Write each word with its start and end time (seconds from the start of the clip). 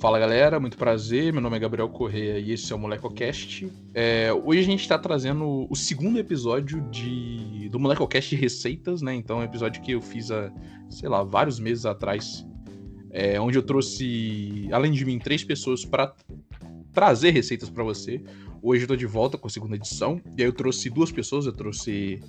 Fala 0.00 0.18
galera, 0.18 0.58
muito 0.58 0.78
prazer. 0.78 1.30
Meu 1.30 1.42
nome 1.42 1.58
é 1.58 1.60
Gabriel 1.60 1.86
Correia 1.90 2.38
e 2.38 2.52
esse 2.52 2.72
é 2.72 2.74
o 2.74 2.78
MolecoCast. 2.78 3.70
É, 3.92 4.32
hoje 4.32 4.60
a 4.60 4.64
gente 4.64 4.80
está 4.80 4.98
trazendo 4.98 5.66
o 5.68 5.76
segundo 5.76 6.18
episódio 6.18 6.80
de, 6.90 7.68
do 7.68 7.78
MolecoCast 7.78 8.34
receitas, 8.34 9.02
né? 9.02 9.14
Então, 9.14 9.40
um 9.40 9.42
episódio 9.42 9.82
que 9.82 9.92
eu 9.92 10.00
fiz 10.00 10.30
há, 10.30 10.50
sei 10.88 11.06
lá, 11.06 11.22
vários 11.22 11.60
meses 11.60 11.84
atrás, 11.84 12.46
é, 13.10 13.38
onde 13.38 13.58
eu 13.58 13.62
trouxe, 13.62 14.70
além 14.72 14.90
de 14.90 15.04
mim, 15.04 15.18
três 15.18 15.44
pessoas 15.44 15.84
para 15.84 16.14
trazer 16.94 17.32
receitas 17.32 17.68
para 17.68 17.84
você. 17.84 18.22
Hoje 18.62 18.84
eu 18.84 18.88
tô 18.88 18.96
de 18.96 19.06
volta 19.06 19.36
com 19.36 19.48
a 19.48 19.50
segunda 19.50 19.76
edição. 19.76 20.18
E 20.34 20.40
aí 20.40 20.48
eu 20.48 20.52
trouxe 20.54 20.88
duas 20.88 21.12
pessoas, 21.12 21.44
eu 21.44 21.52
trouxe 21.52 22.22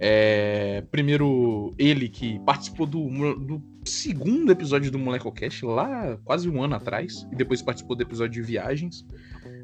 é, 0.00 0.82
primeiro, 0.90 1.74
ele 1.78 2.08
que 2.08 2.38
participou 2.40 2.86
do, 2.86 3.06
do 3.34 3.62
segundo 3.84 4.50
episódio 4.50 4.90
do 4.90 4.98
MolecoCast, 4.98 5.66
lá 5.66 6.16
quase 6.24 6.48
um 6.48 6.62
ano 6.62 6.74
atrás, 6.74 7.26
e 7.30 7.36
depois 7.36 7.60
participou 7.60 7.94
do 7.94 8.02
episódio 8.02 8.40
de 8.40 8.42
viagens. 8.42 9.06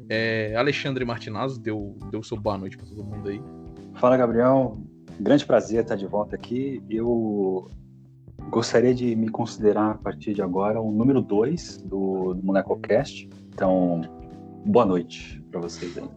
É, 0.07 0.55
Alexandre 0.55 1.03
Martinazzo 1.03 1.59
deu, 1.59 1.97
deu 2.11 2.21
seu 2.21 2.37
boa 2.37 2.55
noite 2.55 2.77
para 2.77 2.85
todo 2.85 3.03
mundo 3.03 3.27
aí. 3.29 3.41
Fala, 3.95 4.15
Gabriel. 4.15 4.77
Grande 5.19 5.43
prazer 5.43 5.81
estar 5.81 5.95
de 5.95 6.05
volta 6.05 6.35
aqui. 6.35 6.83
Eu 6.87 7.71
gostaria 8.51 8.93
de 8.93 9.15
me 9.15 9.29
considerar, 9.29 9.91
a 9.91 9.95
partir 9.95 10.35
de 10.35 10.43
agora, 10.43 10.79
o 10.79 10.91
número 10.91 11.19
2 11.19 11.79
do, 11.79 12.35
do 12.35 12.45
MolecoCast. 12.45 13.27
Então, 13.49 14.01
boa 14.63 14.85
noite 14.85 15.43
para 15.49 15.59
vocês 15.61 15.97
aí. 15.97 16.07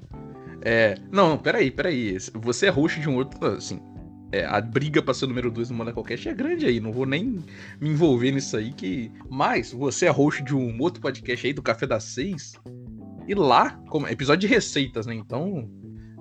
É, 0.63 0.95
não, 1.11 1.39
peraí, 1.39 1.71
peraí. 1.71 2.19
Você 2.35 2.67
é 2.67 2.71
host 2.71 3.01
de 3.01 3.09
um 3.09 3.17
outro, 3.17 3.45
assim, 3.47 3.81
é, 4.33 4.45
a 4.45 4.61
briga 4.61 5.03
pra 5.03 5.13
ser 5.13 5.25
o 5.25 5.29
número 5.29 5.51
2 5.51 5.71
no 5.71 5.77
MolecoCast 5.77 6.29
é 6.29 6.35
grande 6.35 6.67
aí, 6.67 6.81
não 6.81 6.93
vou 6.93 7.07
nem 7.07 7.39
me 7.81 7.89
envolver 7.89 8.31
nisso 8.31 8.57
aí, 8.57 8.73
que... 8.73 9.11
Mas, 9.29 9.73
você 9.73 10.07
é 10.07 10.11
host 10.11 10.43
de 10.43 10.55
um 10.55 10.81
outro 10.81 11.01
podcast 11.01 11.47
aí, 11.47 11.53
do 11.53 11.63
Café 11.63 11.87
das 11.87 12.05
Seis, 12.05 12.55
e 13.27 13.35
lá, 13.35 13.71
como 13.89 14.07
episódio 14.09 14.49
de 14.49 14.55
receitas, 14.55 15.07
né, 15.07 15.15
então... 15.15 15.69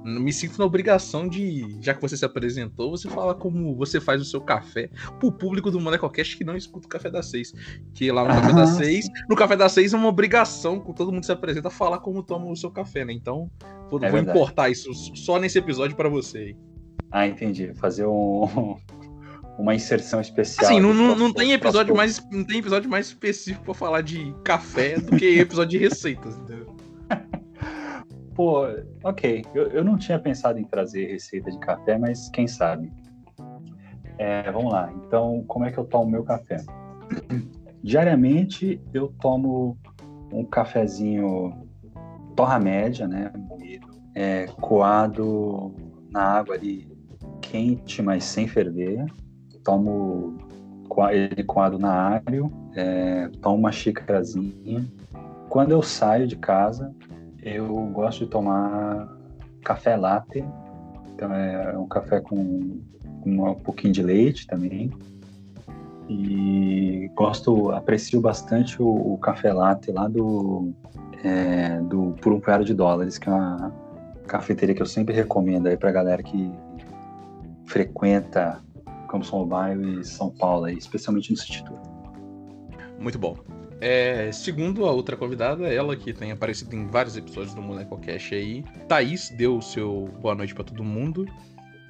Me 0.02 0.32
sinto 0.32 0.58
na 0.58 0.64
obrigação 0.64 1.28
de, 1.28 1.78
já 1.82 1.94
que 1.94 2.02
você 2.02 2.16
se 2.16 2.24
apresentou, 2.24 2.90
você 2.90 3.10
falar 3.10 3.36
como 3.36 3.76
você 3.76 4.00
faz 4.00 4.22
o 4.22 4.26
seu 4.26 4.40
café 4.40 4.90
pro 5.20 5.30
público 5.30 5.70
do 5.70 5.80
MolecoCast 5.80 6.38
que 6.38 6.46
não 6.46 6.56
escuta 6.56 6.88
o 6.88 6.90
Café 6.90 7.12
das 7.12 7.26
Seis. 7.26 7.54
Que 7.94 8.10
lá 8.10 8.24
no 8.24 8.30
Café 8.30 8.54
das 8.54 8.70
Seis, 8.70 9.10
no 9.30 9.36
Café 9.36 9.58
das 9.58 9.74
Seis 9.74 9.94
é 9.94 9.98
uma 9.98 10.08
obrigação, 10.08 10.80
com 10.80 10.94
todo 10.94 11.12
mundo 11.12 11.26
se 11.26 11.34
apresenta, 11.34 11.70
falar 11.70 12.00
como 12.00 12.24
toma 12.24 12.50
o 12.50 12.56
seu 12.56 12.72
café, 12.72 13.04
né? 13.04 13.12
Então, 13.12 13.52
vou, 13.92 14.02
é 14.02 14.10
vou 14.10 14.22
importar 14.22 14.70
isso 14.70 14.90
só 14.94 15.38
nesse 15.38 15.60
episódio 15.60 15.98
para 15.98 16.08
você 16.08 16.38
aí. 16.38 16.58
Ah, 17.12 17.28
entendi. 17.28 17.74
Fazer 17.76 18.06
um, 18.06 18.78
uma 19.58 19.76
inserção 19.76 20.22
especial. 20.22 20.66
Assim, 20.66 20.80
não, 20.80 20.94
não, 20.94 21.16
não 21.16 21.34
tem 21.34 21.52
episódio 21.52 21.96
mais 21.96 22.26
não 22.32 22.44
tem 22.44 22.60
episódio 22.60 22.90
mais 22.90 23.08
específico 23.08 23.66
para 23.66 23.74
falar 23.74 24.02
de 24.02 24.34
café 24.44 25.00
do 25.00 25.18
que 25.18 25.26
episódio 25.40 25.78
de 25.78 25.86
receitas, 25.86 26.38
entendeu? 26.38 26.76
Pô, 28.36 28.66
ok. 29.04 29.46
Eu, 29.54 29.68
eu 29.68 29.84
não 29.84 29.98
tinha 29.98 30.18
pensado 30.18 30.58
em 30.60 30.64
trazer 30.64 31.08
receita 31.08 31.52
de 31.52 31.60
café, 31.60 31.98
mas 31.98 32.30
quem 32.30 32.48
sabe. 32.48 32.92
É, 34.18 34.50
vamos 34.52 34.72
lá. 34.72 34.94
Então, 35.06 35.44
como 35.48 35.66
é 35.66 35.72
que 35.72 35.78
eu 35.78 35.86
tomo 35.86 36.10
meu 36.10 36.24
café? 36.24 36.58
Diariamente 37.84 38.82
eu 38.94 39.14
tomo 39.22 39.78
um 40.32 40.46
cafezinho 40.46 41.68
torra 42.36 42.60
média, 42.60 43.08
né, 43.08 43.32
moído, 43.36 43.88
é, 44.16 44.46
coado 44.62 45.76
na 46.10 46.24
água 46.24 46.56
ali 46.56 46.89
quente, 47.50 48.02
mas 48.02 48.24
sem 48.24 48.48
ferver. 48.48 49.06
Tomo 49.64 50.38
ele 51.12 51.44
coado 51.44 51.80
na 51.80 51.92
água, 51.92 52.52
é, 52.76 53.30
tomo 53.42 53.58
uma 53.58 53.72
xícarazinha. 53.72 54.86
Quando 55.50 55.72
eu 55.72 55.82
saio 55.82 56.28
de 56.28 56.36
casa, 56.36 56.94
eu 57.42 57.68
gosto 57.88 58.26
de 58.26 58.32
tomar 58.32 59.08
café 59.64 59.96
latte. 59.96 60.44
Então 61.14 61.34
é 61.34 61.78
um 61.78 61.88
café 61.88 62.20
com, 62.20 62.80
com 63.22 63.52
um 63.52 63.56
pouquinho 63.56 63.94
de 63.94 64.04
leite 64.04 64.46
também. 64.46 64.92
E 66.08 67.10
gosto, 67.16 67.72
aprecio 67.72 68.20
bastante 68.20 68.82
o, 68.82 69.14
o 69.14 69.18
café 69.18 69.54
latte 69.54 69.92
lá 69.92 70.08
do, 70.08 70.72
é, 71.24 71.80
do 71.82 72.16
Por 72.22 72.34
um 72.34 72.40
Punhado 72.40 72.66
de 72.66 72.74
Dólares, 72.74 73.18
que 73.18 73.30
é 73.30 73.32
uma 73.32 73.72
cafeteria 74.28 74.76
que 74.76 74.82
eu 74.82 74.88
sempre 74.88 75.14
recomendo 75.14 75.68
aí 75.68 75.78
pra 75.78 75.92
galera 75.92 76.22
que 76.24 76.52
frequenta 77.70 78.62
Campos 79.10 79.30
São 79.30 79.46
Bairro 79.46 80.00
e 80.00 80.06
São 80.06 80.30
Paulo, 80.30 80.66
aí, 80.66 80.78
especialmente 80.78 81.32
no 81.32 81.38
City 81.38 81.64
Tour. 81.64 81.80
Muito 83.00 83.18
bom. 83.18 83.38
É, 83.82 84.30
segundo 84.32 84.86
a 84.86 84.92
outra 84.92 85.16
convidada, 85.16 85.68
ela 85.68 85.96
que 85.96 86.12
tem 86.12 86.32
aparecido 86.32 86.76
em 86.76 86.86
vários 86.88 87.16
episódios 87.16 87.54
do 87.54 87.62
Moleco 87.62 87.98
Cash 87.98 88.34
aí, 88.34 88.64
Thaís 88.88 89.30
deu 89.30 89.58
o 89.58 89.62
seu 89.62 90.10
boa 90.22 90.36
noite 90.36 90.54
para 90.54 90.66
todo 90.66 90.84
mundo. 90.84 91.26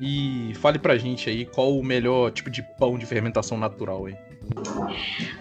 E 0.01 0.53
fale 0.56 0.79
pra 0.79 0.97
gente 0.97 1.29
aí 1.29 1.45
qual 1.45 1.78
o 1.78 1.84
melhor 1.84 2.31
tipo 2.31 2.50
de 2.50 2.63
pão 2.78 2.97
de 2.97 3.06
fermentação 3.06 3.57
natural 3.57 4.06
aí. 4.06 4.16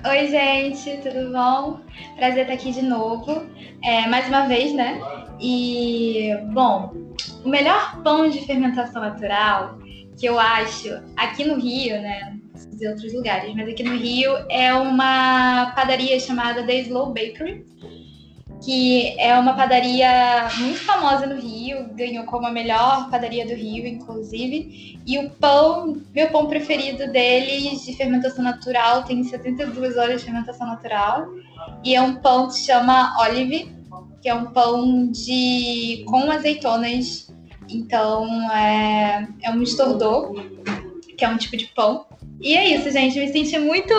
Oi, 0.04 0.26
gente, 0.26 0.96
tudo 1.00 1.30
bom? 1.32 1.80
Prazer 2.16 2.42
estar 2.42 2.54
aqui 2.54 2.72
de 2.72 2.82
novo, 2.82 3.46
é, 3.84 4.08
mais 4.08 4.26
uma 4.26 4.48
vez, 4.48 4.74
né? 4.74 5.00
E, 5.40 6.30
bom, 6.52 6.92
o 7.44 7.48
melhor 7.48 8.02
pão 8.02 8.28
de 8.28 8.40
fermentação 8.40 9.00
natural 9.00 9.78
que 10.18 10.26
eu 10.26 10.38
acho 10.38 11.00
aqui 11.16 11.44
no 11.44 11.54
Rio, 11.54 12.00
né? 12.02 12.36
Não 12.80 12.90
outros 12.90 13.12
lugares, 13.14 13.54
mas 13.54 13.68
aqui 13.68 13.82
no 13.82 13.96
Rio 13.96 14.32
é 14.50 14.74
uma 14.74 15.72
padaria 15.76 16.18
chamada 16.18 16.64
The 16.64 16.80
Slow 16.80 17.06
Bakery, 17.12 17.64
que 18.64 19.18
é 19.18 19.38
uma 19.38 19.54
padaria 19.54 20.48
muito 20.58 20.80
famosa 20.80 21.26
no 21.26 21.40
Rio, 21.40 21.88
ganhou 21.94 22.24
como 22.24 22.46
a 22.46 22.50
melhor 22.50 23.08
padaria 23.10 23.46
do 23.46 23.54
Rio, 23.54 23.86
inclusive. 23.86 24.98
E 25.06 25.18
o 25.18 25.30
pão, 25.30 26.02
meu 26.12 26.28
pão 26.30 26.46
preferido 26.46 27.10
deles 27.12 27.84
de 27.84 27.96
fermentação 27.96 28.42
natural, 28.42 29.04
tem 29.04 29.22
72 29.22 29.96
horas 29.96 30.20
de 30.20 30.26
fermentação 30.26 30.66
natural. 30.66 31.28
E 31.84 31.94
é 31.94 32.02
um 32.02 32.16
pão 32.16 32.48
que 32.48 32.54
se 32.54 32.66
chama 32.66 33.16
Olive, 33.20 33.72
que 34.20 34.28
é 34.28 34.34
um 34.34 34.46
pão 34.46 35.10
de 35.10 36.04
com 36.08 36.30
azeitonas. 36.30 37.27
Então 37.68 38.26
é, 38.52 39.28
é 39.42 39.50
um 39.50 39.62
estordor, 39.62 40.34
que 41.16 41.24
é 41.24 41.28
um 41.28 41.36
tipo 41.36 41.56
de 41.56 41.66
pão. 41.66 42.06
E 42.40 42.56
é 42.56 42.74
isso, 42.74 42.90
gente. 42.90 43.18
Me 43.18 43.28
senti 43.28 43.58
muito. 43.58 43.94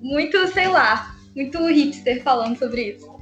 Muito, 0.00 0.46
sei 0.48 0.68
lá, 0.68 1.16
muito 1.34 1.66
hipster 1.66 2.22
falando 2.22 2.58
sobre 2.58 2.92
isso. 2.92 3.14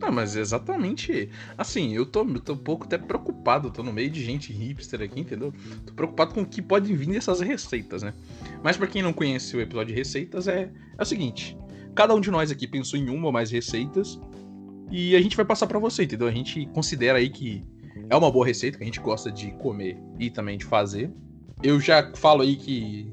Não, 0.00 0.12
mas 0.12 0.36
exatamente. 0.36 1.30
Assim, 1.56 1.94
eu 1.94 2.04
tô, 2.04 2.24
eu 2.24 2.40
tô 2.40 2.52
um 2.52 2.58
pouco 2.58 2.84
até 2.84 2.98
preocupado. 2.98 3.70
tô 3.70 3.82
no 3.82 3.92
meio 3.92 4.10
de 4.10 4.22
gente 4.22 4.52
hipster 4.52 5.00
aqui, 5.00 5.20
entendeu? 5.20 5.52
Tô 5.86 5.94
preocupado 5.94 6.34
com 6.34 6.42
o 6.42 6.46
que 6.46 6.60
pode 6.60 6.92
vir 6.92 7.06
dessas 7.06 7.40
receitas, 7.40 8.02
né? 8.02 8.12
Mas 8.62 8.76
para 8.76 8.86
quem 8.86 9.00
não 9.00 9.12
conhece 9.12 9.56
o 9.56 9.60
episódio 9.60 9.94
de 9.94 9.98
receitas, 9.98 10.48
é, 10.48 10.70
é 10.98 11.02
o 11.02 11.06
seguinte: 11.06 11.56
cada 11.94 12.14
um 12.14 12.20
de 12.20 12.30
nós 12.30 12.50
aqui 12.50 12.66
pensou 12.66 12.98
em 12.98 13.08
uma 13.08 13.26
ou 13.26 13.32
mais 13.32 13.50
receitas 13.50 14.20
e 14.90 15.16
a 15.16 15.20
gente 15.22 15.36
vai 15.36 15.44
passar 15.44 15.66
para 15.66 15.78
você, 15.78 16.04
entendeu? 16.04 16.26
A 16.26 16.32
gente 16.32 16.66
considera 16.66 17.18
aí 17.18 17.30
que 17.30 17.64
é 18.08 18.16
uma 18.16 18.30
boa 18.30 18.46
receita 18.46 18.78
que 18.78 18.84
a 18.84 18.86
gente 18.86 19.00
gosta 19.00 19.30
de 19.30 19.50
comer 19.52 19.96
e 20.18 20.30
também 20.30 20.58
de 20.58 20.64
fazer. 20.64 21.10
Eu 21.62 21.80
já 21.80 22.12
falo 22.14 22.42
aí 22.42 22.56
que, 22.56 23.10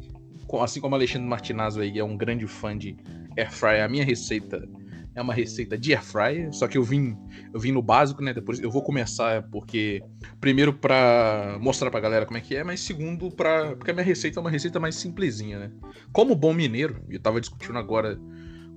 assim 0.61 0.81
como 0.81 0.95
Alexandre 0.95 1.27
Martinazzo 1.27 1.81
aí 1.81 1.97
é 1.97 2.03
um 2.03 2.17
grande 2.17 2.47
fã 2.47 2.77
de 2.77 2.97
air 3.37 3.51
fryer, 3.51 3.83
a 3.83 3.87
minha 3.87 4.03
receita 4.03 4.67
é 5.13 5.21
uma 5.21 5.33
receita 5.33 5.77
de 5.77 5.93
air 5.93 6.03
fryer, 6.03 6.53
só 6.53 6.67
que 6.67 6.77
eu 6.77 6.83
vim, 6.83 7.17
eu 7.53 7.59
vim 7.59 7.71
no 7.71 7.81
básico, 7.81 8.23
né? 8.23 8.33
Depois 8.33 8.59
eu 8.59 8.71
vou 8.71 8.81
começar 8.81 9.43
porque 9.49 10.01
primeiro 10.39 10.73
para 10.73 11.57
mostrar 11.59 11.91
pra 11.91 11.99
galera 11.99 12.25
como 12.25 12.37
é 12.37 12.41
que 12.41 12.55
é, 12.55 12.63
mas 12.63 12.79
segundo 12.79 13.29
para 13.29 13.75
porque 13.75 13.91
a 13.91 13.93
minha 13.93 14.05
receita 14.05 14.39
é 14.39 14.41
uma 14.41 14.49
receita 14.49 14.79
mais 14.79 14.95
simplesinha, 14.95 15.59
né? 15.59 15.71
Como 16.11 16.35
bom 16.35 16.53
mineiro, 16.53 17.03
eu 17.09 17.19
tava 17.19 17.41
discutindo 17.41 17.77
agora 17.77 18.19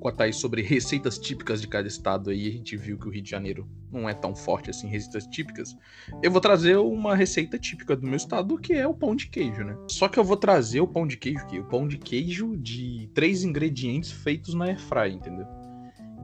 com 0.05 0.09
a 0.09 0.13
Thaís 0.13 0.37
sobre 0.37 0.61
receitas 0.61 1.19
típicas 1.19 1.63
de 1.63 1.67
cada 1.67 1.89
estado 1.89 2.29
aí, 2.29 2.47
a 2.47 2.51
gente 2.51 2.77
viu 2.77 2.99
que 2.99 3.09
o 3.09 3.11
Rio 3.11 3.23
de 3.23 3.31
Janeiro 3.31 3.67
não 3.91 4.07
é 4.07 4.13
tão 4.13 4.37
forte 4.37 4.69
assim, 4.69 4.87
receitas 4.87 5.27
típicas. 5.27 5.75
Eu 6.23 6.31
vou 6.31 6.43
trazer 6.43 6.77
uma 6.77 7.17
receita 7.17 7.59
típica 7.59 7.97
do 7.97 8.07
meu 8.07 8.17
estado, 8.17 8.59
que 8.59 8.75
é 8.75 8.87
o 8.87 8.93
pão 8.93 9.17
de 9.17 9.29
queijo, 9.29 9.65
né? 9.65 9.75
Só 9.89 10.07
que 10.07 10.19
eu 10.19 10.25
vou 10.25 10.37
trazer 10.37 10.83
o 10.83 10.87
pão 10.87 11.07
de 11.07 11.17
queijo 11.17 11.39
aqui, 11.39 11.59
o 11.59 11.65
pão 11.65 11.89
de 11.89 11.97
queijo 11.97 12.55
de 12.59 13.09
três 13.15 13.45
ingredientes 13.45 14.13
feitos 14.13 14.53
na 14.53 14.67
airfryer, 14.67 15.15
entendeu? 15.15 15.47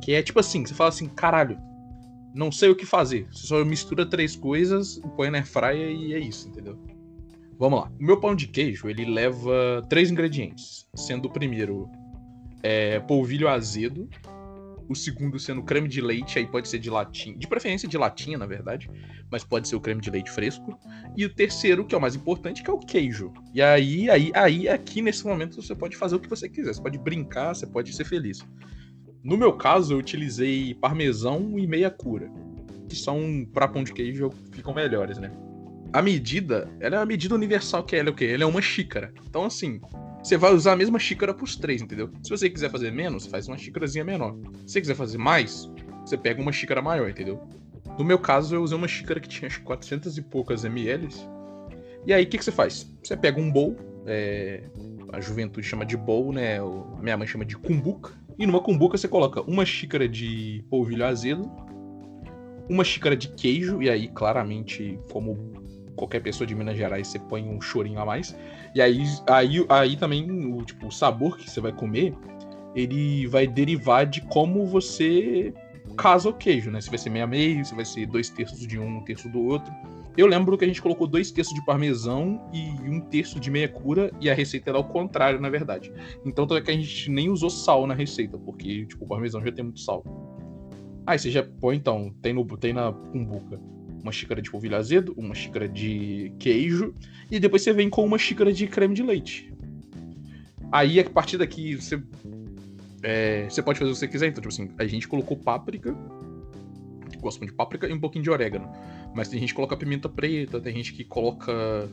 Que 0.03 0.13
é 0.13 0.23
tipo 0.23 0.41
assim, 0.41 0.67
você 0.67 0.75
fala 0.75 0.91
assim, 0.91 1.09
caralho, 1.09 1.59
não 2.35 2.53
sei 2.53 2.69
o 2.69 2.77
que 2.77 2.85
fazer. 2.85 3.29
Você 3.33 3.47
só 3.47 3.65
mistura 3.65 4.05
três 4.05 4.37
coisas, 4.37 5.01
põe 5.17 5.31
na 5.31 5.39
airfryer 5.39 5.91
e 5.91 6.13
é 6.13 6.19
isso, 6.19 6.47
entendeu? 6.47 6.79
Vamos 7.59 7.81
lá. 7.81 7.91
O 7.99 8.05
meu 8.05 8.21
pão 8.21 8.37
de 8.37 8.47
queijo, 8.47 8.91
ele 8.91 9.07
leva 9.07 9.87
três 9.89 10.11
ingredientes, 10.11 10.87
sendo 10.95 11.29
o 11.29 11.31
primeiro 11.31 11.89
é, 12.63 13.01
polvilho 13.01 13.49
azedo. 13.49 14.09
O 14.89 14.95
segundo 14.95 15.39
sendo 15.39 15.63
creme 15.63 15.87
de 15.87 16.01
leite, 16.01 16.37
aí 16.37 16.47
pode 16.47 16.69
ser 16.69 16.81
de 16.81 16.91
latinha, 16.91 17.37
de 17.37 17.47
preferência 17.47 17.89
de 17.89 17.97
latinha, 17.97 18.37
na 18.37 18.45
verdade, 18.45 18.91
mas 19.31 19.45
pode 19.45 19.69
ser 19.69 19.77
o 19.77 19.81
creme 19.81 20.01
de 20.01 20.11
leite 20.11 20.29
fresco. 20.33 20.77
E 21.17 21.25
o 21.25 21.33
terceiro, 21.33 21.85
que 21.85 21.95
é 21.95 21.99
o 21.99 22.01
mais 22.01 22.17
importante, 22.17 22.61
que 22.61 22.69
é 22.69 22.73
o 22.73 22.79
queijo. 22.79 23.33
E 23.55 23.63
aí, 23.63 24.11
aí, 24.11 24.33
aí, 24.35 24.69
aqui 24.69 25.01
nesse 25.01 25.25
momento 25.25 25.63
você 25.63 25.77
pode 25.77 25.97
fazer 25.97 26.17
o 26.17 26.19
que 26.19 26.29
você 26.29 26.49
quiser. 26.49 26.75
Você 26.75 26.83
pode 26.83 26.99
brincar, 26.99 27.55
você 27.55 27.69
pode 27.69 27.95
ser 27.95 28.05
feliz. 28.05 28.45
No 29.23 29.37
meu 29.37 29.53
caso, 29.53 29.95
eu 29.95 29.99
utilizei 29.99 30.75
parmesão 30.75 31.57
e 31.57 31.67
meia 31.69 31.91
cura, 31.91 32.29
que 32.89 32.97
são 32.97 33.47
para 33.53 33.69
pão 33.69 33.85
de 33.85 33.93
queijo 33.93 34.31
ficam 34.51 34.75
melhores, 34.75 35.19
né? 35.19 35.31
A 35.93 36.01
medida, 36.03 36.69
ela 36.81 36.97
é 36.97 36.99
uma 36.99 37.07
medida 37.07 37.35
universal 37.35 37.85
que 37.85 37.95
ela 37.95 38.09
é 38.09 38.13
o 38.13 38.15
quê? 38.15 38.27
Ela 38.27 38.45
é 38.45 38.47
uma 38.47 38.63
xícara. 38.63 39.13
Então 39.29 39.45
assim, 39.45 39.81
você 40.23 40.37
vai 40.37 40.53
usar 40.53 40.73
a 40.73 40.77
mesma 40.77 40.99
xícara 40.99 41.33
pros 41.33 41.57
três, 41.57 41.81
entendeu? 41.81 42.11
Se 42.23 42.31
você 42.31 42.51
quiser 42.51 42.71
fazer 42.71 42.93
menos, 42.93 43.27
faz 43.27 43.49
uma 43.49 43.57
xícarazinha 43.57 44.05
menor. 44.05 44.37
Se 44.67 44.75
você 44.75 44.81
quiser 44.81 44.95
fazer 44.95 45.19
mais, 45.19 45.71
você 46.05 46.17
pega 46.17 46.41
uma 46.41 46.53
xícara 46.53 46.83
maior, 46.83 47.09
entendeu? 47.09 47.41
No 47.99 48.05
meu 48.05 48.19
caso, 48.19 48.55
eu 48.55 48.63
usei 48.63 48.77
uma 48.77 48.89
xícara 48.89 49.19
que 49.19 49.29
tinha 49.29 49.49
acho 49.49 49.63
400 49.63 50.19
e 50.19 50.23
poucas 50.23 50.65
ml. 50.65 51.09
E 52.07 52.13
aí, 52.13 52.25
o 52.25 52.27
que, 52.27 52.39
que 52.39 52.45
você 52.45 52.53
faz? 52.53 52.91
Você 53.03 53.17
pega 53.17 53.41
um 53.41 53.51
bowl, 53.51 53.77
é... 54.07 54.63
a 55.13 55.21
juventude 55.21 55.67
chama 55.67 55.85
de 55.85 55.97
bowl, 55.97 56.33
né? 56.33 56.59
A 56.61 57.03
minha 57.03 57.17
mãe 57.17 57.27
chama 57.27 57.45
de 57.45 57.57
cumbuca. 57.57 58.13
E 58.39 58.47
numa 58.47 58.61
cumbuca 58.61 58.97
você 58.97 59.09
coloca 59.09 59.43
uma 59.43 59.67
xícara 59.67 60.09
de 60.09 60.65
polvilho 60.71 61.05
azedo, 61.05 61.51
uma 62.69 62.85
xícara 62.85 63.17
de 63.17 63.29
queijo, 63.29 63.83
e 63.83 63.91
aí, 63.91 64.09
claramente, 64.09 64.99
como 65.11 65.53
qualquer 66.01 66.21
pessoa 66.21 66.47
de 66.47 66.55
Minas 66.55 66.77
Gerais, 66.77 67.09
você 67.09 67.19
põe 67.19 67.47
um 67.47 67.61
chorinho 67.61 68.01
a 68.01 68.07
mais. 68.07 68.37
E 68.75 68.81
aí, 68.81 69.03
aí, 69.29 69.67
aí 69.69 69.97
também, 69.97 70.29
o, 70.53 70.65
tipo, 70.65 70.87
o 70.87 70.91
sabor 70.91 71.37
que 71.37 71.49
você 71.49 71.61
vai 71.61 71.73
comer, 71.73 72.15
ele 72.75 73.27
vai 73.27 73.47
derivar 73.47 74.07
de 74.07 74.23
como 74.23 74.67
você 74.67 75.53
casa 75.97 76.29
o 76.29 76.33
queijo, 76.33 76.71
né? 76.71 76.81
Se 76.81 76.89
vai 76.89 76.99
ser 76.99 77.11
meia 77.11 77.27
meio, 77.27 77.65
se 77.65 77.75
vai 77.75 77.85
ser 77.85 78.07
dois 78.07 78.31
terços 78.31 78.67
de 78.67 78.79
um, 78.79 78.99
um 78.99 79.05
terço 79.05 79.29
do 79.29 79.43
outro. 79.43 79.73
Eu 80.17 80.27
lembro 80.27 80.57
que 80.57 80.65
a 80.65 80.69
gente 80.69 80.81
colocou 80.81 81.07
dois 81.07 81.31
terços 81.31 81.55
de 81.55 81.65
parmesão 81.65 82.41
e 82.53 82.71
um 82.89 83.01
terço 83.01 83.39
de 83.39 83.51
meia 83.51 83.69
cura, 83.69 84.11
e 84.21 84.31
a 84.31 84.35
receita 84.35 84.71
era 84.71 84.79
ao 84.79 84.85
contrário, 84.85 85.41
na 85.41 85.51
verdade. 85.51 85.93
Então, 86.25 86.47
é 86.57 86.61
que 86.61 86.71
a 86.71 86.75
gente 86.75 87.11
nem 87.11 87.29
usou 87.29 87.51
sal 87.51 87.87
na 87.87 87.95
receita, 87.95 88.39
porque, 88.39 88.87
tipo, 88.87 89.05
o 89.05 89.09
parmesão 89.09 89.45
já 89.45 89.53
tem 89.53 89.65
muito 89.65 89.81
sal. 89.81 90.03
Aí 91.07 91.19
você 91.19 91.31
já 91.31 91.43
põe, 91.43 91.77
então, 91.77 92.13
tem, 92.23 92.33
no, 92.33 92.45
tem 92.57 92.73
na 92.73 92.93
cumbuca 92.93 93.61
uma 94.03 94.13
xícara 94.13 94.41
de 94.41 94.51
polvilho 94.51 94.77
azedo, 94.77 95.15
uma 95.17 95.35
xícara 95.35 95.69
de 95.69 96.33
queijo, 96.39 96.95
e 97.31 97.39
depois 97.39 97.63
você 97.63 97.73
vem 97.73 97.89
com 97.91 98.05
uma 98.05 98.19
xícara 98.19 98.53
de 98.53 98.67
creme 98.67 98.95
de 98.95 99.03
leite. 99.03 99.53
Aí, 100.73 101.01
a 101.01 101.11
partir 101.11 101.37
daqui, 101.37 101.75
você 101.75 102.03
é, 103.03 103.49
você 103.49 103.63
pode 103.63 103.79
fazer 103.79 103.91
o 103.91 103.95
que 103.95 104.01
você 104.01 104.09
quiser, 104.09 104.29
então, 104.29 104.43
tipo 104.43 104.49
assim, 104.49 104.71
a 104.79 104.87
gente 104.87 105.09
colocou 105.09 105.37
páprica, 105.37 105.97
gosto 107.21 107.45
de 107.45 107.53
páprica 107.53 107.89
e 107.89 107.93
um 107.93 108.01
pouquinho 108.01 108.25
de 108.25 108.31
orégano. 108.31 108.71
Mas 109.15 109.29
tem 109.29 109.39
gente 109.39 109.51
que 109.51 109.55
coloca 109.55 109.77
pimenta 109.77 110.09
preta, 110.09 110.61
tem 110.61 110.75
gente 110.75 110.93
que 110.93 111.05
coloca. 111.05 111.89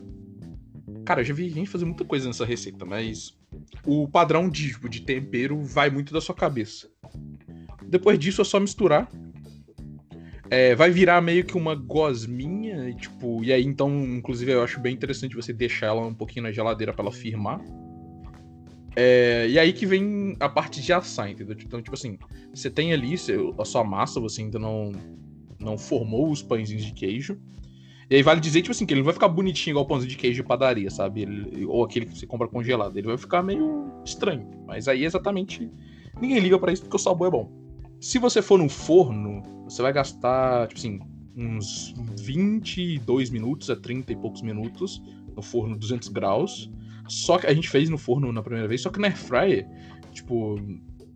Cara, 1.04 1.20
eu 1.20 1.24
já 1.24 1.34
vi 1.34 1.48
gente 1.50 1.68
fazer 1.68 1.84
muita 1.84 2.04
coisa 2.04 2.26
nessa 2.26 2.44
receita, 2.44 2.84
mas 2.84 3.36
o 3.84 4.08
padrão 4.08 4.48
de, 4.48 4.68
tipo, 4.68 4.88
de 4.88 5.02
tempero 5.02 5.60
vai 5.62 5.90
muito 5.90 6.12
da 6.12 6.20
sua 6.20 6.34
cabeça. 6.34 6.88
Depois 7.86 8.18
disso 8.18 8.40
é 8.40 8.44
só 8.44 8.58
misturar. 8.60 9.08
É, 10.50 10.74
vai 10.74 10.90
virar 10.90 11.20
meio 11.20 11.44
que 11.44 11.56
uma 11.56 11.74
gosminha, 11.74 12.88
e, 12.88 12.94
tipo, 12.94 13.44
e 13.44 13.52
aí 13.52 13.64
então, 13.64 13.90
inclusive, 14.04 14.52
eu 14.52 14.62
acho 14.62 14.80
bem 14.80 14.94
interessante 14.94 15.36
você 15.36 15.52
deixar 15.52 15.88
ela 15.88 16.06
um 16.06 16.14
pouquinho 16.14 16.44
na 16.44 16.52
geladeira 16.52 16.92
para 16.92 17.04
ela 17.04 17.12
firmar. 17.12 17.60
É, 18.96 19.46
e 19.48 19.58
aí 19.58 19.72
que 19.72 19.86
vem 19.86 20.36
a 20.40 20.48
parte 20.48 20.80
de 20.80 20.92
assar, 20.92 21.30
entendeu? 21.30 21.56
Então, 21.60 21.80
tipo 21.80 21.94
assim, 21.94 22.18
você 22.52 22.70
tem 22.70 22.92
ali 22.92 23.14
a 23.58 23.64
sua 23.64 23.84
massa, 23.84 24.18
você 24.18 24.42
ainda 24.42 24.58
não, 24.58 24.90
não 25.58 25.76
formou 25.76 26.30
os 26.30 26.42
pãezinhos 26.42 26.84
de 26.84 26.92
queijo. 26.92 27.38
E 28.10 28.16
aí 28.16 28.22
vale 28.22 28.40
dizer, 28.40 28.62
tipo 28.62 28.72
assim, 28.72 28.86
que 28.86 28.94
ele 28.94 29.00
não 29.00 29.04
vai 29.04 29.12
ficar 29.12 29.28
bonitinho 29.28 29.74
igual 29.74 29.84
o 29.84 29.88
pãozinho 29.88 30.08
de 30.08 30.16
queijo 30.16 30.42
de 30.42 30.48
padaria, 30.48 30.90
sabe? 30.90 31.22
Ele, 31.22 31.66
ou 31.66 31.84
aquele 31.84 32.06
que 32.06 32.18
você 32.18 32.26
compra 32.26 32.48
congelado. 32.48 32.96
Ele 32.96 33.06
vai 33.06 33.18
ficar 33.18 33.42
meio 33.42 33.92
estranho. 34.04 34.48
Mas 34.66 34.88
aí 34.88 35.04
exatamente. 35.04 35.70
Ninguém 36.20 36.38
liga 36.40 36.58
para 36.58 36.72
isso 36.72 36.82
porque 36.82 36.96
o 36.96 36.98
sabor 36.98 37.28
é 37.28 37.30
bom. 37.30 37.67
Se 38.00 38.18
você 38.18 38.40
for 38.40 38.58
no 38.58 38.68
forno, 38.68 39.42
você 39.64 39.82
vai 39.82 39.92
gastar, 39.92 40.68
tipo 40.68 40.78
assim, 40.78 41.00
uns 41.36 41.94
22 42.20 43.30
minutos 43.30 43.70
a 43.70 43.76
30 43.76 44.12
e 44.12 44.16
poucos 44.16 44.42
minutos 44.42 45.02
no 45.34 45.42
forno 45.42 45.76
200 45.76 46.08
graus. 46.08 46.70
Só 47.08 47.38
que 47.38 47.46
a 47.46 47.54
gente 47.54 47.68
fez 47.68 47.88
no 47.88 47.98
forno 47.98 48.32
na 48.32 48.42
primeira 48.42 48.68
vez, 48.68 48.82
só 48.82 48.90
que 48.90 49.00
na 49.00 49.08
airfryer, 49.08 49.66
tipo, 50.12 50.56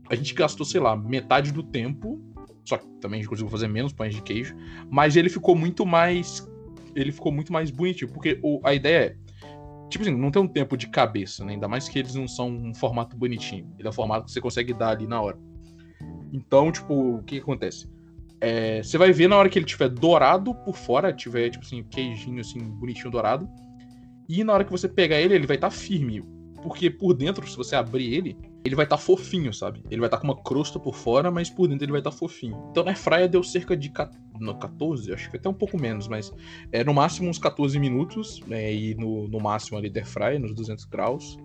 a 0.09 0.15
gente 0.15 0.35
gastou, 0.35 0.67
sei 0.67 0.81
lá, 0.81 0.97
metade 0.97 1.53
do 1.53 1.63
tempo. 1.63 2.21
Só 2.65 2.77
que 2.77 2.87
também 3.01 3.19
a 3.19 3.23
gente 3.23 3.29
conseguiu 3.29 3.51
fazer 3.51 3.69
menos 3.69 3.93
pães 3.93 4.15
de 4.15 4.23
queijo. 4.23 4.57
Mas 4.91 5.17
ele 5.17 5.29
ficou 5.29 5.55
muito 5.55 5.85
mais. 5.87 6.49
Ele 6.95 7.11
ficou 7.11 7.33
muito 7.33 7.53
mais 7.53 7.71
bonitinho. 7.71 8.11
Porque 8.13 8.39
o, 8.43 8.61
a 8.65 8.75
ideia 8.75 8.99
é. 9.07 9.17
Tipo 9.89 10.05
assim, 10.05 10.17
não 10.17 10.31
tem 10.31 10.41
um 10.41 10.49
tempo 10.49 10.77
de 10.77 10.89
cabeça, 10.89 11.45
né? 11.45 11.53
Ainda 11.53 11.69
mais 11.69 11.89
que 11.89 11.99
eles 11.99 12.15
não 12.15 12.27
são 12.27 12.49
um 12.49 12.75
formato 12.75 13.17
bonitinho. 13.17 13.71
Ele 13.79 13.87
é 13.87 13.91
um 13.91 13.93
formato 13.93 14.27
que 14.27 14.33
você 14.33 14.41
consegue 14.41 14.73
dar 14.73 14.91
ali 14.91 15.07
na 15.07 15.21
hora. 15.21 15.39
Então, 16.33 16.73
tipo, 16.73 17.19
o 17.19 17.23
que, 17.23 17.37
que 17.37 17.43
acontece? 17.43 17.87
É, 18.41 18.83
você 18.83 18.99
vai 18.99 19.13
ver 19.13 19.29
na 19.29 19.37
hora 19.37 19.49
que 19.49 19.59
ele 19.59 19.67
tiver 19.67 19.89
dourado 19.89 20.55
por 20.55 20.75
fora, 20.75 21.13
tiver, 21.13 21.51
tipo 21.51 21.65
assim, 21.65 21.85
queijinho 21.85 22.41
assim, 22.41 22.59
bonitinho 22.59 23.11
dourado. 23.11 23.49
E 24.29 24.43
na 24.43 24.53
hora 24.53 24.65
que 24.65 24.71
você 24.71 24.89
pegar 24.89 25.21
ele, 25.21 25.35
ele 25.35 25.47
vai 25.47 25.57
estar 25.57 25.69
tá 25.69 25.75
firme. 25.75 26.25
Porque 26.63 26.91
por 26.91 27.13
dentro, 27.13 27.47
se 27.49 27.57
você 27.57 27.77
abrir 27.77 28.15
ele, 28.15 28.37
ele 28.65 28.75
vai 28.75 28.85
estar 28.85 28.97
tá 28.97 29.03
fofinho, 29.03 29.53
sabe? 29.53 29.83
Ele 29.91 30.01
vai 30.01 30.07
estar 30.07 30.17
tá 30.17 30.21
com 30.21 30.29
uma 30.29 30.43
crosta 30.43 30.79
por 30.79 30.95
fora, 30.95 31.31
mas 31.31 31.51
por 31.51 31.69
dentro 31.69 31.85
ele 31.85 31.93
vai 31.93 32.01
estar 32.01 32.11
tá 32.11 32.17
fofinho. 32.17 32.69
Então 32.71 32.85
na 32.85 32.93
Airfryer 32.93 33.29
deu 33.29 33.43
cerca 33.43 33.77
de 33.77 33.91
14, 33.91 35.13
acho 35.13 35.31
que 35.31 35.37
até 35.37 35.49
um 35.49 35.55
pouco 35.55 35.81
menos, 35.81 36.09
mas 36.09 36.33
é 36.71 36.83
no 36.85 36.95
máximo 36.95 37.29
uns 37.29 37.39
14 37.39 37.79
minutos, 37.79 38.41
né? 38.47 38.73
E 38.73 38.95
no, 38.95 39.29
no 39.29 39.41
máximo 39.41 39.79
ali 39.79 39.91
da 39.91 40.01
Airfryer, 40.01 40.41
nos 40.41 40.55
200 40.55 40.85
graus. 40.85 41.37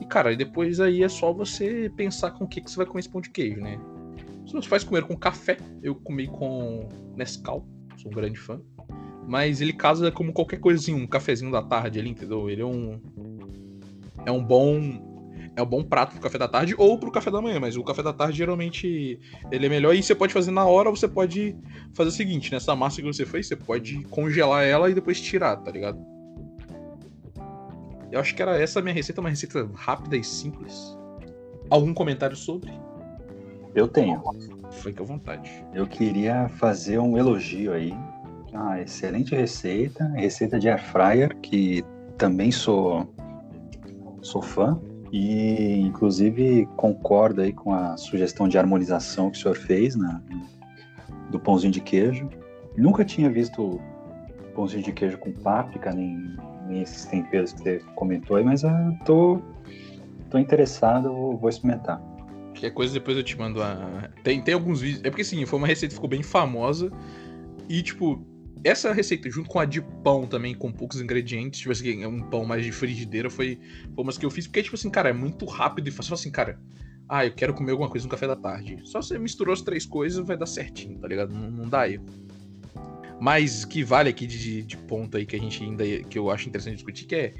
E 0.00 0.04
cara, 0.04 0.36
depois 0.36 0.80
aí 0.80 1.02
é 1.02 1.08
só 1.08 1.32
você 1.32 1.90
pensar 1.96 2.32
com 2.32 2.44
o 2.44 2.48
que, 2.48 2.60
que 2.60 2.70
você 2.70 2.76
vai 2.76 2.86
comer 2.86 3.00
esse 3.00 3.08
pão 3.08 3.20
de 3.20 3.30
queijo, 3.30 3.60
né? 3.60 3.78
Se 4.48 4.54
você 4.54 4.66
faz 4.66 4.82
comer 4.82 5.04
com 5.04 5.14
café, 5.14 5.58
eu 5.82 5.94
comi 5.94 6.26
com 6.26 6.88
Nescau, 7.14 7.68
sou 7.98 8.10
um 8.10 8.14
grande 8.14 8.38
fã. 8.38 8.58
Mas 9.26 9.60
ele 9.60 9.74
casa 9.74 10.10
como 10.10 10.32
qualquer 10.32 10.58
coisinha, 10.58 10.96
um 10.96 11.06
cafezinho 11.06 11.52
da 11.52 11.60
tarde 11.60 12.00
ali, 12.00 12.08
entendeu? 12.08 12.48
Ele 12.48 12.62
é 12.62 12.64
um. 12.64 12.98
É 14.24 14.32
um 14.32 14.42
bom. 14.42 15.06
É 15.54 15.62
um 15.62 15.66
bom 15.66 15.84
prato 15.84 16.12
pro 16.12 16.22
café 16.22 16.38
da 16.38 16.48
tarde 16.48 16.74
ou 16.78 16.98
pro 16.98 17.10
café 17.10 17.30
da 17.30 17.42
manhã, 17.42 17.60
mas 17.60 17.76
o 17.76 17.84
café 17.84 18.02
da 18.02 18.12
tarde 18.12 18.38
geralmente 18.38 19.20
ele 19.50 19.66
é 19.66 19.68
melhor 19.68 19.94
e 19.94 20.02
você 20.02 20.14
pode 20.14 20.32
fazer 20.32 20.50
na 20.50 20.64
hora 20.64 20.88
ou 20.88 20.96
você 20.96 21.08
pode 21.08 21.54
fazer 21.92 22.08
o 22.08 22.12
seguinte: 22.12 22.50
nessa 22.50 22.74
massa 22.74 23.02
que 23.02 23.06
você 23.06 23.26
fez, 23.26 23.48
você 23.48 23.56
pode 23.56 24.02
congelar 24.04 24.64
ela 24.64 24.88
e 24.88 24.94
depois 24.94 25.20
tirar, 25.20 25.56
tá 25.58 25.70
ligado? 25.70 25.98
Eu 28.10 28.18
acho 28.18 28.34
que 28.34 28.40
era 28.40 28.58
essa 28.58 28.78
a 28.78 28.82
minha 28.82 28.94
receita, 28.94 29.20
uma 29.20 29.28
receita 29.28 29.68
rápida 29.74 30.16
e 30.16 30.24
simples. 30.24 30.96
Algum 31.68 31.92
comentário 31.92 32.36
sobre? 32.36 32.72
Eu 33.78 33.86
tenho. 33.86 34.20
Fique 34.70 35.00
à 35.00 35.04
vontade. 35.04 35.64
Eu 35.72 35.86
queria 35.86 36.48
fazer 36.48 36.98
um 36.98 37.16
elogio 37.16 37.72
aí 37.72 37.94
ah, 38.52 38.80
excelente 38.80 39.36
receita, 39.36 40.04
receita 40.16 40.58
de 40.58 40.68
air 40.68 40.82
fryer 40.82 41.36
que 41.40 41.84
também 42.16 42.50
sou 42.50 43.06
sou 44.20 44.42
fã 44.42 44.80
e 45.12 45.78
inclusive 45.78 46.66
concordo 46.76 47.40
aí 47.40 47.52
com 47.52 47.72
a 47.72 47.96
sugestão 47.96 48.48
de 48.48 48.58
harmonização 48.58 49.30
que 49.30 49.38
o 49.38 49.40
senhor 49.40 49.56
fez 49.56 49.94
na, 49.94 50.20
do 51.30 51.38
pãozinho 51.38 51.72
de 51.72 51.80
queijo. 51.80 52.28
Nunca 52.76 53.04
tinha 53.04 53.30
visto 53.30 53.80
pãozinho 54.56 54.82
de 54.82 54.92
queijo 54.92 55.18
com 55.18 55.30
páprica 55.32 55.92
nem, 55.92 56.36
nem 56.66 56.82
esses 56.82 57.04
temperos 57.04 57.52
que 57.52 57.62
você 57.62 57.78
comentou 57.94 58.36
aí, 58.36 58.44
mas 58.44 58.64
eu 58.64 58.70
tô 59.04 59.40
tô 60.28 60.36
interessado, 60.36 61.36
vou 61.36 61.48
experimentar. 61.48 62.07
Qualquer 62.58 62.70
coisa 62.72 62.92
depois 62.92 63.16
eu 63.16 63.22
te 63.22 63.38
mando 63.38 63.62
a. 63.62 64.10
Tem, 64.24 64.42
tem 64.42 64.52
alguns 64.52 64.80
vídeos. 64.80 65.04
É 65.04 65.10
porque 65.10 65.22
sim, 65.22 65.46
foi 65.46 65.58
uma 65.58 65.66
receita 65.66 65.92
que 65.92 65.94
ficou 65.94 66.10
bem 66.10 66.24
famosa. 66.24 66.90
E, 67.68 67.80
tipo, 67.82 68.26
essa 68.64 68.92
receita, 68.92 69.30
junto 69.30 69.48
com 69.48 69.60
a 69.60 69.64
de 69.64 69.80
pão 69.80 70.26
também, 70.26 70.54
com 70.54 70.72
poucos 70.72 71.00
ingredientes, 71.00 71.60
tipo 71.60 71.70
assim, 71.70 72.04
um 72.04 72.20
pão 72.20 72.44
mais 72.44 72.64
de 72.64 72.72
frigideira, 72.72 73.30
foi, 73.30 73.60
foi 73.94 74.04
umas 74.04 74.18
que 74.18 74.26
eu 74.26 74.30
fiz, 74.30 74.48
porque, 74.48 74.62
tipo 74.62 74.74
assim, 74.74 74.90
cara, 74.90 75.10
é 75.10 75.12
muito 75.12 75.44
rápido 75.44 75.86
e 75.86 75.92
fácil. 75.92 76.14
assim, 76.14 76.32
cara, 76.32 76.58
ah, 77.08 77.24
eu 77.24 77.32
quero 77.32 77.54
comer 77.54 77.70
alguma 77.70 77.88
coisa 77.88 78.04
no 78.06 78.10
café 78.10 78.26
da 78.26 78.34
tarde. 78.34 78.80
Só 78.82 79.00
você 79.00 79.18
misturou 79.18 79.52
as 79.52 79.62
três 79.62 79.86
coisas 79.86 80.26
vai 80.26 80.36
dar 80.36 80.46
certinho, 80.46 80.98
tá 80.98 81.06
ligado? 81.06 81.32
Não, 81.32 81.50
não 81.50 81.68
dá 81.68 81.88
erro. 81.88 82.06
Mas 83.20 83.64
que 83.64 83.84
vale 83.84 84.08
aqui 84.08 84.26
de, 84.26 84.62
de 84.62 84.76
ponto 84.76 85.16
aí 85.16 85.26
que 85.26 85.36
a 85.36 85.38
gente 85.38 85.62
ainda, 85.62 85.84
que 85.84 86.18
eu 86.18 86.30
acho 86.30 86.48
interessante 86.48 86.74
discutir, 86.74 87.06
que 87.06 87.14
é 87.14 87.34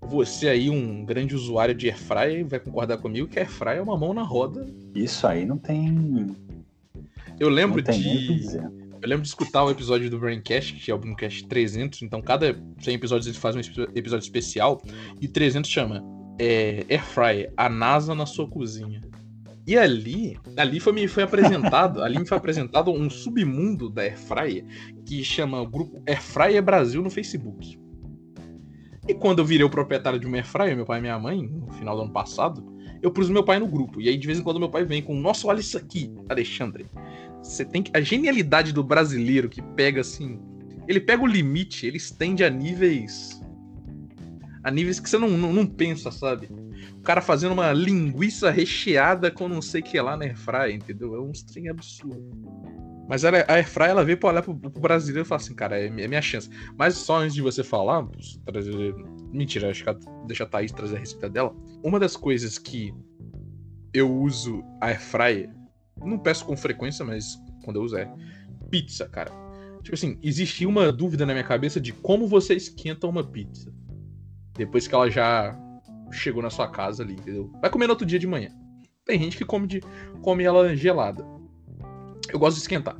você 0.00 0.48
aí, 0.48 0.70
um 0.70 1.04
grande 1.04 1.34
usuário 1.34 1.74
de 1.74 1.88
airfryer, 1.88 2.46
vai 2.46 2.60
concordar 2.60 2.98
comigo 2.98 3.28
que 3.28 3.38
airfryer 3.38 3.78
é 3.78 3.82
uma 3.82 3.96
mão 3.96 4.14
na 4.14 4.22
roda. 4.22 4.66
Isso 4.94 5.26
aí 5.26 5.44
não 5.44 5.58
tem... 5.58 6.36
Eu 7.38 7.48
lembro 7.48 7.82
não 7.82 7.92
de 7.92 8.58
eu 9.00 9.08
lembro 9.08 9.22
de 9.22 9.28
escutar 9.28 9.64
o 9.64 9.70
episódio 9.70 10.10
do 10.10 10.18
Braincast, 10.18 10.74
que 10.74 10.90
é 10.90 10.94
o 10.94 10.98
Braincast 10.98 11.46
300, 11.46 12.02
então 12.02 12.20
cada 12.20 12.60
100 12.80 12.94
episódios 12.94 13.26
eles 13.26 13.38
fazem 13.38 13.60
um 13.60 13.82
episódio 13.94 14.24
especial, 14.24 14.82
e 15.20 15.28
300 15.28 15.70
chama 15.70 16.04
é, 16.38 16.84
Airfryer, 16.90 17.52
a 17.56 17.68
NASA 17.68 18.14
na 18.14 18.26
sua 18.26 18.48
cozinha. 18.48 19.00
E 19.66 19.76
ali, 19.76 20.38
ali 20.56 20.80
foi, 20.80 20.92
me 20.92 21.06
foi 21.06 21.22
apresentado, 21.22 22.02
ali 22.02 22.18
me 22.18 22.26
foi 22.26 22.36
apresentado 22.36 22.90
um 22.90 23.08
submundo 23.08 23.88
da 23.88 24.02
Airfryer, 24.02 24.64
que 25.06 25.22
chama 25.22 25.60
o 25.60 25.66
grupo 25.66 26.02
Airfryer 26.06 26.62
Brasil 26.62 27.02
no 27.02 27.10
Facebook. 27.10 27.78
E 29.08 29.14
quando 29.14 29.38
eu 29.38 29.44
virei 29.44 29.64
o 29.64 29.70
proprietário 29.70 30.20
de 30.20 30.26
uma 30.26 30.36
Airfryer, 30.36 30.76
meu 30.76 30.84
pai 30.84 30.98
e 30.98 31.00
minha 31.00 31.18
mãe, 31.18 31.42
no 31.42 31.72
final 31.72 31.96
do 31.96 32.02
ano 32.02 32.12
passado, 32.12 32.62
eu 33.00 33.10
pus 33.10 33.30
meu 33.30 33.42
pai 33.42 33.58
no 33.58 33.66
grupo. 33.66 34.02
E 34.02 34.08
aí, 34.08 34.18
de 34.18 34.26
vez 34.26 34.38
em 34.38 34.42
quando, 34.42 34.60
meu 34.60 34.68
pai 34.68 34.84
vem 34.84 35.02
com: 35.02 35.18
Nossa, 35.18 35.46
olha 35.46 35.60
isso 35.60 35.78
aqui, 35.78 36.12
Alexandre. 36.28 36.86
Você 37.42 37.64
tem 37.64 37.82
que. 37.82 37.90
A 37.96 38.02
genialidade 38.02 38.70
do 38.72 38.84
brasileiro 38.84 39.48
que 39.48 39.62
pega 39.62 40.02
assim. 40.02 40.38
Ele 40.86 41.00
pega 41.00 41.22
o 41.22 41.26
limite, 41.26 41.86
ele 41.86 41.96
estende 41.96 42.44
a 42.44 42.50
níveis. 42.50 43.42
A 44.62 44.70
níveis 44.70 45.00
que 45.00 45.08
você 45.08 45.16
não, 45.16 45.30
não, 45.30 45.52
não 45.52 45.66
pensa, 45.66 46.10
sabe? 46.10 46.50
O 46.94 47.00
cara 47.00 47.20
fazendo 47.22 47.52
uma 47.52 47.72
linguiça 47.72 48.50
recheada 48.50 49.30
com 49.30 49.48
não 49.48 49.62
sei 49.62 49.80
o 49.80 49.84
que 49.84 50.00
lá 50.00 50.16
na 50.16 50.24
airfryer, 50.24 50.74
entendeu? 50.74 51.14
É 51.14 51.20
um 51.20 51.32
trem 51.32 51.68
absurdo. 51.68 52.30
Mas 53.08 53.24
ela, 53.24 53.38
a 53.48 53.54
airfryer, 53.54 53.90
ela 53.90 54.04
veio 54.04 54.18
pra 54.18 54.28
olhar 54.28 54.42
pro, 54.42 54.54
pro 54.54 54.80
brasileiro 54.80 55.26
e 55.26 55.28
falar 55.28 55.40
assim, 55.40 55.54
cara, 55.54 55.80
é, 55.80 55.86
é 55.86 56.08
minha 56.08 56.20
chance. 56.20 56.50
Mas 56.76 56.94
só 56.94 57.18
antes 57.18 57.34
de 57.34 57.42
você 57.42 57.64
falar, 57.64 58.06
trazer... 58.44 58.94
Mentira, 59.32 59.70
acho 59.70 59.82
que 59.82 59.90
deixa 60.26 60.44
a 60.44 60.46
Thaís 60.46 60.72
trazer 60.72 60.96
a 60.96 61.00
receita 61.00 61.28
dela. 61.28 61.54
Uma 61.82 61.98
das 61.98 62.16
coisas 62.16 62.58
que 62.58 62.94
eu 63.94 64.14
uso 64.14 64.62
a 64.80 64.88
airfryer, 64.88 65.50
não 65.96 66.18
peço 66.18 66.44
com 66.44 66.56
frequência, 66.56 67.04
mas 67.04 67.38
quando 67.64 67.76
eu 67.76 67.82
uso 67.82 67.96
é 67.96 68.10
pizza, 68.70 69.08
cara. 69.08 69.32
Tipo 69.82 69.94
assim, 69.94 70.18
existia 70.22 70.68
uma 70.68 70.92
dúvida 70.92 71.24
na 71.24 71.32
minha 71.32 71.44
cabeça 71.44 71.80
de 71.80 71.92
como 71.92 72.26
você 72.26 72.54
esquenta 72.54 73.06
uma 73.06 73.24
pizza. 73.24 73.72
Depois 74.54 74.86
que 74.86 74.94
ela 74.94 75.10
já 75.10 75.58
chegou 76.10 76.42
na 76.42 76.50
sua 76.50 76.68
casa 76.68 77.02
ali, 77.02 77.14
entendeu? 77.14 77.50
Vai 77.60 77.70
comer 77.70 77.86
no 77.86 77.92
outro 77.92 78.06
dia 78.06 78.18
de 78.18 78.26
manhã. 78.26 78.50
Tem 79.04 79.18
gente 79.18 79.36
que 79.36 79.44
come, 79.44 79.66
de, 79.66 79.80
come 80.20 80.44
ela 80.44 80.76
gelada. 80.76 81.24
Eu 82.32 82.38
gosto 82.38 82.56
de 82.56 82.62
esquentar. 82.62 82.96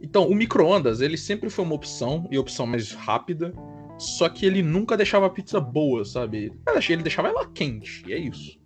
Então, 0.00 0.28
o 0.28 0.34
micro-ondas, 0.34 1.00
ele 1.00 1.16
sempre 1.16 1.48
foi 1.48 1.64
uma 1.64 1.74
opção, 1.74 2.28
e 2.30 2.38
opção 2.38 2.66
mais 2.66 2.92
rápida, 2.92 3.54
só 3.98 4.28
que 4.28 4.44
ele 4.44 4.62
nunca 4.62 4.96
deixava 4.96 5.26
a 5.26 5.30
pizza 5.30 5.60
boa, 5.60 6.04
sabe? 6.04 6.52
Ele 6.88 7.02
deixava 7.02 7.28
ela 7.28 7.46
quente, 7.46 8.04
e 8.06 8.12
é 8.12 8.18
isso. 8.18 8.58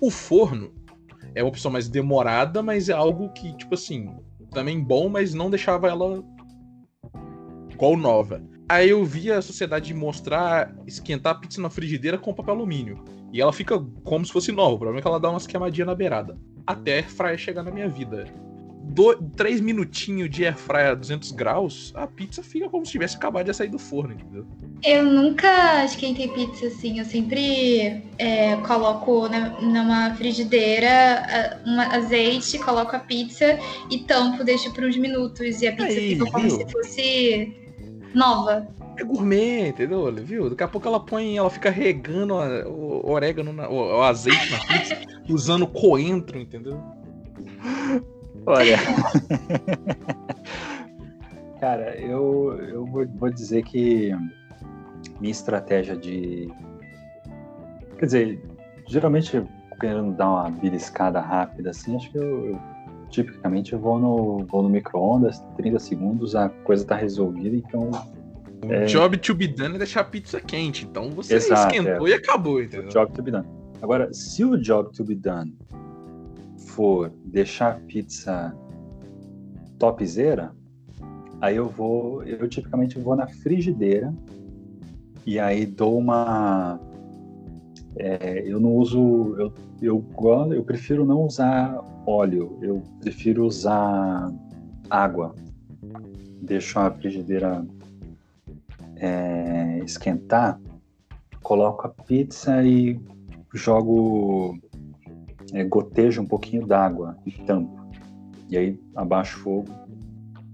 O 0.00 0.10
forno 0.10 0.72
é 1.34 1.42
uma 1.42 1.48
opção 1.48 1.70
mais 1.70 1.88
demorada, 1.88 2.62
mas 2.62 2.88
é 2.88 2.92
algo 2.92 3.30
que, 3.30 3.54
tipo 3.56 3.74
assim, 3.74 4.08
também 4.50 4.80
bom, 4.80 5.08
mas 5.08 5.34
não 5.34 5.50
deixava 5.50 5.88
ela 5.88 6.24
igual 7.70 7.96
nova. 7.96 8.42
Aí 8.68 8.90
eu 8.90 9.04
vi 9.04 9.30
a 9.32 9.42
sociedade 9.42 9.92
mostrar 9.94 10.74
esquentar 10.86 11.32
a 11.32 11.38
pizza 11.38 11.60
na 11.60 11.70
frigideira 11.70 12.18
com 12.18 12.34
papel 12.34 12.54
alumínio. 12.54 13.02
E 13.32 13.40
ela 13.40 13.52
fica 13.52 13.78
como 14.04 14.24
se 14.24 14.32
fosse 14.32 14.52
nova. 14.52 14.74
O 14.74 14.78
problema 14.78 15.00
é 15.00 15.02
que 15.02 15.08
ela 15.08 15.20
dá 15.20 15.30
umas 15.30 15.46
queimadinhas 15.46 15.86
na 15.86 15.94
beirada. 15.94 16.38
Até 16.66 16.92
a 16.92 16.96
airfryer 16.96 17.38
chegar 17.38 17.62
na 17.62 17.70
minha 17.70 17.88
vida. 17.88 18.24
Do, 18.98 19.14
três 19.36 19.60
minutinhos 19.60 20.28
de 20.28 20.44
airfryer 20.44 20.90
a 20.90 20.94
200 20.94 21.30
graus, 21.30 21.92
a 21.94 22.04
pizza 22.04 22.42
fica 22.42 22.68
como 22.68 22.84
se 22.84 22.90
tivesse 22.90 23.14
acabado 23.14 23.46
de 23.46 23.54
sair 23.54 23.68
do 23.68 23.78
forno, 23.78 24.12
entendeu? 24.12 24.44
Eu 24.84 25.04
nunca 25.04 25.84
esquentei 25.84 26.26
pizza 26.26 26.66
assim. 26.66 26.98
Eu 26.98 27.04
sempre 27.04 28.02
é, 28.18 28.56
coloco 28.66 29.28
na, 29.28 29.50
numa 29.60 30.16
frigideira 30.16 31.62
um 31.64 31.80
azeite, 31.80 32.58
coloco 32.58 32.96
a 32.96 32.98
pizza 32.98 33.56
e 33.88 33.98
tampo, 33.98 34.42
deixo 34.42 34.72
por 34.74 34.82
uns 34.82 34.96
minutos. 34.96 35.62
E 35.62 35.68
a 35.68 35.72
pizza 35.76 36.00
Aí, 36.00 36.16
fica 36.16 36.32
como 36.32 36.48
viu? 36.48 36.56
se 36.56 36.72
fosse 36.72 37.56
nova. 38.12 38.66
É 38.96 39.04
gourmet, 39.04 39.68
entendeu? 39.68 40.12
Viu? 40.12 40.50
Daqui 40.50 40.64
a 40.64 40.68
pouco 40.68 40.88
ela 40.88 40.98
põe, 40.98 41.36
ela 41.36 41.50
fica 41.50 41.70
regando 41.70 42.34
o 42.34 43.08
orégano, 43.08 43.52
na, 43.52 43.68
o, 43.68 43.76
o, 43.76 44.02
azeite 44.02 44.50
na 44.50 44.58
pizza, 44.58 44.98
usando 45.30 45.68
coentro, 45.68 46.36
entendeu? 46.36 46.82
Olha. 48.48 48.78
Cara, 51.60 51.94
eu, 52.00 52.58
eu 52.66 52.86
vou, 52.86 53.06
vou 53.06 53.30
dizer 53.30 53.62
que 53.62 54.10
minha 55.20 55.30
estratégia 55.30 55.94
de. 55.94 56.48
Quer 57.98 58.06
dizer, 58.06 58.42
geralmente 58.86 59.44
querendo 59.78 60.12
dar 60.16 60.28
uma 60.30 60.50
beliscada 60.50 61.20
rápida 61.20 61.70
assim, 61.70 61.94
acho 61.94 62.10
que 62.10 62.18
eu, 62.18 62.46
eu 62.46 62.60
tipicamente 63.10 63.74
eu 63.74 63.78
vou 63.78 63.98
no, 63.98 64.46
vou 64.46 64.62
no 64.62 64.68
micro-ondas, 64.68 65.44
30 65.56 65.78
segundos, 65.78 66.34
a 66.34 66.48
coisa 66.48 66.86
tá 66.86 66.96
resolvida, 66.96 67.54
então. 67.54 67.90
O 68.64 68.72
é... 68.72 68.86
job 68.86 69.16
to 69.18 69.34
be 69.34 69.46
done 69.46 69.74
é 69.74 69.78
deixar 69.78 70.00
a 70.00 70.04
pizza 70.04 70.40
quente. 70.40 70.86
Então 70.86 71.10
você 71.10 71.34
Exato, 71.34 71.74
esquentou 71.74 72.08
é. 72.08 72.10
e 72.10 72.14
acabou, 72.14 72.62
entendeu? 72.62 72.88
O 72.88 72.90
job 72.90 73.12
to 73.12 73.22
be 73.22 73.30
done. 73.30 73.46
Agora, 73.82 74.12
se 74.12 74.42
o 74.42 74.56
job 74.56 74.90
to 74.96 75.04
be 75.04 75.14
done 75.14 75.54
for 76.78 77.10
deixar 77.24 77.72
a 77.72 77.74
pizza 77.74 78.56
topzera, 79.80 80.54
aí 81.40 81.56
eu 81.56 81.68
vou, 81.68 82.22
eu 82.22 82.48
tipicamente 82.48 82.96
vou 83.00 83.16
na 83.16 83.26
frigideira 83.26 84.14
e 85.26 85.40
aí 85.40 85.66
dou 85.66 85.98
uma 85.98 86.78
é, 87.96 88.44
eu 88.46 88.60
não 88.60 88.76
uso 88.76 89.34
eu, 89.36 89.52
eu 89.82 90.04
eu 90.52 90.62
prefiro 90.62 91.04
não 91.04 91.22
usar 91.22 91.82
óleo, 92.06 92.56
eu 92.62 92.80
prefiro 93.00 93.44
usar 93.44 94.32
água. 94.88 95.34
Deixo 96.40 96.78
a 96.78 96.92
frigideira 96.92 97.66
é, 98.94 99.80
esquentar, 99.84 100.60
coloco 101.42 101.88
a 101.88 101.90
pizza 101.90 102.62
e 102.62 103.00
jogo, 103.52 104.56
é, 105.52 105.64
gotejo 105.64 106.22
um 106.22 106.26
pouquinho 106.26 106.66
d'água 106.66 107.16
e 107.24 107.32
tampo. 107.32 107.78
E 108.48 108.56
aí 108.56 108.80
abaixo 108.94 109.38
o 109.38 109.42
fogo. 109.42 109.68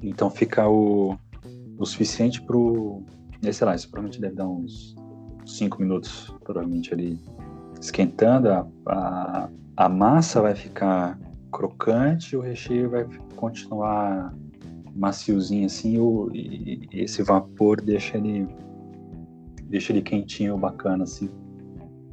Então 0.02 0.30
fica 0.30 0.68
o, 0.68 1.16
o 1.78 1.86
suficiente 1.86 2.42
pro. 2.42 3.02
Sei 3.52 3.66
lá, 3.66 3.74
isso 3.74 3.90
provavelmente 3.90 4.20
deve 4.20 4.34
dar 4.36 4.48
uns 4.48 4.96
5 5.44 5.80
minutos, 5.80 6.34
provavelmente 6.42 6.92
ali 6.94 7.18
esquentando. 7.80 8.48
A, 8.48 8.66
a, 8.86 9.48
a 9.76 9.88
massa 9.88 10.40
vai 10.40 10.54
ficar 10.54 11.18
crocante, 11.52 12.36
o 12.36 12.40
recheio 12.40 12.90
vai 12.90 13.06
continuar 13.36 14.34
maciozinho 14.94 15.66
assim, 15.66 15.98
o, 15.98 16.30
e, 16.32 16.88
e 16.92 17.00
esse 17.00 17.22
vapor 17.22 17.80
deixa 17.80 18.16
ele 18.16 18.46
deixa 19.64 19.92
ele 19.92 20.02
quentinho, 20.02 20.56
bacana 20.56 21.04
assim. 21.04 21.28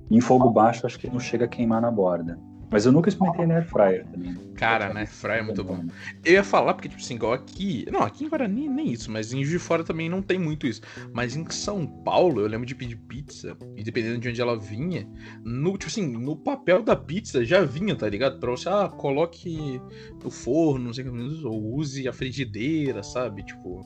Em 0.09 0.19
fogo 0.19 0.49
baixo, 0.49 0.85
acho 0.85 0.99
que 0.99 1.09
não 1.09 1.19
chega 1.19 1.45
a 1.45 1.47
queimar 1.47 1.81
na 1.81 1.91
borda. 1.91 2.37
Mas 2.71 2.85
eu 2.85 2.91
nunca 2.93 3.09
experimentei 3.09 3.45
na 3.45 3.55
air 3.55 3.67
fryer 3.67 4.05
também. 4.07 4.33
Cara, 4.55 4.93
na 4.93 5.01
air 5.01 5.09
fryer 5.09 5.39
é 5.39 5.41
muito 5.41 5.61
bom. 5.61 5.83
Eu 6.23 6.33
ia 6.33 6.43
falar, 6.43 6.73
porque, 6.73 6.87
tipo 6.87 7.01
assim, 7.01 7.15
igual 7.15 7.33
aqui. 7.33 7.85
Não, 7.91 8.01
aqui 8.01 8.23
em 8.23 8.29
Guarani 8.29 8.69
nem 8.69 8.93
isso, 8.93 9.11
mas 9.11 9.33
em 9.33 9.43
Juiz 9.43 9.49
de 9.49 9.59
Fora 9.59 9.83
também 9.83 10.07
não 10.07 10.21
tem 10.21 10.39
muito 10.39 10.65
isso. 10.65 10.81
Mas 11.11 11.35
em 11.35 11.45
São 11.49 11.85
Paulo, 11.85 12.39
eu 12.39 12.47
lembro 12.47 12.65
de 12.65 12.73
pedir 12.73 12.95
pizza, 12.95 13.57
e 13.75 13.83
dependendo 13.83 14.19
de 14.19 14.29
onde 14.29 14.41
ela 14.41 14.57
vinha, 14.57 15.05
no, 15.43 15.77
tipo 15.77 15.91
assim, 15.91 16.07
no 16.07 16.37
papel 16.37 16.81
da 16.81 16.95
pizza 16.95 17.43
já 17.43 17.61
vinha, 17.61 17.93
tá 17.93 18.07
ligado? 18.07 18.39
Pra 18.39 18.51
você, 18.51 18.69
ah, 18.69 18.87
coloque 18.87 19.81
no 20.23 20.31
forno, 20.31 20.85
não 20.85 20.93
sei 20.93 21.05
o 21.05 21.11
que, 21.11 21.45
ou 21.45 21.75
use 21.75 22.07
a 22.07 22.13
frigideira, 22.13 23.03
sabe? 23.03 23.43
Tipo. 23.43 23.81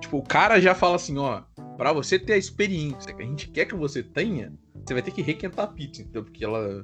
Tipo, 0.00 0.18
o 0.18 0.22
cara 0.22 0.60
já 0.60 0.74
fala 0.74 0.96
assim, 0.96 1.16
ó, 1.16 1.42
pra 1.76 1.92
você 1.92 2.18
ter 2.18 2.34
a 2.34 2.36
experiência 2.36 3.12
que 3.12 3.22
a 3.22 3.26
gente 3.26 3.48
quer 3.48 3.64
que 3.64 3.74
você 3.74 4.02
tenha, 4.02 4.52
você 4.84 4.92
vai 4.94 5.02
ter 5.02 5.10
que 5.10 5.22
requentar 5.22 5.64
a 5.64 5.68
pizza, 5.68 6.02
entendeu? 6.02 6.22
Porque 6.24 6.44
ela 6.44 6.82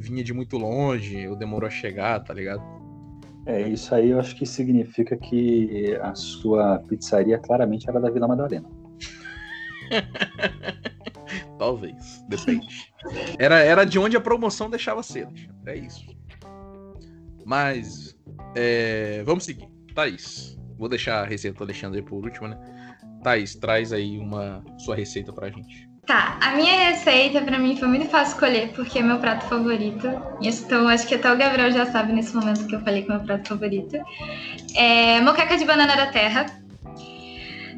vinha 0.00 0.24
de 0.24 0.32
muito 0.32 0.56
longe, 0.56 1.28
ou 1.28 1.36
demorou 1.36 1.66
a 1.66 1.70
chegar, 1.70 2.18
tá 2.20 2.32
ligado? 2.32 2.62
É, 3.46 3.68
isso 3.68 3.94
aí 3.94 4.10
eu 4.10 4.18
acho 4.18 4.34
que 4.34 4.46
significa 4.46 5.16
que 5.16 5.96
a 6.02 6.14
sua 6.14 6.78
pizzaria 6.88 7.38
claramente 7.38 7.88
era 7.88 8.00
da 8.00 8.10
Vila 8.10 8.26
Madalena. 8.26 8.68
Talvez, 11.58 12.24
depende. 12.28 12.92
Era, 13.38 13.60
era 13.60 13.84
de 13.84 13.98
onde 13.98 14.16
a 14.16 14.20
promoção 14.20 14.70
deixava 14.70 15.02
ser, 15.02 15.28
é 15.66 15.76
isso. 15.76 16.06
Mas, 17.44 18.16
é, 18.54 19.22
vamos 19.24 19.44
seguir. 19.44 19.68
Thaís, 19.94 20.58
vou 20.78 20.88
deixar 20.88 21.22
a 21.22 21.26
receita 21.26 21.58
do 21.58 21.64
Alexandre 21.64 22.02
por 22.02 22.24
último, 22.24 22.48
né? 22.48 22.58
Thaís, 23.22 23.54
traz 23.54 23.92
aí 23.92 24.18
uma 24.18 24.64
sua 24.78 24.94
receita 24.94 25.32
pra 25.32 25.50
gente. 25.50 25.89
Tá, 26.06 26.38
a 26.40 26.56
minha 26.56 26.90
receita 26.90 27.40
para 27.40 27.58
mim 27.58 27.76
foi 27.76 27.86
muito 27.86 28.06
fácil 28.06 28.34
escolher, 28.34 28.72
porque 28.74 28.98
é 28.98 29.02
meu 29.02 29.18
prato 29.18 29.46
favorito. 29.46 30.08
Então, 30.40 30.88
acho 30.88 31.06
que 31.06 31.14
até 31.14 31.32
o 31.32 31.36
Gabriel 31.36 31.70
já 31.70 31.86
sabe 31.86 32.12
nesse 32.12 32.34
momento 32.34 32.66
que 32.66 32.74
eu 32.74 32.80
falei 32.80 33.02
que 33.02 33.12
é 33.12 33.16
meu 33.16 33.24
prato 33.24 33.48
favorito. 33.48 33.96
É 34.74 35.20
moqueca 35.20 35.56
de 35.56 35.64
banana 35.64 35.94
da 35.94 36.06
terra, 36.06 36.46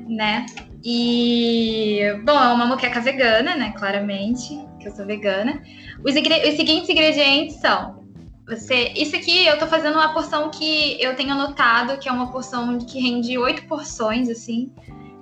né? 0.08 0.46
E, 0.84 2.00
bom, 2.24 2.38
é 2.38 2.52
uma 2.52 2.66
moqueca 2.66 3.00
vegana, 3.00 3.54
né? 3.54 3.74
Claramente, 3.76 4.58
que 4.80 4.88
eu 4.88 4.92
sou 4.92 5.04
vegana. 5.04 5.62
Os, 6.04 6.14
os 6.14 6.56
seguintes 6.56 6.88
ingredientes 6.88 7.56
são 7.56 8.02
você, 8.46 8.92
isso 8.96 9.14
aqui 9.14 9.46
eu 9.46 9.58
tô 9.58 9.66
fazendo 9.66 9.94
uma 9.94 10.12
porção 10.12 10.50
que 10.50 11.00
eu 11.00 11.14
tenho 11.14 11.32
anotado, 11.32 11.98
que 11.98 12.08
é 12.08 12.12
uma 12.12 12.30
porção 12.30 12.76
que 12.78 13.00
rende 13.00 13.38
oito 13.38 13.66
porções, 13.66 14.28
assim. 14.28 14.70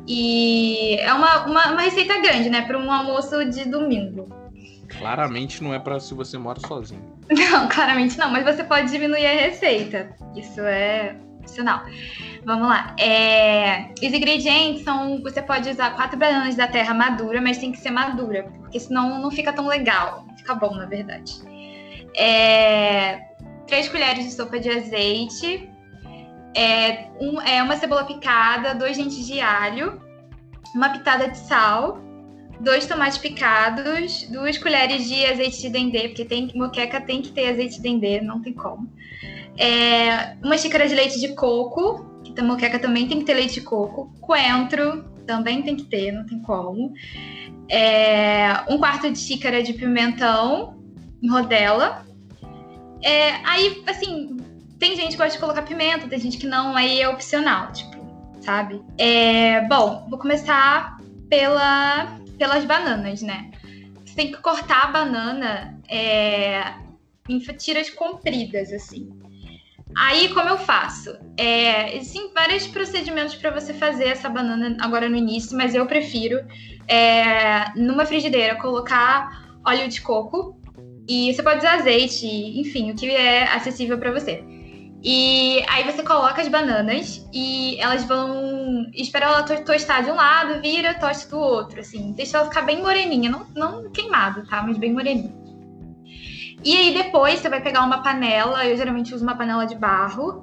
E 0.06 0.96
é 0.96 1.12
uma, 1.12 1.46
uma, 1.46 1.72
uma 1.72 1.80
receita 1.82 2.18
grande, 2.20 2.50
né? 2.50 2.62
Para 2.62 2.78
um 2.78 2.90
almoço 2.90 3.44
de 3.50 3.64
domingo. 3.68 4.28
Claramente 4.98 5.62
não 5.62 5.72
é 5.72 5.78
para 5.78 6.00
se 6.00 6.14
você 6.14 6.36
mora 6.36 6.58
sozinho. 6.60 7.10
Não, 7.30 7.68
claramente 7.68 8.18
não, 8.18 8.28
mas 8.28 8.44
você 8.44 8.64
pode 8.64 8.90
diminuir 8.90 9.24
a 9.24 9.42
receita. 9.42 10.10
Isso 10.34 10.60
é 10.62 11.14
opcional. 11.38 11.84
Vamos 12.44 12.68
lá. 12.68 12.96
É... 12.98 13.92
Os 14.02 14.12
ingredientes 14.12 14.82
são. 14.82 15.22
Você 15.22 15.40
pode 15.40 15.70
usar 15.70 15.94
quatro 15.94 16.18
bananas 16.18 16.56
da 16.56 16.66
terra 16.66 16.92
madura, 16.92 17.40
mas 17.40 17.58
tem 17.58 17.70
que 17.70 17.78
ser 17.78 17.90
madura, 17.90 18.44
porque 18.58 18.80
senão 18.80 19.20
não 19.22 19.30
fica 19.30 19.52
tão 19.52 19.68
legal. 19.68 20.26
Fica 20.36 20.56
bom, 20.56 20.74
na 20.74 20.86
verdade. 20.86 21.40
É, 22.16 23.20
três 23.68 23.88
colheres 23.88 24.24
de 24.24 24.32
sopa 24.32 24.58
de 24.58 24.68
azeite, 24.68 25.69
é, 26.54 27.08
um, 27.20 27.40
é 27.40 27.62
uma 27.62 27.76
cebola 27.76 28.04
picada, 28.04 28.74
dois 28.74 28.96
dentes 28.96 29.26
de 29.26 29.40
alho, 29.40 30.00
uma 30.74 30.90
pitada 30.90 31.28
de 31.28 31.38
sal, 31.38 32.00
dois 32.60 32.86
tomates 32.86 33.18
picados, 33.18 34.24
duas 34.30 34.58
colheres 34.58 35.08
de 35.08 35.24
azeite 35.26 35.60
de 35.62 35.68
dendê, 35.70 36.08
porque 36.08 36.24
tem 36.24 36.50
moqueca 36.54 37.00
tem 37.00 37.22
que 37.22 37.32
ter 37.32 37.48
azeite 37.50 37.76
de 37.76 37.82
dendê, 37.82 38.20
não 38.20 38.40
tem 38.40 38.52
como. 38.52 38.88
É, 39.58 40.36
uma 40.42 40.56
xícara 40.56 40.88
de 40.88 40.94
leite 40.94 41.20
de 41.20 41.34
coco, 41.34 42.06
que 42.24 42.38
a 42.38 42.44
moqueca 42.44 42.78
também 42.78 43.08
tem 43.08 43.18
que 43.18 43.24
ter 43.24 43.34
leite 43.34 43.54
de 43.54 43.60
coco. 43.62 44.12
Coentro, 44.20 45.04
também 45.26 45.62
tem 45.62 45.76
que 45.76 45.84
ter, 45.84 46.12
não 46.12 46.24
tem 46.26 46.40
como. 46.40 46.92
É, 47.68 48.64
um 48.68 48.78
quarto 48.78 49.10
de 49.10 49.18
xícara 49.18 49.62
de 49.62 49.72
pimentão 49.72 50.76
em 51.22 51.28
rodela. 51.28 52.04
É, 53.02 53.34
aí, 53.44 53.82
assim, 53.86 54.36
tem 54.80 54.96
gente 54.96 55.12
que 55.12 55.18
gosta 55.18 55.34
de 55.34 55.38
colocar 55.38 55.62
pimenta, 55.62 56.08
tem 56.08 56.18
gente 56.18 56.38
que 56.38 56.46
não, 56.46 56.74
aí 56.74 57.02
é 57.02 57.08
opcional, 57.08 57.70
tipo, 57.70 58.00
sabe? 58.40 58.82
É, 58.96 59.60
bom, 59.68 60.06
vou 60.08 60.18
começar 60.18 60.98
pela, 61.28 62.18
pelas 62.38 62.64
bananas, 62.64 63.20
né? 63.20 63.50
Você 64.04 64.16
tem 64.16 64.32
que 64.32 64.38
cortar 64.38 64.84
a 64.84 64.90
banana 64.90 65.78
é, 65.86 66.72
em 67.28 67.38
tiras 67.38 67.90
compridas, 67.90 68.72
assim. 68.72 69.10
Aí, 69.96 70.32
como 70.32 70.48
eu 70.48 70.56
faço? 70.56 71.14
É, 71.36 71.94
existem 71.96 72.32
vários 72.32 72.66
procedimentos 72.66 73.34
para 73.34 73.50
você 73.50 73.74
fazer 73.74 74.08
essa 74.08 74.30
banana 74.30 74.78
agora 74.80 75.10
no 75.10 75.16
início, 75.16 75.56
mas 75.56 75.74
eu 75.74 75.84
prefiro, 75.84 76.40
é, 76.88 77.70
numa 77.76 78.06
frigideira, 78.06 78.54
colocar 78.54 79.58
óleo 79.66 79.88
de 79.88 80.00
coco 80.00 80.58
e 81.06 81.34
você 81.34 81.42
pode 81.42 81.58
usar 81.58 81.74
azeite, 81.74 82.26
enfim, 82.26 82.92
o 82.92 82.94
que 82.94 83.10
é 83.10 83.42
acessível 83.44 83.98
para 83.98 84.10
você. 84.10 84.59
E 85.02 85.64
aí 85.66 85.84
você 85.84 86.02
coloca 86.02 86.42
as 86.42 86.48
bananas 86.48 87.26
e 87.32 87.80
elas 87.80 88.04
vão. 88.04 88.86
Espera 88.92 89.26
ela 89.26 89.42
tostar 89.42 90.04
de 90.04 90.10
um 90.10 90.14
lado, 90.14 90.60
vira, 90.60 90.94
tosta 90.94 91.30
do 91.30 91.38
outro, 91.38 91.80
assim. 91.80 92.12
Deixa 92.12 92.36
ela 92.36 92.48
ficar 92.48 92.62
bem 92.62 92.82
moreninha, 92.82 93.30
não, 93.30 93.46
não 93.54 93.90
queimado, 93.90 94.46
tá? 94.46 94.62
Mas 94.62 94.76
bem 94.76 94.92
moreninha. 94.92 95.34
E 96.62 96.76
aí 96.76 96.92
depois 96.92 97.38
você 97.38 97.48
vai 97.48 97.62
pegar 97.62 97.82
uma 97.82 98.02
panela, 98.02 98.66
eu 98.66 98.76
geralmente 98.76 99.14
uso 99.14 99.24
uma 99.24 99.34
panela 99.34 99.64
de 99.64 99.74
barro, 99.74 100.42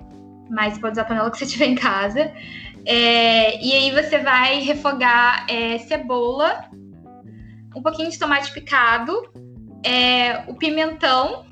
mas 0.49 0.73
você 0.73 0.81
pode 0.81 0.93
usar 0.93 1.03
a 1.03 1.05
panela 1.05 1.29
que 1.29 1.37
você 1.37 1.45
tiver 1.53 1.67
em 1.67 1.75
casa. 1.75 2.31
É, 2.83 3.63
e 3.63 3.73
aí 3.73 3.91
você 3.91 4.17
vai 4.17 4.59
refogar 4.61 5.45
é, 5.47 5.77
cebola, 5.79 6.65
um 7.75 7.83
pouquinho 7.83 8.09
de 8.09 8.17
tomate 8.17 8.51
picado, 8.51 9.13
é, 9.83 10.43
o 10.47 10.55
pimentão, 10.55 11.45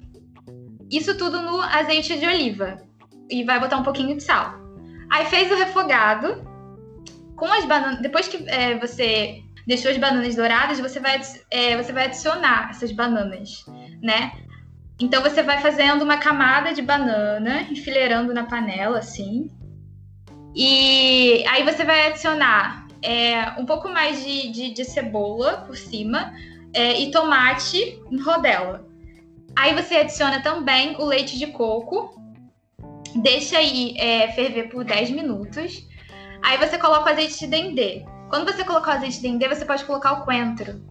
isso 0.89 1.15
tudo 1.15 1.41
no 1.41 1.62
azeite 1.62 2.17
de 2.17 2.25
oliva 2.25 2.85
e 3.29 3.44
vai 3.44 3.60
botar 3.60 3.77
um 3.77 3.84
pouquinho 3.84 4.15
de 4.15 4.24
sal. 4.24 4.55
Aí 5.10 5.25
fez 5.25 5.51
o 5.51 5.55
refogado 5.55 6.44
com 7.36 7.46
as 7.46 7.65
bananas. 7.65 8.01
Depois 8.01 8.27
que 8.27 8.48
é, 8.50 8.77
você 8.77 9.41
deixou 9.67 9.91
as 9.91 9.98
bananas 9.98 10.36
douradas, 10.36 10.79
você 10.79 11.00
vai, 11.00 11.22
é, 11.51 11.82
você 11.82 11.91
vai 11.91 12.05
adicionar 12.05 12.70
essas 12.70 12.91
bananas, 12.91 13.65
né? 14.01 14.32
Então 15.00 15.22
você 15.22 15.44
vai 15.44 15.60
fazendo 15.60 16.03
uma 16.03 16.17
camada 16.17 16.74
de 16.74 16.82
banana, 16.82 17.63
enfileirando 17.63 18.34
na 18.34 18.46
panela, 18.46 19.00
assim. 19.00 19.51
E 20.55 21.44
aí 21.48 21.63
você 21.63 21.84
vai 21.84 22.08
adicionar 22.08 22.88
é, 23.01 23.60
um 23.60 23.65
pouco 23.65 23.89
mais 23.89 24.24
de, 24.24 24.50
de, 24.50 24.74
de 24.74 24.86
cebola 24.86 25.63
por 25.67 25.75
cima 25.75 26.34
é, 26.74 27.00
e 27.00 27.12
tomate 27.12 28.01
em 28.10 28.22
rodela. 28.22 28.88
Aí 29.55 29.74
você 29.74 29.98
adiciona 29.98 30.41
também 30.41 30.96
o 30.98 31.05
leite 31.05 31.38
de 31.38 31.48
coco 31.48 32.22
deixa 33.16 33.58
aí 33.58 33.96
é, 33.98 34.32
ferver 34.32 34.70
por 34.70 34.84
10 34.84 35.12
minutos. 35.12 35.88
Aí 36.44 36.58
você 36.58 36.78
coloca 36.78 37.10
o 37.10 37.14
azeite 37.14 37.40
de 37.40 37.48
dendê. 37.48 38.06
Quando 38.30 38.51
você 38.51 38.64
colocar 38.64 38.92
o 38.92 38.94
azeite 38.96 39.18
de 39.18 39.24
dendê, 39.24 39.48
você 39.48 39.66
pode 39.66 39.86
colocar 39.86 40.14
o 40.14 40.25
coentro. 40.25 40.82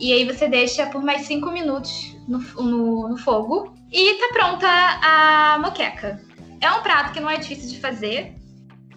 E 0.00 0.12
aí 0.12 0.24
você 0.24 0.48
deixa 0.48 0.86
por 0.86 1.02
mais 1.02 1.22
5 1.22 1.50
minutos 1.50 2.16
no, 2.26 2.38
no, 2.38 3.08
no, 3.10 3.16
fogo. 3.18 3.74
E 3.92 4.14
tá 4.14 4.28
pronta 4.32 4.66
a 4.66 5.58
moqueca. 5.58 6.20
É 6.60 6.70
um 6.72 6.82
prato 6.82 7.12
que 7.12 7.20
não 7.20 7.30
é 7.30 7.36
difícil 7.36 7.68
de 7.68 7.78
fazer, 7.78 8.34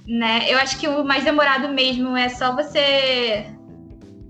né? 0.08 0.46
Eu 0.48 0.58
acho 0.58 0.80
que 0.80 0.88
o 0.88 1.04
mais 1.04 1.24
demorado 1.24 1.70
mesmo 1.70 2.16
é 2.16 2.30
só 2.30 2.56
você 2.56 3.46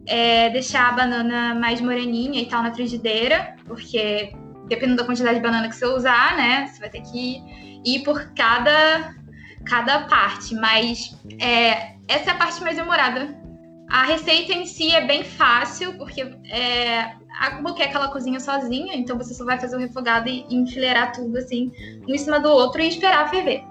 é, 0.08 0.50
deixar 0.50 0.89
a 0.89 0.93
banana 0.93 1.56
mais 1.56 1.80
moreninha 1.80 2.41
e 2.41 2.46
tal 2.48 2.63
na 2.63 2.74
frigideira, 2.74 3.56
porque 3.65 4.34
dependendo 4.67 4.97
da 4.97 5.06
quantidade 5.06 5.36
de 5.36 5.41
banana 5.41 5.69
que 5.69 5.76
você 5.76 5.86
usar, 5.86 6.38
né? 6.38 6.67
Você 6.67 6.80
vai 6.80 6.89
ter 6.89 7.02
que 7.02 7.43
ir 7.86 8.04
por 8.04 8.34
cada, 8.36 9.15
cada 9.65 10.02
parte. 10.02 10.56
Mas 10.56 11.17
é, 11.39 11.95
essa 12.08 12.32
é 12.32 12.34
a 12.34 12.38
parte 12.38 12.62
mais 12.62 12.78
demorada. 12.78 13.36
A 13.89 14.04
receita 14.06 14.54
em 14.54 14.65
si 14.65 14.93
é 14.93 15.06
bem 15.06 15.23
fácil, 15.23 15.97
porque 15.97 16.21
é, 16.45 17.13
a 17.39 17.62
moqueca 17.62 17.97
ela 17.97 18.08
cozinha 18.08 18.39
sozinha, 18.39 18.95
então 18.95 19.17
você 19.17 19.34
só 19.34 19.45
vai 19.45 19.60
fazer 19.60 19.76
o 19.76 19.80
refogado 19.80 20.28
e, 20.30 20.45
e 20.49 20.56
enfileirar 20.56 21.12
tudo 21.13 21.38
assim, 21.38 21.71
um 22.08 22.13
em 22.13 22.17
cima 22.17 22.39
do 22.39 22.49
outro 22.49 22.82
e 22.82 22.88
esperar 22.88 23.30
ferver. 23.30 23.63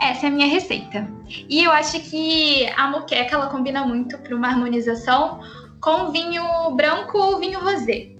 Essa 0.00 0.26
é 0.26 0.28
a 0.28 0.32
minha 0.32 0.46
receita. 0.46 1.06
E 1.48 1.62
eu 1.62 1.70
acho 1.70 2.00
que 2.00 2.66
a 2.76 2.88
moqueca 2.88 3.34
ela 3.34 3.48
combina 3.48 3.86
muito 3.86 4.16
para 4.16 4.34
uma 4.34 4.48
harmonização 4.48 5.40
com 5.82 6.10
vinho 6.10 6.70
branco 6.74 7.18
ou 7.18 7.38
vinho 7.38 7.60
rosé 7.60 8.19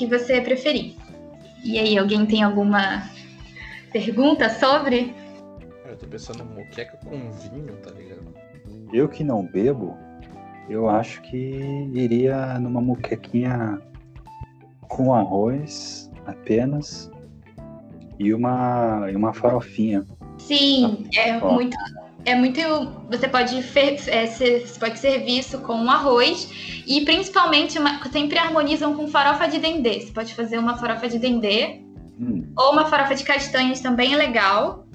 que 0.00 0.06
você 0.06 0.40
preferir. 0.40 0.96
E 1.62 1.78
aí, 1.78 1.98
alguém 1.98 2.24
tem 2.24 2.42
alguma 2.42 3.06
pergunta 3.92 4.48
sobre? 4.48 5.14
Eu 5.84 5.94
tô 5.98 6.06
pensando 6.06 6.42
em 6.42 6.56
moqueca 6.56 6.96
com 7.04 7.30
vinho, 7.32 7.76
tá 7.82 7.90
ligado? 7.90 8.34
Eu 8.94 9.10
que 9.10 9.22
não 9.22 9.44
bebo, 9.44 9.94
eu 10.70 10.88
acho 10.88 11.20
que 11.20 11.36
iria 11.92 12.58
numa 12.58 12.80
moquequinha 12.80 13.78
com 14.88 15.12
arroz 15.12 16.10
apenas 16.24 17.10
e 18.18 18.32
uma, 18.32 19.06
e 19.12 19.14
uma 19.14 19.34
farofinha. 19.34 20.06
Sim, 20.38 21.04
é 21.14 21.36
Ó. 21.36 21.52
muito 21.52 21.76
é 22.24 22.34
muito. 22.34 22.60
Você 23.10 23.28
pode, 23.28 23.62
fer, 23.62 23.98
é, 24.08 24.26
ser, 24.26 24.66
pode 24.78 24.98
servir 24.98 25.38
isso 25.38 25.58
com 25.60 25.88
arroz 25.90 26.79
e 26.90 27.04
principalmente 27.04 27.78
uma, 27.78 28.02
sempre 28.10 28.36
harmonizam 28.36 28.96
com 28.96 29.06
farofa 29.06 29.46
de 29.46 29.60
dendê. 29.60 30.00
Você 30.00 30.10
pode 30.10 30.34
fazer 30.34 30.58
uma 30.58 30.76
farofa 30.76 31.08
de 31.08 31.20
dendê 31.20 31.82
hum. 32.20 32.52
ou 32.58 32.72
uma 32.72 32.86
farofa 32.86 33.14
de 33.14 33.22
castanhas 33.22 33.80
também 33.80 34.12
é 34.12 34.16
legal. 34.16 34.88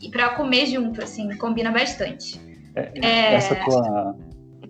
E 0.00 0.10
para 0.10 0.30
comer 0.30 0.66
junto, 0.66 1.00
assim, 1.00 1.32
combina 1.36 1.70
bastante. 1.70 2.40
É, 2.74 2.90
é... 3.00 3.34
Essa 3.34 3.54
tua. 3.54 4.16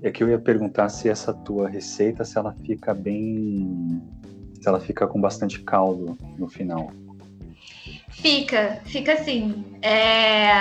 É 0.02 0.10
que 0.10 0.22
eu 0.22 0.28
ia 0.28 0.38
perguntar 0.38 0.90
se 0.90 1.08
essa 1.08 1.32
tua 1.32 1.70
receita, 1.70 2.22
se 2.22 2.36
ela 2.36 2.54
fica 2.66 2.92
bem. 2.92 4.02
Se 4.60 4.68
ela 4.68 4.78
fica 4.78 5.06
com 5.06 5.18
bastante 5.18 5.58
caldo 5.60 6.18
no 6.38 6.50
final. 6.50 6.92
Fica, 8.10 8.82
fica 8.84 9.14
assim. 9.14 9.64
É... 9.80 10.52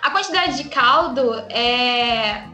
A 0.00 0.10
quantidade 0.12 0.62
de 0.62 0.68
caldo 0.68 1.34
é... 1.50 2.44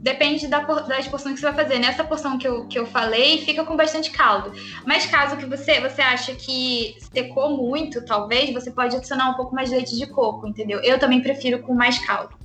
depende 0.00 0.46
da, 0.46 0.60
das 0.60 1.08
porções 1.08 1.34
que 1.34 1.40
você 1.40 1.50
vai 1.50 1.64
fazer. 1.64 1.78
Nessa 1.78 2.04
porção 2.04 2.38
que 2.38 2.46
eu, 2.46 2.66
que 2.66 2.78
eu 2.78 2.86
falei, 2.86 3.38
fica 3.38 3.64
com 3.64 3.76
bastante 3.76 4.10
caldo. 4.10 4.52
Mas 4.86 5.06
caso 5.06 5.36
que 5.36 5.44
você, 5.44 5.80
você 5.80 6.00
acha 6.00 6.34
que 6.34 6.96
secou 7.12 7.56
muito, 7.56 8.04
talvez, 8.04 8.52
você 8.52 8.70
pode 8.70 8.96
adicionar 8.96 9.30
um 9.30 9.34
pouco 9.34 9.54
mais 9.54 9.68
de 9.68 9.76
leite 9.76 9.96
de 9.96 10.06
coco, 10.06 10.46
entendeu? 10.46 10.80
Eu 10.80 10.98
também 10.98 11.20
prefiro 11.20 11.60
com 11.60 11.74
mais 11.74 11.98
caldo. 11.98 12.36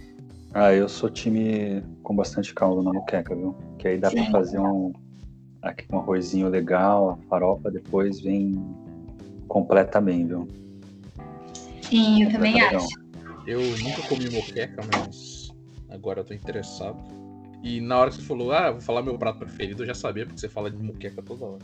Ah, 0.54 0.74
eu 0.74 0.88
sou 0.88 1.10
time 1.10 1.84
com 2.04 2.16
bastante 2.16 2.54
caldo 2.54 2.84
na 2.84 2.92
moqueca, 2.92 3.36
viu? 3.36 3.56
Que 3.80 3.88
aí 3.88 3.98
dá 3.98 4.10
Sim. 4.10 4.24
pra 4.24 4.32
fazer 4.32 4.60
um, 4.60 4.92
aqui, 5.62 5.86
um 5.92 5.98
arrozinho 5.98 6.48
legal, 6.48 7.12
a 7.12 7.28
farofa 7.28 7.72
depois 7.72 8.20
vem 8.20 8.64
completa 9.48 10.00
bem, 10.00 10.28
viu? 10.28 10.48
Sim, 11.82 12.24
eu 12.24 12.32
também 12.32 12.60
acho. 12.62 12.88
Eu 13.46 13.60
nunca 13.60 14.02
comi 14.08 14.30
moqueca, 14.30 14.82
mas 14.94 15.52
agora 15.90 16.22
eu 16.22 16.24
tô 16.24 16.34
interessado. 16.34 17.23
E 17.64 17.80
na 17.80 17.98
hora 17.98 18.10
que 18.10 18.18
você 18.18 18.22
falou, 18.22 18.52
ah, 18.52 18.72
vou 18.72 18.82
falar 18.82 19.02
meu 19.02 19.18
prato 19.18 19.40
preferido, 19.40 19.84
eu 19.84 19.88
já 19.88 19.94
sabia, 19.94 20.26
porque 20.26 20.40
você 20.40 20.50
fala 20.50 20.70
de 20.70 20.78
moqueca 20.78 21.22
toda 21.22 21.46
hora. 21.46 21.64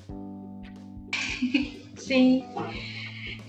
Sim. 1.97 2.45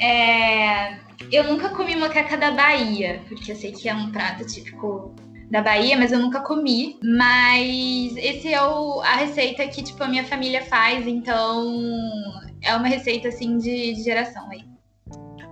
É... 0.01 0.99
Eu 1.31 1.45
nunca 1.45 1.69
comi 1.69 1.95
moqueca 1.95 2.37
da 2.37 2.51
Bahia, 2.51 3.23
porque 3.29 3.53
eu 3.53 3.57
sei 3.57 3.71
que 3.71 3.89
é 3.89 3.95
um 3.95 4.11
prato 4.11 4.45
típico 4.45 5.15
da 5.49 5.63
Bahia, 5.63 5.97
mas 5.97 6.11
eu 6.11 6.19
nunca 6.19 6.41
comi. 6.41 6.99
Mas 7.05 8.17
esse 8.17 8.53
é 8.53 8.61
o, 8.61 9.01
a 9.01 9.15
receita 9.17 9.67
que, 9.69 9.83
tipo, 9.85 10.03
a 10.03 10.09
minha 10.09 10.25
família 10.25 10.63
faz, 10.65 11.07
então 11.07 11.73
é 12.63 12.75
uma 12.75 12.89
receita, 12.89 13.29
assim, 13.29 13.59
de, 13.59 13.95
de 13.95 14.03
geração 14.03 14.51
aí. 14.51 14.65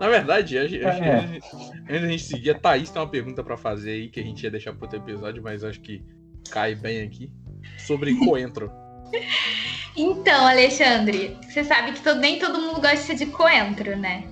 Na 0.01 0.09
verdade, 0.09 0.59
a, 0.59 0.63
é. 0.63 1.41
antes 1.89 2.01
da 2.03 2.09
gente 2.09 2.23
seguir, 2.23 2.51
a 2.51 2.59
Thaís 2.59 2.91
tem 2.91 3.01
uma 3.01 3.09
pergunta 3.09 3.45
para 3.45 3.57
fazer 3.57 3.93
aí 3.93 4.09
que 4.09 4.19
a 4.19 4.23
gente 4.23 4.43
ia 4.43 4.51
deixar 4.51 4.73
pro 4.73 4.83
outro 4.83 4.99
episódio, 4.99 5.43
mas 5.43 5.63
acho 5.63 5.81
que 5.81 6.03
cai 6.49 6.75
bem 6.75 7.03
aqui. 7.03 7.31
Sobre 7.79 8.15
coentro. 8.25 8.71
Então, 9.97 10.47
Alexandre, 10.47 11.37
você 11.43 11.65
sabe 11.65 11.91
que 11.91 12.01
todo, 12.01 12.21
nem 12.21 12.39
todo 12.39 12.61
mundo 12.61 12.81
gosta 12.81 13.17
de 13.17 13.27
coentro, 13.27 13.97
né? 13.97 14.23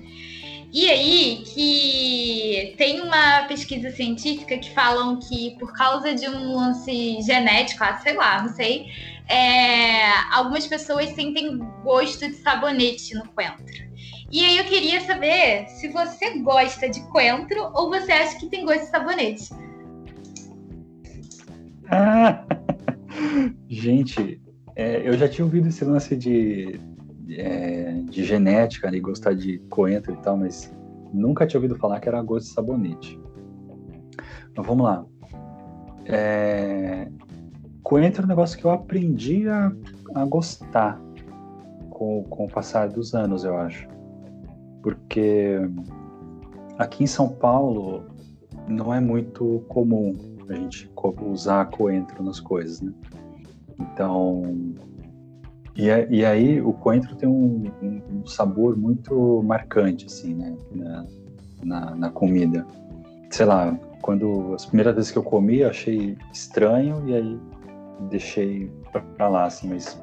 E 0.71 0.89
aí 0.89 1.43
que 1.45 2.73
tem 2.77 3.01
uma 3.01 3.43
pesquisa 3.49 3.91
científica 3.91 4.57
que 4.57 4.69
falam 4.73 5.19
que 5.19 5.57
por 5.59 5.73
causa 5.73 6.15
de 6.15 6.27
um 6.29 6.55
lance 6.55 7.21
genético, 7.21 7.83
ah, 7.83 7.97
sei 7.97 8.13
lá, 8.13 8.41
não 8.43 8.49
sei, 8.49 8.85
é, 9.27 10.09
algumas 10.31 10.65
pessoas 10.67 11.09
sentem 11.09 11.57
gosto 11.83 12.27
de 12.27 12.35
sabonete 12.35 13.13
no 13.13 13.27
coentro. 13.29 13.87
E 14.31 14.43
aí 14.43 14.57
eu 14.57 14.65
queria 14.65 15.01
saber 15.01 15.67
se 15.67 15.87
você 15.89 16.39
gosta 16.39 16.89
de 16.89 17.01
coentro 17.09 17.71
ou 17.73 17.89
você 17.89 18.11
acha 18.11 18.37
que 18.37 18.47
tem 18.47 18.65
gosto 18.65 18.81
de 18.81 18.89
sabonete. 18.89 19.49
Gente, 23.67 24.41
é, 24.75 25.07
eu 25.07 25.13
já 25.17 25.27
tinha 25.27 25.45
ouvido 25.45 25.67
esse 25.67 25.83
lance 25.83 26.15
de, 26.15 26.79
é, 27.29 27.93
de 28.09 28.23
genética, 28.23 28.91
de 28.91 28.99
gostar 28.99 29.33
de 29.33 29.59
coentro 29.69 30.13
e 30.13 30.17
tal, 30.17 30.37
mas 30.37 30.73
nunca 31.13 31.47
tinha 31.47 31.59
ouvido 31.59 31.75
falar 31.75 31.99
que 31.99 32.07
era 32.07 32.21
gosto 32.21 32.47
de 32.47 32.53
sabonete. 32.53 33.19
Mas 34.55 34.65
vamos 34.65 34.85
lá. 34.85 35.05
É, 36.05 37.07
coentro 37.83 38.21
é 38.21 38.25
um 38.25 38.27
negócio 38.27 38.57
que 38.57 38.65
eu 38.65 38.71
aprendi 38.71 39.47
a, 39.47 39.71
a 40.15 40.25
gostar 40.25 41.01
com, 41.89 42.23
com 42.23 42.45
o 42.45 42.47
passar 42.47 42.89
dos 42.89 43.13
anos, 43.13 43.43
eu 43.43 43.57
acho. 43.57 43.87
Porque 44.81 45.59
aqui 46.77 47.03
em 47.03 47.07
São 47.07 47.29
Paulo 47.29 48.05
não 48.67 48.93
é 48.93 48.99
muito 48.99 49.63
comum 49.67 50.36
a 50.49 50.55
gente 50.55 50.89
usar 51.21 51.65
coentro 51.65 52.23
nas 52.23 52.39
coisas, 52.39 52.81
né? 52.81 52.93
Então, 53.79 54.43
e, 55.75 55.85
e 55.85 56.25
aí 56.25 56.61
o 56.61 56.73
coentro 56.73 57.15
tem 57.15 57.29
um, 57.29 57.71
um, 57.81 58.01
um, 58.11 58.25
sabor 58.25 58.75
muito 58.75 59.43
marcante, 59.43 60.07
assim, 60.07 60.33
né? 60.33 60.55
Na, 60.71 61.05
na, 61.63 61.95
na, 61.95 62.09
comida. 62.09 62.65
Sei 63.29 63.45
lá, 63.45 63.77
quando 64.01 64.53
as 64.55 64.65
primeiras 64.65 64.95
vezes 64.95 65.11
que 65.11 65.17
eu 65.17 65.23
comi, 65.23 65.59
eu 65.59 65.69
achei 65.69 66.17
estranho 66.33 67.07
e 67.07 67.13
aí 67.13 67.39
deixei 68.09 68.71
pra, 69.17 69.27
lá, 69.27 69.45
assim, 69.45 69.69
mas 69.69 70.01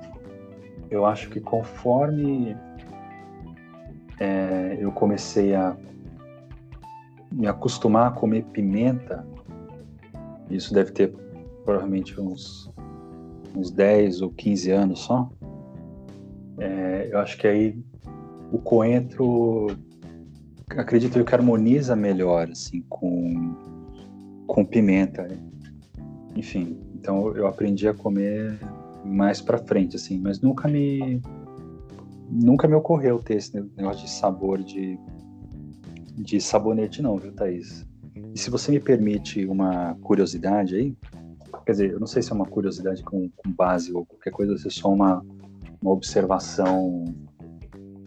eu 0.90 1.04
acho 1.06 1.28
que 1.30 1.40
conforme 1.40 2.56
é, 4.20 4.76
eu 4.78 4.92
comecei 4.92 5.54
a 5.54 5.76
me 7.32 7.48
acostumar 7.48 8.08
a 8.08 8.10
comer 8.10 8.44
pimenta, 8.44 9.26
isso 10.50 10.72
deve 10.72 10.92
ter 10.92 11.14
provavelmente 11.64 12.20
uns, 12.20 12.70
uns 13.56 13.70
10 13.70 14.22
ou 14.22 14.30
15 14.30 14.70
anos 14.70 15.00
só. 15.00 15.30
É, 16.58 17.08
eu 17.10 17.18
acho 17.18 17.36
que 17.38 17.46
aí 17.46 17.78
o 18.52 18.58
coentro, 18.58 19.66
acredito 20.70 21.18
eu 21.18 21.24
que 21.24 21.34
harmoniza 21.34 21.96
melhor 21.96 22.50
assim 22.50 22.82
com, 22.88 23.54
com 24.46 24.64
pimenta. 24.64 25.26
Enfim, 26.36 26.78
então 26.94 27.34
eu 27.36 27.46
aprendi 27.46 27.88
a 27.88 27.94
comer 27.94 28.58
mais 29.04 29.40
para 29.40 29.58
frente 29.58 29.96
assim, 29.96 30.18
mas 30.18 30.40
nunca 30.40 30.68
me 30.68 31.20
nunca 32.30 32.66
me 32.66 32.74
ocorreu 32.74 33.18
ter 33.18 33.36
esse 33.36 33.54
negócio 33.76 34.04
de 34.04 34.10
sabor 34.10 34.62
de 34.62 34.98
de 36.16 36.40
sabonete 36.40 37.02
não, 37.02 37.18
viu, 37.18 37.32
Thaís? 37.32 37.86
E 38.34 38.38
se 38.38 38.50
você 38.50 38.72
me 38.72 38.80
permite 38.80 39.46
uma 39.46 39.94
curiosidade 40.02 40.74
aí, 40.74 40.96
quer 41.64 41.72
dizer, 41.72 41.92
eu 41.92 42.00
não 42.00 42.06
sei 42.06 42.20
se 42.20 42.32
é 42.32 42.34
uma 42.34 42.44
curiosidade 42.44 43.00
com, 43.04 43.30
com 43.30 43.50
base 43.52 43.92
ou 43.92 44.04
qualquer 44.04 44.32
coisa, 44.32 44.58
se 44.58 44.66
é 44.66 44.70
só 44.70 44.92
uma, 44.92 45.24
uma 45.80 45.92
observação 45.92 47.04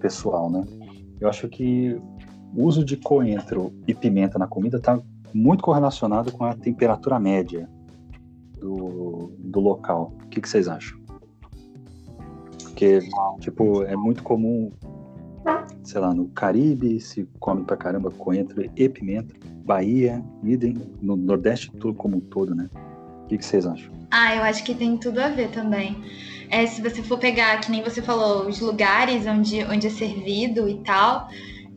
pessoal, 0.01 0.51
né? 0.51 0.65
Eu 1.21 1.29
acho 1.29 1.47
que 1.47 1.99
o 2.53 2.63
uso 2.63 2.83
de 2.83 2.97
coentro 2.97 3.73
e 3.87 3.93
pimenta 3.93 4.37
na 4.37 4.47
comida 4.47 4.75
está 4.77 5.01
muito 5.33 5.63
correlacionado 5.63 6.31
com 6.33 6.43
a 6.43 6.53
temperatura 6.53 7.17
média 7.17 7.69
do, 8.59 9.31
do 9.39 9.61
local. 9.61 10.13
O 10.25 10.27
que, 10.27 10.41
que 10.41 10.49
vocês 10.49 10.67
acham? 10.67 10.99
Porque, 12.63 12.99
tipo, 13.39 13.83
é 13.83 13.95
muito 13.95 14.23
comum, 14.23 14.71
sei 15.83 16.01
lá, 16.01 16.13
no 16.13 16.27
Caribe 16.29 16.99
se 16.99 17.27
come 17.39 17.63
pra 17.63 17.77
caramba 17.77 18.11
coentro 18.11 18.69
e 18.75 18.89
pimenta. 18.89 19.33
Bahia, 19.67 20.23
idem, 20.41 20.77
no 21.01 21.17
Nordeste 21.17 21.69
todo 21.71 21.93
como 21.93 22.17
um 22.17 22.21
todo, 22.21 22.55
né? 22.55 22.69
O 23.23 23.27
que, 23.27 23.37
que 23.37 23.45
vocês 23.45 23.65
acham? 23.65 23.91
Ah, 24.09 24.33
eu 24.33 24.43
acho 24.43 24.63
que 24.63 24.73
tem 24.73 24.97
tudo 24.97 25.19
a 25.19 25.27
ver 25.27 25.49
também. 25.49 25.97
É, 26.49 26.65
se 26.65 26.81
você 26.81 27.03
for 27.03 27.19
pegar, 27.19 27.59
que 27.59 27.69
nem 27.69 27.83
você 27.83 28.01
falou, 28.01 28.47
os 28.47 28.61
lugares 28.61 29.27
onde, 29.27 29.61
onde 29.65 29.87
é 29.87 29.89
servido 29.89 30.69
e 30.69 30.81
tal, 30.83 31.27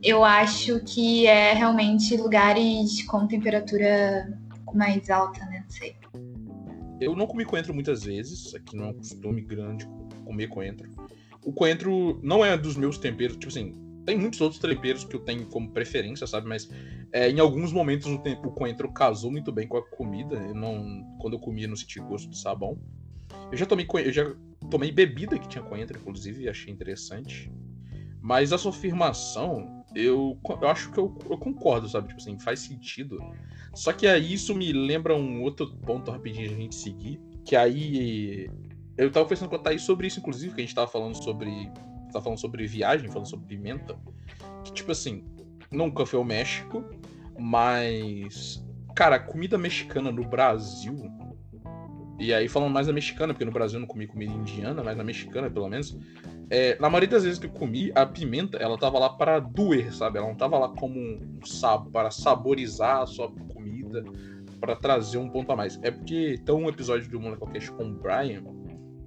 eu 0.01 0.23
acho 0.23 0.79
que 0.85 1.27
é 1.27 1.51
realmente 1.53 2.15
lugares 2.15 3.03
com 3.03 3.27
temperatura 3.27 4.39
mais 4.73 5.09
alta, 5.09 5.43
né? 5.47 5.65
Não 5.65 5.69
sei. 5.69 5.93
Eu 7.01 7.13
não 7.13 7.27
comi 7.27 7.43
coentro 7.43 7.73
muitas 7.73 8.05
vezes, 8.05 8.55
aqui 8.55 8.77
não 8.77 8.85
é 8.85 8.87
um 8.91 8.93
costume 8.93 9.41
grande 9.41 9.85
comer 10.23 10.47
coentro. 10.47 10.89
O 11.43 11.51
coentro 11.51 12.21
não 12.23 12.45
é 12.45 12.55
dos 12.55 12.77
meus 12.77 12.97
temperos, 12.97 13.35
tipo 13.35 13.49
assim, 13.49 13.75
tem 14.05 14.17
muitos 14.17 14.41
outros 14.41 14.59
temperos 14.59 15.03
que 15.03 15.15
eu 15.15 15.19
tenho 15.19 15.45
como 15.47 15.71
preferência, 15.71 16.25
sabe? 16.25 16.47
Mas 16.47 16.69
é, 17.11 17.29
em 17.29 17.39
alguns 17.39 17.71
momentos 17.71 18.07
o, 18.07 18.17
tempo, 18.17 18.49
o 18.49 18.51
coentro 18.51 18.91
casou 18.91 19.31
muito 19.31 19.51
bem 19.51 19.67
com 19.67 19.77
a 19.77 19.87
comida. 19.87 20.35
Eu 20.35 20.55
não, 20.55 21.03
quando 21.19 21.33
eu 21.33 21.39
comia, 21.39 21.67
não 21.67 21.75
senti 21.75 21.99
gosto 21.99 22.29
de 22.29 22.37
sabão. 22.37 22.79
Eu 23.51 23.57
já 23.57 23.65
tomei 23.65 23.87
eu 23.93 24.11
já 24.11 24.33
tomei 24.69 24.91
bebida 24.91 25.37
que 25.37 25.47
tinha 25.47 25.63
coentro, 25.63 25.97
inclusive, 25.97 26.43
e 26.43 26.49
achei 26.49 26.71
interessante. 26.73 27.51
Mas 28.21 28.53
a 28.53 28.57
sua 28.57 28.71
afirmação, 28.71 29.83
eu, 29.95 30.39
eu 30.61 30.67
acho 30.67 30.91
que 30.91 30.99
eu, 30.99 31.17
eu 31.29 31.37
concordo, 31.37 31.89
sabe? 31.89 32.09
Tipo 32.09 32.21
assim, 32.21 32.39
faz 32.39 32.59
sentido. 32.59 33.19
Só 33.73 33.91
que 33.91 34.05
aí 34.05 34.33
isso 34.33 34.53
me 34.53 34.71
lembra 34.71 35.15
um 35.15 35.41
outro 35.41 35.75
ponto 35.77 36.11
rapidinho 36.11 36.51
a 36.51 36.55
gente 36.55 36.75
seguir. 36.75 37.19
Que 37.43 37.55
aí. 37.55 38.49
Eu 38.97 39.11
tava 39.11 39.27
pensando 39.27 39.49
com 39.49 39.55
a 39.55 39.59
Thaís 39.59 39.81
sobre 39.81 40.07
isso, 40.07 40.19
inclusive, 40.19 40.53
que 40.53 40.61
a 40.61 40.63
gente 40.63 40.75
tava 40.75 40.87
falando 40.87 41.15
sobre 41.15 41.71
tá 42.11 42.21
falando 42.21 42.39
sobre 42.39 42.67
viagem, 42.67 43.09
falando 43.09 43.27
sobre 43.27 43.47
pimenta, 43.47 43.97
que 44.63 44.71
tipo 44.73 44.91
assim, 44.91 45.23
nunca 45.71 46.05
foi 46.05 46.19
ao 46.19 46.25
México, 46.25 46.83
mas 47.39 48.63
cara, 48.95 49.19
comida 49.19 49.57
mexicana 49.57 50.11
no 50.11 50.23
Brasil, 50.23 50.95
e 52.19 52.33
aí 52.33 52.47
falando 52.47 52.71
mais 52.71 52.87
da 52.87 52.93
mexicana, 52.93 53.33
porque 53.33 53.45
no 53.45 53.51
Brasil 53.51 53.77
eu 53.77 53.81
não 53.81 53.87
comi 53.87 54.05
comida 54.05 54.31
indiana, 54.31 54.83
mas 54.83 54.95
na 54.97 55.03
mexicana 55.03 55.49
pelo 55.49 55.69
menos, 55.69 55.97
é, 56.49 56.77
na 56.79 56.89
maioria 56.89 57.09
das 57.09 57.23
vezes 57.23 57.39
que 57.39 57.45
eu 57.45 57.51
comi, 57.51 57.91
a 57.95 58.05
pimenta, 58.05 58.57
ela 58.57 58.77
tava 58.77 58.99
lá 58.99 59.09
para 59.09 59.39
doer, 59.39 59.93
sabe? 59.93 60.17
Ela 60.17 60.27
não 60.27 60.35
tava 60.35 60.57
lá 60.59 60.67
como 60.67 60.99
um 60.99 61.39
sab 61.45 61.89
para 61.91 62.11
saborizar 62.11 63.03
a 63.03 63.05
sua 63.05 63.31
comida, 63.31 64.03
para 64.59 64.75
trazer 64.75 65.17
um 65.17 65.29
ponto 65.29 65.51
a 65.51 65.55
mais. 65.55 65.79
É 65.81 65.89
porque 65.89 66.39
tem 66.45 66.53
um 66.53 66.67
episódio 66.69 67.09
do 67.09 67.19
Molecocast 67.19 67.71
com 67.71 67.85
o 67.85 67.93
Brian, 67.93 68.43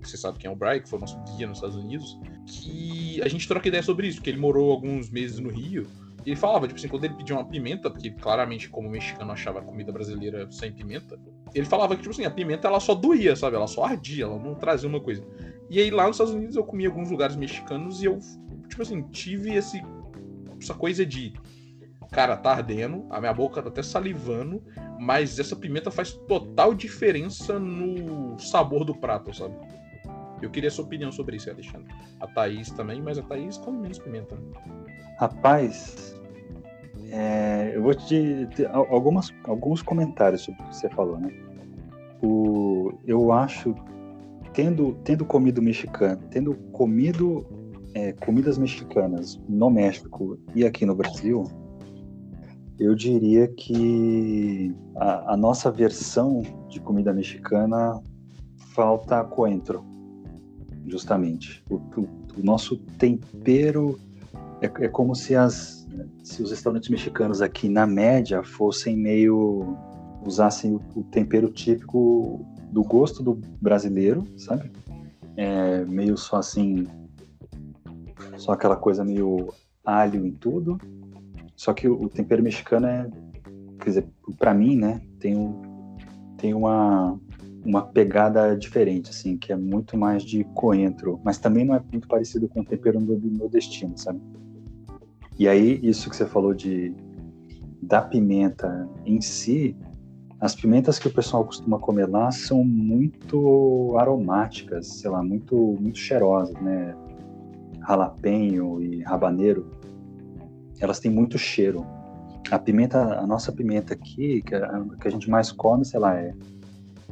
você 0.08 0.16
sabe 0.16 0.38
quem 0.38 0.48
é 0.48 0.52
o 0.52 0.56
Brian, 0.56 0.80
que 0.80 0.88
foi 0.88 0.98
nosso 0.98 1.18
guia 1.36 1.46
nos 1.46 1.58
Estados 1.58 1.76
Unidos, 1.76 2.18
que 2.46 3.20
a 3.22 3.28
gente 3.28 3.46
troca 3.46 3.68
ideia 3.68 3.82
sobre 3.82 4.06
isso, 4.06 4.18
porque 4.18 4.30
ele 4.30 4.38
morou 4.38 4.70
alguns 4.70 5.10
meses 5.10 5.38
no 5.38 5.50
Rio. 5.50 5.86
E 6.24 6.30
ele 6.30 6.36
falava, 6.36 6.66
tipo 6.66 6.78
assim, 6.78 6.88
quando 6.88 7.04
ele 7.04 7.14
pedia 7.14 7.36
uma 7.36 7.44
pimenta, 7.44 7.90
porque 7.90 8.10
claramente, 8.10 8.68
como 8.70 8.88
mexicano 8.88 9.30
achava 9.30 9.60
comida 9.60 9.92
brasileira 9.92 10.50
sem 10.50 10.72
pimenta, 10.72 11.18
ele 11.54 11.66
falava 11.66 11.94
que, 11.94 12.02
tipo 12.02 12.14
assim, 12.14 12.24
a 12.24 12.30
pimenta 12.30 12.66
ela 12.66 12.80
só 12.80 12.94
doía, 12.94 13.36
sabe? 13.36 13.56
Ela 13.56 13.66
só 13.66 13.84
ardia, 13.84 14.24
ela 14.24 14.38
não 14.38 14.54
trazia 14.54 14.88
uma 14.88 15.00
coisa. 15.00 15.22
E 15.68 15.78
aí 15.78 15.90
lá 15.90 16.06
nos 16.06 16.16
Estados 16.16 16.32
Unidos 16.32 16.56
eu 16.56 16.64
comi 16.64 16.86
alguns 16.86 17.10
lugares 17.10 17.36
mexicanos 17.36 18.02
e 18.02 18.06
eu, 18.06 18.18
tipo 18.68 18.80
assim, 18.80 19.02
tive 19.10 19.54
esse, 19.54 19.82
essa 20.60 20.74
coisa 20.74 21.04
de. 21.04 21.34
Cara, 22.10 22.36
tá 22.36 22.52
ardendo, 22.52 23.06
a 23.10 23.18
minha 23.18 23.32
boca 23.32 23.60
tá 23.60 23.68
até 23.68 23.82
salivando, 23.82 24.62
mas 25.00 25.38
essa 25.38 25.56
pimenta 25.56 25.90
faz 25.90 26.12
total 26.12 26.72
diferença 26.72 27.58
no 27.58 28.38
sabor 28.38 28.84
do 28.84 28.94
prato, 28.94 29.34
sabe? 29.34 29.54
Eu 30.44 30.50
queria 30.50 30.68
a 30.68 30.70
sua 30.70 30.85
opinião 30.85 31.11
sobre 31.11 31.37
isso, 31.37 31.48
Alexandre. 31.48 31.88
A 32.20 32.26
Thaís 32.26 32.70
também, 32.70 33.00
mas 33.00 33.18
a 33.18 33.22
Thaís 33.22 33.57
come 33.57 33.78
menos 33.78 33.98
pimenta. 33.98 34.37
Rapaz, 35.18 36.20
é, 37.11 37.72
eu 37.74 37.83
vou 37.83 37.94
te 37.94 38.46
ter 38.54 38.66
algumas, 38.66 39.33
alguns 39.44 39.80
comentários 39.80 40.42
sobre 40.42 40.62
o 40.62 40.68
que 40.68 40.76
você 40.76 40.90
falou, 40.90 41.18
né? 41.18 41.30
O, 42.22 42.92
eu 43.07 43.33
acho, 43.33 43.74
tendo, 44.52 44.94
tendo 45.02 45.24
comido 45.24 45.62
mexicano, 45.62 46.20
tendo 46.30 46.54
comido 46.72 47.46
é, 47.94 48.12
comidas 48.12 48.59
mexicanas 48.59 49.40
no 49.48 49.70
México 49.70 50.38
e 50.54 50.66
aqui 50.66 50.85
no 50.85 50.94
Brasil, 50.94 51.44
eu 52.78 52.94
diria 52.94 53.48
que 53.48 54.74
a, 54.96 55.33
a 55.33 55.37
nossa 55.38 55.70
versão 55.70 56.42
de 56.68 56.80
comida 56.80 57.14
mexicana 57.14 57.98
falta 58.74 59.24
coentro 59.24 59.93
justamente. 60.86 61.62
O, 61.68 61.76
o, 61.76 62.08
o 62.38 62.42
nosso 62.42 62.76
tempero 62.98 63.98
é, 64.60 64.66
é, 64.66 64.88
como 64.88 65.14
se 65.14 65.34
as 65.34 65.84
se 66.24 66.42
os 66.42 66.50
restaurantes 66.50 66.88
mexicanos 66.88 67.40
aqui 67.40 67.68
na 67.68 67.86
média 67.86 68.42
fossem 68.42 68.96
meio 68.96 69.76
usassem 70.26 70.72
o, 70.72 70.80
o 70.96 71.04
tempero 71.04 71.48
típico 71.50 72.44
do 72.72 72.82
gosto 72.82 73.22
do 73.22 73.34
brasileiro, 73.60 74.26
sabe? 74.36 74.72
é, 75.36 75.84
meio 75.84 76.16
só 76.16 76.36
assim, 76.36 76.86
só 78.36 78.52
aquela 78.52 78.76
coisa 78.76 79.04
meio 79.04 79.52
alho 79.84 80.24
em 80.24 80.32
tudo. 80.32 80.78
Só 81.56 81.72
que 81.72 81.88
o, 81.88 82.08
tempero 82.08 82.42
mexicano 82.42 82.86
é, 82.86 83.08
quer 83.78 83.84
dizer, 83.84 84.06
para 84.38 84.52
mim, 84.52 84.76
né, 84.76 85.00
tem, 85.18 85.36
um, 85.36 85.96
tem 86.36 86.52
uma, 86.52 87.18
uma 87.64 87.83
pegada 87.83 88.57
diferente, 88.57 89.11
assim, 89.11 89.37
que 89.37 89.53
é 89.53 89.57
muito 89.57 89.96
mais 89.96 90.22
de 90.22 90.44
coentro, 90.55 91.18
mas 91.24 91.38
também 91.38 91.64
não 91.64 91.74
é 91.74 91.83
muito 91.90 92.07
parecido 92.07 92.48
com 92.48 92.61
o 92.61 92.64
tempero 92.64 93.00
nordestino, 93.00 93.96
sabe? 93.96 94.20
E 95.38 95.48
aí, 95.48 95.81
isso 95.83 96.11
que 96.11 96.16
você 96.16 96.27
falou 96.27 96.55
de 96.55 96.94
da 97.83 98.00
pimenta 98.00 98.88
em 99.05 99.20
si, 99.20 99.77
as 100.40 100.55
pimentas 100.55 100.98
que 100.98 101.09
o 101.09 101.12
pessoal 101.12 101.44
costuma 101.44 101.79
comer 101.79 102.09
lá 102.09 102.31
são 102.31 102.64
muito 102.64 103.94
aromáticas, 103.98 104.87
sei 104.87 105.11
lá, 105.11 105.22
muito, 105.22 105.57
muito 105.81 105.98
cheirosas, 105.98 106.55
né? 106.61 106.94
Jalapeño 107.87 108.81
e 108.83 109.03
rabaneiro, 109.03 109.70
elas 110.81 111.00
têm 111.00 111.11
muito 111.11 111.38
cheiro. 111.38 111.85
A 112.50 112.59
pimenta, 112.59 113.18
a 113.18 113.27
nossa 113.27 113.53
pimenta 113.53 113.94
aqui, 113.94 114.42
que 114.42 114.55
a, 114.55 114.85
que 115.00 115.09
a 115.09 115.11
gente 115.11 115.31
mais 115.31 115.50
come, 115.50 115.85
sei 115.85 115.98
lá, 115.98 116.14
é, 116.14 116.35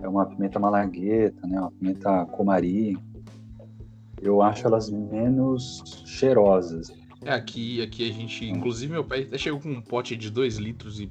é 0.02 0.08
uma 0.08 0.26
pimenta 0.26 0.58
malagueta, 0.58 1.46
né? 1.46 1.60
Uma 1.60 1.70
pimenta 1.70 2.26
comari. 2.26 2.98
Eu 4.20 4.42
acho 4.42 4.66
elas 4.66 4.90
menos 4.90 6.02
cheirosas. 6.04 6.92
É, 7.24 7.32
aqui, 7.32 7.80
aqui 7.82 8.08
a 8.08 8.12
gente. 8.12 8.48
Inclusive, 8.48 8.92
meu 8.92 9.04
pai 9.04 9.22
até 9.22 9.38
chegou 9.38 9.60
com 9.60 9.70
um 9.70 9.80
pote 9.80 10.16
de 10.16 10.30
2 10.30 10.56
litros 10.56 11.00
e 11.00 11.10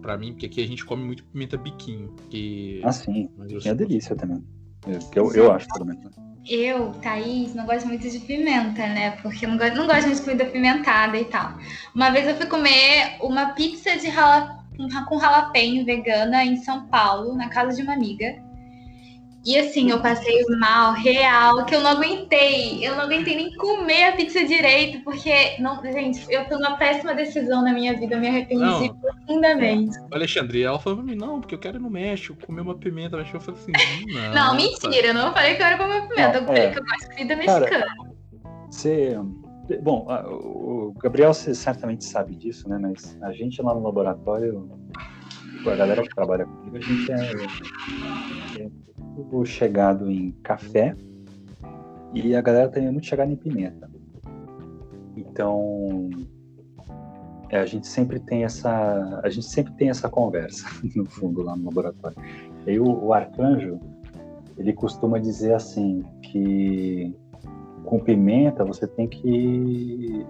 para 0.00 0.16
mim, 0.16 0.32
porque 0.32 0.46
aqui 0.46 0.62
a 0.62 0.66
gente 0.66 0.84
come 0.84 1.04
muito 1.04 1.24
pimenta 1.24 1.56
biquinho. 1.56 2.14
Que... 2.30 2.80
Ah, 2.84 2.92
sim. 2.92 3.28
É 3.64 3.74
delícia 3.74 4.14
também. 4.14 4.42
Eu, 5.14 5.32
eu 5.34 5.52
acho, 5.52 5.66
pelo 5.68 5.86
menos. 5.86 6.14
Eu, 6.48 6.92
Thaís, 7.02 7.54
não 7.54 7.66
gosto 7.66 7.86
muito 7.86 8.08
de 8.08 8.18
pimenta, 8.20 8.86
né? 8.86 9.10
Porque 9.22 9.44
eu 9.44 9.50
não 9.50 9.58
gosto, 9.58 9.76
não 9.76 9.86
gosto 9.86 10.06
muito 10.06 10.16
de 10.16 10.22
comida 10.22 10.44
pimentada 10.46 11.18
e 11.18 11.24
tal. 11.26 11.58
Uma 11.94 12.10
vez 12.10 12.26
eu 12.26 12.36
fui 12.36 12.46
comer 12.46 13.18
uma 13.20 13.50
pizza 13.50 13.98
de 13.98 14.08
rala, 14.08 14.57
com 15.08 15.18
jalapeño 15.18 15.84
vegana 15.84 16.44
em 16.44 16.56
São 16.56 16.86
Paulo, 16.86 17.34
na 17.34 17.48
casa 17.48 17.76
de 17.76 17.82
uma 17.82 17.94
amiga. 17.94 18.48
E 19.44 19.56
assim, 19.56 19.90
eu 19.90 20.00
passei 20.00 20.44
mal, 20.58 20.92
real, 20.92 21.64
que 21.64 21.74
eu 21.74 21.80
não 21.80 21.92
aguentei. 21.92 22.86
Eu 22.86 22.96
não 22.96 23.04
aguentei 23.04 23.36
nem 23.36 23.54
comer 23.56 24.04
a 24.04 24.12
pizza 24.12 24.44
direito, 24.44 25.02
porque, 25.04 25.56
não, 25.58 25.80
gente, 25.82 26.26
eu 26.28 26.46
tô 26.48 26.56
numa 26.56 26.76
péssima 26.76 27.14
decisão 27.14 27.62
na 27.62 27.72
minha 27.72 27.96
vida, 27.96 28.14
eu 28.14 28.20
me 28.20 28.28
arrependi 28.28 28.92
profundamente. 29.00 29.96
Alexandre, 30.12 30.62
ela 30.62 30.78
falou 30.78 30.98
pra 30.98 31.06
mim, 31.06 31.16
não, 31.16 31.40
porque 31.40 31.54
eu 31.54 31.58
quero 31.58 31.78
ir 31.78 31.80
no 31.80 31.88
México, 31.88 32.36
comer 32.46 32.60
uma 32.60 32.76
pimenta. 32.76 33.16
Mas 33.16 33.32
eu 33.32 33.40
falei 33.40 33.60
assim, 33.60 33.72
não. 34.12 34.34
não, 34.34 34.54
mentira, 34.54 35.08
eu 35.08 35.14
não 35.14 35.32
falei 35.32 35.54
que 35.54 35.62
eu 35.62 35.66
era 35.66 35.78
comer 35.78 36.08
pimenta, 36.08 36.38
eu 36.38 36.44
falei 36.44 36.62
é. 36.64 36.70
que 36.70 36.78
eu 36.78 36.84
gosto 36.84 37.00
de 37.00 37.08
comida 37.08 37.36
mexicana. 37.36 37.86
Você. 38.68 39.16
Bom, 39.82 40.06
o 40.26 40.94
Gabriel 40.98 41.34
você 41.34 41.54
certamente 41.54 42.04
sabe 42.04 42.34
disso, 42.34 42.68
né? 42.68 42.78
Mas 42.78 43.18
a 43.20 43.32
gente 43.32 43.60
lá 43.60 43.74
no 43.74 43.82
laboratório, 43.82 44.68
a 45.66 45.76
galera 45.76 46.02
que 46.02 46.14
trabalha 46.14 46.46
comigo, 46.46 46.76
a 46.76 46.80
gente 46.80 47.12
é, 47.12 48.62
é 48.62 48.70
muito 49.14 49.44
chegado 49.44 50.10
em 50.10 50.32
café 50.42 50.96
e 52.14 52.34
a 52.34 52.40
galera 52.40 52.68
também 52.68 52.88
é 52.88 52.92
muito 52.92 53.06
chegada 53.06 53.30
em 53.30 53.36
pimenta. 53.36 53.90
Então, 55.16 56.08
é, 57.50 57.58
a 57.58 57.66
gente 57.66 57.86
sempre 57.86 58.18
tem 58.20 58.44
essa 58.44 59.20
a 59.22 59.28
gente 59.28 59.46
sempre 59.46 59.72
tem 59.74 59.90
essa 59.90 60.08
conversa 60.08 60.66
no 60.96 61.04
fundo 61.04 61.42
lá 61.42 61.54
no 61.54 61.66
laboratório. 61.66 62.16
E 62.66 62.78
o, 62.78 63.04
o 63.04 63.12
arcanjo 63.12 63.78
ele 64.56 64.72
costuma 64.72 65.18
dizer 65.18 65.54
assim 65.54 66.02
que 66.22 67.14
com 67.88 67.98
pimenta 67.98 68.66
você 68.66 68.86
tem 68.86 69.08
que 69.08 70.26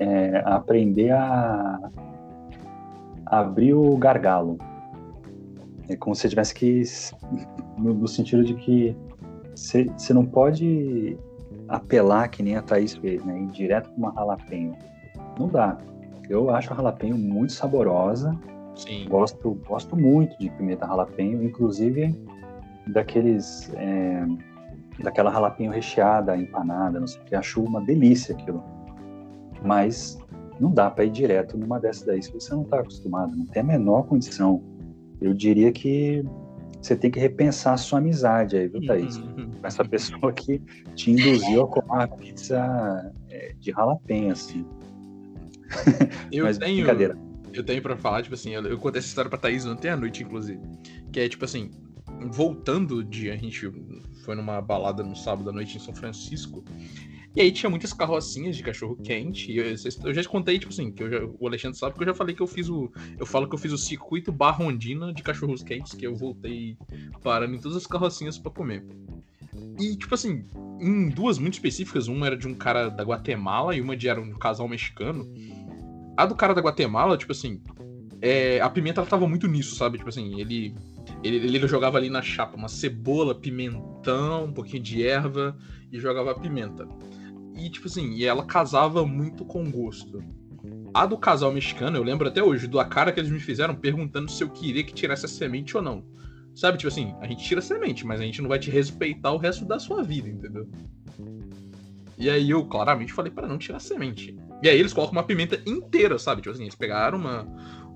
é, 0.00 0.42
aprender 0.46 1.10
a 1.10 1.90
abrir 3.26 3.74
o 3.74 3.94
gargalo. 3.98 4.56
É 5.90 5.96
como 5.96 6.14
se 6.14 6.26
tivesse 6.26 6.54
que 6.54 6.82
no, 7.76 7.92
no 7.92 8.08
sentido 8.08 8.42
de 8.42 8.54
que 8.54 8.96
você 9.54 10.14
não 10.14 10.24
pode 10.24 11.18
apelar 11.68 12.28
que 12.28 12.42
nem 12.42 12.56
a 12.56 12.62
Thaís 12.62 12.94
fez, 12.94 13.22
né? 13.26 13.42
Ir 13.42 13.48
direto 13.48 13.90
para 13.90 13.98
uma 13.98 14.12
jalapeño. 14.14 14.74
Não 15.38 15.48
dá. 15.48 15.76
Eu 16.30 16.48
acho 16.48 16.72
a 16.72 16.76
jalapeño 16.76 17.18
muito 17.18 17.52
saborosa. 17.52 18.34
Sim. 18.74 19.06
Gosto, 19.06 19.60
gosto 19.68 19.94
muito 19.94 20.38
de 20.38 20.48
pimenta 20.48 20.86
jalapeño, 20.86 21.42
inclusive 21.42 22.18
daqueles. 22.86 23.70
É, 23.76 24.24
daquela 24.98 25.30
jalapeño 25.30 25.70
recheada, 25.70 26.36
empanada, 26.36 27.00
não 27.00 27.06
sei 27.06 27.20
o 27.20 27.24
que. 27.24 27.34
Acho 27.34 27.62
uma 27.62 27.80
delícia 27.80 28.34
aquilo. 28.34 28.62
Mas 29.64 30.18
não 30.60 30.72
dá 30.72 30.90
para 30.90 31.04
ir 31.04 31.10
direto 31.10 31.56
numa 31.56 31.80
dessas 31.80 32.04
daí 32.04 32.22
se 32.22 32.32
você 32.32 32.54
não 32.54 32.62
está 32.62 32.80
acostumado, 32.80 33.36
não 33.36 33.46
tem 33.46 33.62
a 33.62 33.64
menor 33.64 34.04
condição. 34.04 34.62
Eu 35.20 35.32
diria 35.32 35.72
que 35.72 36.24
você 36.80 36.96
tem 36.96 37.10
que 37.10 37.20
repensar 37.20 37.74
a 37.74 37.76
sua 37.76 38.00
amizade 38.00 38.56
aí, 38.56 38.66
viu, 38.66 38.84
Thaís? 38.84 39.16
Uhum. 39.16 39.50
Com 39.60 39.66
essa 39.66 39.84
pessoa 39.84 40.32
que 40.32 40.60
te 40.96 41.12
induziu 41.12 41.62
a 41.62 41.68
comer 41.68 41.86
uma 41.86 42.08
pizza 42.08 43.12
é, 43.30 43.54
de 43.58 43.70
jalapeno, 43.70 44.32
assim. 44.32 44.66
Eu 46.32 46.44
Mas, 46.44 46.58
tenho. 46.58 46.78
Brincadeira. 46.78 47.16
Eu 47.52 47.62
tenho 47.62 47.82
pra 47.82 47.96
falar, 47.96 48.22
tipo 48.22 48.34
assim, 48.34 48.50
eu, 48.50 48.62
eu 48.62 48.78
contei 48.78 48.98
essa 48.98 49.08
história 49.08 49.28
pra 49.28 49.38
Thaís 49.38 49.66
ontem 49.66 49.90
à 49.90 49.96
noite, 49.96 50.22
inclusive. 50.22 50.60
Que 51.12 51.20
é, 51.20 51.28
tipo 51.28 51.44
assim, 51.44 51.70
voltando 52.30 53.02
de. 53.02 53.30
A 53.30 53.36
gente 53.36 53.70
foi 54.24 54.34
numa 54.34 54.60
balada 54.60 55.02
no 55.02 55.16
sábado 55.16 55.50
à 55.50 55.52
noite 55.52 55.76
em 55.76 55.80
São 55.80 55.94
Francisco. 55.94 56.64
E 57.34 57.40
aí 57.40 57.50
tinha 57.50 57.70
muitas 57.70 57.94
carrocinhas 57.94 58.56
de 58.56 58.62
cachorro 58.62 58.96
quente. 58.96 59.50
E 59.50 59.56
eu, 59.56 59.64
eu 60.04 60.14
já 60.14 60.24
contei, 60.24 60.58
tipo 60.58 60.70
assim, 60.70 60.92
que 60.92 61.08
já, 61.08 61.24
o 61.24 61.46
Alexandre 61.46 61.78
sabe 61.78 61.96
que 61.96 62.02
eu 62.02 62.06
já 62.06 62.14
falei 62.14 62.34
que 62.34 62.42
eu 62.42 62.46
fiz 62.46 62.68
o. 62.68 62.90
Eu 63.18 63.24
falo 63.24 63.48
que 63.48 63.54
eu 63.54 63.58
fiz 63.58 63.72
o 63.72 63.78
circuito 63.78 64.30
barrondina 64.30 65.12
de 65.12 65.22
cachorros 65.22 65.62
quentes, 65.62 65.94
que 65.94 66.06
eu 66.06 66.14
voltei 66.14 66.76
parando 67.22 67.54
em 67.54 67.58
todas 67.58 67.76
as 67.76 67.86
carrocinhas 67.86 68.38
para 68.38 68.50
comer. 68.50 68.84
E, 69.78 69.96
tipo 69.96 70.14
assim, 70.14 70.44
em 70.80 71.08
duas 71.08 71.38
muito 71.38 71.54
específicas, 71.54 72.06
uma 72.06 72.26
era 72.26 72.36
de 72.36 72.46
um 72.46 72.54
cara 72.54 72.88
da 72.88 73.02
Guatemala 73.02 73.74
e 73.74 73.80
uma 73.80 73.96
de 73.96 74.08
era 74.08 74.20
um 74.20 74.32
casal 74.32 74.68
mexicano. 74.68 75.26
A 76.16 76.26
do 76.26 76.34
cara 76.34 76.54
da 76.54 76.60
Guatemala, 76.60 77.16
tipo 77.16 77.32
assim, 77.32 77.62
é, 78.20 78.60
a 78.60 78.68
pimenta 78.68 79.00
ela 79.00 79.08
tava 79.08 79.26
muito 79.26 79.48
nisso, 79.48 79.74
sabe? 79.74 79.98
Tipo 79.98 80.10
assim, 80.10 80.38
ele, 80.38 80.74
ele, 81.22 81.36
ele 81.36 81.68
jogava 81.68 81.98
ali 81.98 82.10
na 82.10 82.22
chapa 82.22 82.56
uma 82.56 82.68
cebola, 82.68 83.34
pimentão, 83.34 84.44
um 84.44 84.52
pouquinho 84.52 84.82
de 84.82 85.06
erva 85.06 85.56
e 85.90 85.98
jogava 85.98 86.34
pimenta. 86.34 86.88
E, 87.56 87.68
tipo 87.70 87.86
assim, 87.86 88.12
e 88.12 88.24
ela 88.24 88.44
casava 88.44 89.06
muito 89.06 89.44
com 89.44 89.70
gosto. 89.70 90.22
A 90.94 91.06
do 91.06 91.16
casal 91.16 91.52
mexicano, 91.52 91.96
eu 91.96 92.02
lembro 92.02 92.28
até 92.28 92.42
hoje, 92.42 92.66
da 92.66 92.84
cara 92.84 93.12
que 93.12 93.20
eles 93.20 93.30
me 93.30 93.40
fizeram 93.40 93.74
perguntando 93.74 94.30
se 94.30 94.42
eu 94.42 94.50
queria 94.50 94.84
que 94.84 94.92
tirasse 94.92 95.26
a 95.26 95.28
semente 95.28 95.76
ou 95.76 95.82
não. 95.82 96.04
Sabe, 96.54 96.76
tipo 96.76 96.88
assim, 96.88 97.14
a 97.20 97.26
gente 97.26 97.44
tira 97.44 97.60
a 97.60 97.62
semente, 97.62 98.06
mas 98.06 98.20
a 98.20 98.24
gente 98.24 98.42
não 98.42 98.48
vai 98.48 98.58
te 98.58 98.70
respeitar 98.70 99.32
o 99.32 99.38
resto 99.38 99.64
da 99.64 99.78
sua 99.78 100.02
vida, 100.02 100.28
entendeu? 100.28 100.68
E 102.18 102.28
aí 102.28 102.50
eu 102.50 102.64
claramente 102.66 103.12
falei 103.12 103.32
para 103.32 103.48
não 103.48 103.56
tirar 103.56 103.78
a 103.78 103.80
semente. 103.80 104.36
E 104.62 104.68
aí 104.68 104.78
eles 104.78 104.92
colocam 104.92 105.12
uma 105.12 105.24
pimenta 105.24 105.60
inteira, 105.66 106.18
sabe? 106.18 106.42
Tipo 106.42 106.54
assim, 106.54 106.64
eles 106.64 106.74
pegaram 106.74 107.18
uma, 107.18 107.46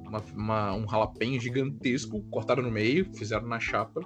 uma, 0.08 0.22
uma 0.34 0.74
um 0.74 0.88
jalapeño 0.88 1.40
gigantesco, 1.40 2.22
cortaram 2.30 2.62
no 2.62 2.70
meio, 2.70 3.12
fizeram 3.14 3.46
na 3.46 3.60
chapa 3.60 4.00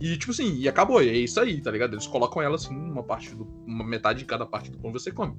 e, 0.00 0.16
tipo 0.16 0.32
assim, 0.32 0.56
e 0.56 0.68
acabou, 0.68 1.02
e 1.02 1.08
é 1.08 1.16
isso 1.16 1.38
aí, 1.40 1.60
tá 1.60 1.70
ligado? 1.70 1.94
Eles 1.94 2.06
colocam 2.06 2.42
ela 2.42 2.56
assim, 2.56 2.74
uma 2.74 3.02
parte 3.02 3.34
do. 3.34 3.44
uma 3.66 3.84
metade 3.84 4.20
de 4.20 4.24
cada 4.24 4.44
parte 4.44 4.70
do 4.70 4.78
pão 4.78 4.92
você 4.92 5.10
come. 5.10 5.36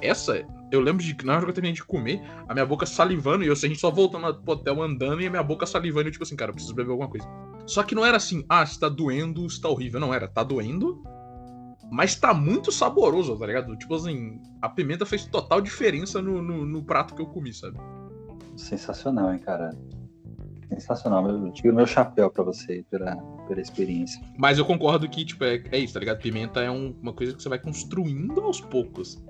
Essa, 0.00 0.46
eu 0.70 0.80
lembro 0.80 1.02
de 1.02 1.14
que 1.14 1.26
na 1.26 1.34
hora 1.34 1.42
que 1.44 1.50
eu 1.50 1.54
terminei 1.54 1.74
de 1.74 1.82
comer, 1.82 2.22
a 2.48 2.54
minha 2.54 2.64
boca 2.64 2.86
salivando, 2.86 3.42
e 3.42 3.48
eu, 3.48 3.52
a 3.52 3.56
gente 3.56 3.80
só 3.80 3.90
voltando 3.90 4.32
pro 4.42 4.52
hotel 4.54 4.80
andando, 4.80 5.20
e 5.20 5.26
a 5.26 5.30
minha 5.30 5.42
boca 5.42 5.66
salivando, 5.66 6.08
e 6.08 6.12
tipo 6.12 6.22
assim, 6.22 6.36
cara, 6.36 6.50
eu 6.50 6.54
preciso 6.54 6.74
beber 6.74 6.92
alguma 6.92 7.08
coisa. 7.08 7.26
Só 7.66 7.82
que 7.82 7.94
não 7.94 8.06
era 8.06 8.16
assim, 8.16 8.44
ah, 8.48 8.62
está 8.62 8.88
doendo, 8.88 9.44
está 9.46 9.68
horrível. 9.68 9.98
Não, 9.98 10.14
era, 10.14 10.28
tá 10.28 10.44
doendo, 10.44 11.02
mas 11.90 12.14
tá 12.14 12.32
muito 12.32 12.70
saboroso, 12.70 13.36
tá 13.36 13.46
ligado? 13.46 13.76
Tipo 13.76 13.96
assim, 13.96 14.40
a 14.62 14.68
pimenta 14.68 15.04
fez 15.04 15.26
total 15.26 15.60
diferença 15.60 16.22
no, 16.22 16.40
no, 16.40 16.64
no 16.64 16.84
prato 16.84 17.16
que 17.16 17.20
eu 17.20 17.26
comi, 17.26 17.52
sabe? 17.52 17.76
Sensacional, 18.58 19.32
hein, 19.32 19.38
cara. 19.38 19.70
Sensacional. 20.68 21.26
Eu 21.28 21.50
tiro 21.52 21.74
meu 21.74 21.86
chapéu 21.86 22.28
pra 22.28 22.42
você 22.42 22.84
pela, 22.90 23.16
pela 23.46 23.60
experiência. 23.60 24.20
Mas 24.36 24.58
eu 24.58 24.64
concordo 24.64 25.08
que, 25.08 25.24
tipo, 25.24 25.44
é, 25.44 25.62
é 25.70 25.78
isso, 25.78 25.94
tá 25.94 26.00
ligado? 26.00 26.20
Pimenta 26.20 26.60
é 26.60 26.70
um, 26.70 26.94
uma 27.00 27.12
coisa 27.12 27.34
que 27.34 27.42
você 27.42 27.48
vai 27.48 27.58
construindo 27.58 28.40
aos 28.40 28.60
poucos. 28.60 29.22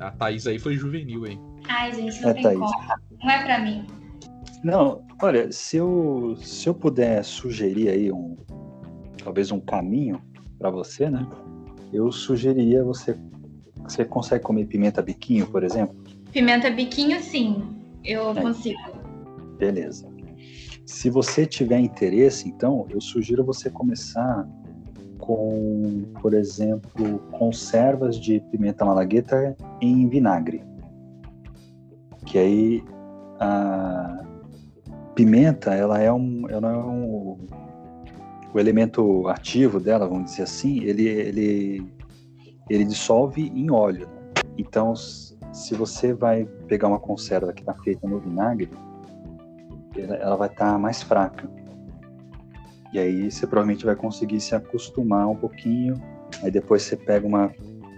A 0.00 0.10
Thaís 0.10 0.46
aí 0.46 0.58
foi 0.58 0.74
juvenil, 0.74 1.26
hein? 1.26 1.40
Ai, 1.68 1.92
gente, 1.94 2.20
não 2.22 2.30
é, 2.30 2.34
tem 2.34 2.42
Thaís. 2.42 2.58
como. 2.58 2.72
Não 3.22 3.30
é 3.30 3.44
pra 3.44 3.58
mim. 3.60 3.86
Não, 4.64 5.06
olha, 5.22 5.52
se 5.52 5.76
eu, 5.76 6.34
se 6.38 6.66
eu 6.68 6.74
puder 6.74 7.22
sugerir 7.22 7.90
aí 7.90 8.10
um, 8.10 8.36
talvez 9.22 9.52
um 9.52 9.60
caminho 9.60 10.20
para 10.58 10.70
você, 10.70 11.10
né? 11.10 11.28
Eu 11.92 12.10
sugeriria 12.10 12.82
você, 12.82 13.14
você 13.82 14.04
consegue 14.04 14.42
comer 14.42 14.64
pimenta 14.64 15.02
biquinho, 15.02 15.46
por 15.46 15.62
exemplo? 15.62 15.94
Pimenta 16.32 16.70
biquinho, 16.70 17.22
sim, 17.22 17.62
eu 18.04 18.30
é. 18.30 18.40
consigo. 18.40 18.80
Beleza. 19.58 20.08
Se 20.86 21.08
você 21.08 21.46
tiver 21.46 21.80
interesse, 21.80 22.48
então, 22.48 22.86
eu 22.90 23.00
sugiro 23.00 23.44
você 23.44 23.70
começar 23.70 24.46
com, 25.18 26.02
por 26.20 26.34
exemplo, 26.34 27.18
conservas 27.32 28.20
de 28.20 28.40
pimenta 28.50 28.84
malagueta 28.84 29.56
em 29.80 30.06
vinagre. 30.08 30.62
Que 32.26 32.38
aí 32.38 32.84
a 33.40 34.24
pimenta, 35.14 35.74
ela 35.74 36.00
é 36.00 36.12
um, 36.12 36.48
ela 36.50 36.72
é 36.72 36.76
um 36.76 37.38
o 38.52 38.60
elemento 38.60 39.26
ativo 39.26 39.80
dela, 39.80 40.06
vamos 40.06 40.30
dizer 40.30 40.44
assim, 40.44 40.84
ele 40.84 41.08
ele 41.08 41.92
ele 42.70 42.84
dissolve 42.84 43.50
em 43.54 43.70
óleo. 43.70 44.06
Né? 44.06 44.42
Então, 44.56 44.94
se 45.54 45.72
você 45.72 46.12
vai 46.12 46.44
pegar 46.66 46.88
uma 46.88 46.98
conserva 46.98 47.52
que 47.52 47.62
está 47.62 47.72
feita 47.74 48.08
no 48.08 48.18
vinagre, 48.18 48.68
ela 49.96 50.34
vai 50.34 50.48
estar 50.48 50.72
tá 50.72 50.78
mais 50.78 51.00
fraca. 51.00 51.48
E 52.92 52.98
aí 52.98 53.30
você 53.30 53.46
provavelmente 53.46 53.86
vai 53.86 53.94
conseguir 53.94 54.40
se 54.40 54.54
acostumar 54.54 55.28
um 55.28 55.36
pouquinho. 55.36 55.94
Aí 56.42 56.50
depois 56.50 56.82
você 56.82 56.96
pega 56.96 57.24
uma, 57.24 57.52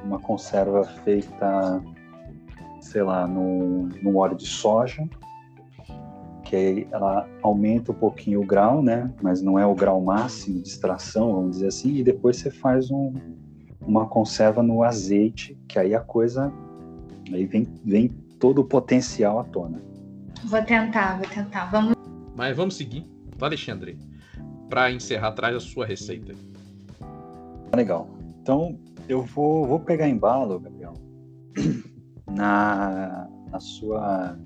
uma 0.04 0.18
conserva 0.18 0.84
feita, 0.84 1.82
sei 2.78 3.02
lá, 3.02 3.26
no, 3.26 3.88
no 4.02 4.18
óleo 4.18 4.36
de 4.36 4.46
soja, 4.46 5.08
que 6.44 6.54
aí 6.54 6.88
ela 6.92 7.26
aumenta 7.42 7.90
um 7.90 7.94
pouquinho 7.94 8.42
o 8.42 8.46
grau, 8.46 8.82
né? 8.82 9.10
Mas 9.22 9.40
não 9.40 9.58
é 9.58 9.64
o 9.64 9.74
grau 9.74 9.98
máximo 10.02 10.60
de 10.60 10.68
extração, 10.68 11.32
vamos 11.32 11.52
dizer 11.52 11.68
assim. 11.68 11.96
E 11.96 12.04
depois 12.04 12.36
você 12.36 12.50
faz 12.50 12.90
um, 12.90 13.14
uma 13.80 14.06
conserva 14.06 14.62
no 14.62 14.82
azeite, 14.82 15.58
que 15.66 15.78
aí 15.78 15.94
a 15.94 16.00
coisa 16.00 16.52
aí 17.32 17.46
vem, 17.46 17.66
vem 17.84 18.08
todo 18.38 18.60
o 18.60 18.64
potencial 18.64 19.40
à 19.40 19.44
tona. 19.44 19.82
Vou 20.44 20.62
tentar, 20.62 21.18
vou 21.18 21.28
tentar. 21.28 21.70
Vamos. 21.70 21.94
Mas 22.36 22.56
vamos 22.56 22.76
seguir. 22.76 23.06
Alexandre 23.40 23.98
para 24.68 24.90
encerrar, 24.90 25.32
traz 25.32 25.56
a 25.56 25.60
sua 25.60 25.86
receita. 25.86 26.34
Legal. 27.74 28.08
Então, 28.40 28.78
eu 29.08 29.22
vou, 29.22 29.66
vou 29.66 29.80
pegar 29.80 30.08
embalo, 30.08 30.58
Gabriel, 30.58 30.94
na, 32.30 33.28
na 33.50 33.60
sua 33.60 34.38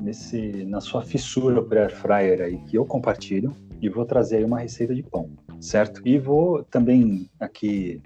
nesse 0.00 0.64
na 0.64 0.80
sua 0.80 1.02
fissura 1.02 1.62
por 1.62 1.78
air 1.78 1.94
fryer 1.94 2.40
aí 2.40 2.58
que 2.64 2.76
eu 2.76 2.84
compartilho 2.84 3.54
e 3.80 3.88
vou 3.88 4.04
trazer 4.04 4.38
aí 4.38 4.44
uma 4.44 4.58
receita 4.58 4.94
de 4.94 5.02
pão, 5.02 5.30
certo? 5.60 6.02
E 6.04 6.18
vou 6.18 6.64
também 6.64 7.30
aqui 7.38 8.02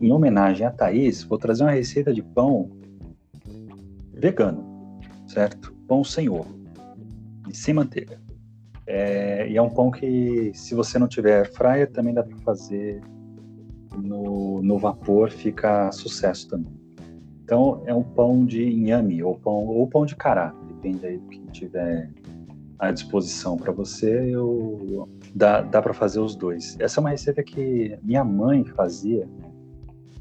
em 0.00 0.12
homenagem 0.12 0.64
a 0.64 0.70
Thaís, 0.70 1.24
vou 1.24 1.38
trazer 1.38 1.64
uma 1.64 1.72
receita 1.72 2.12
de 2.12 2.22
pão 2.22 2.70
vegano, 4.22 4.64
certo? 5.26 5.74
Pão 5.88 6.04
sem 6.04 6.28
ovo 6.28 6.54
e 7.50 7.56
sem 7.56 7.74
manteiga. 7.74 8.20
É, 8.86 9.48
e 9.50 9.56
é 9.56 9.62
um 9.62 9.68
pão 9.68 9.90
que, 9.90 10.52
se 10.54 10.76
você 10.76 10.96
não 10.96 11.08
tiver 11.08 11.50
fryer, 11.50 11.90
também 11.90 12.14
dá 12.14 12.22
para 12.22 12.36
fazer 12.38 13.02
no, 13.96 14.62
no 14.62 14.78
vapor, 14.78 15.30
fica 15.30 15.90
sucesso 15.90 16.48
também. 16.48 16.72
Então, 17.42 17.82
é 17.84 17.92
um 17.92 18.04
pão 18.04 18.46
de 18.46 18.62
inhame 18.62 19.22
ou 19.24 19.36
pão, 19.36 19.66
ou 19.66 19.88
pão 19.88 20.06
de 20.06 20.14
cará, 20.14 20.54
depende 20.68 21.04
aí 21.04 21.18
do 21.18 21.26
que 21.26 21.40
tiver 21.50 22.08
à 22.78 22.92
disposição 22.92 23.56
para 23.56 23.72
você. 23.72 24.30
Eu, 24.32 25.08
dá 25.34 25.62
dá 25.62 25.82
para 25.82 25.92
fazer 25.92 26.20
os 26.20 26.36
dois. 26.36 26.76
Essa 26.78 26.98
é 26.98 27.00
uma 27.00 27.10
receita 27.10 27.42
que 27.42 27.98
minha 28.02 28.24
mãe 28.24 28.64
fazia 28.64 29.28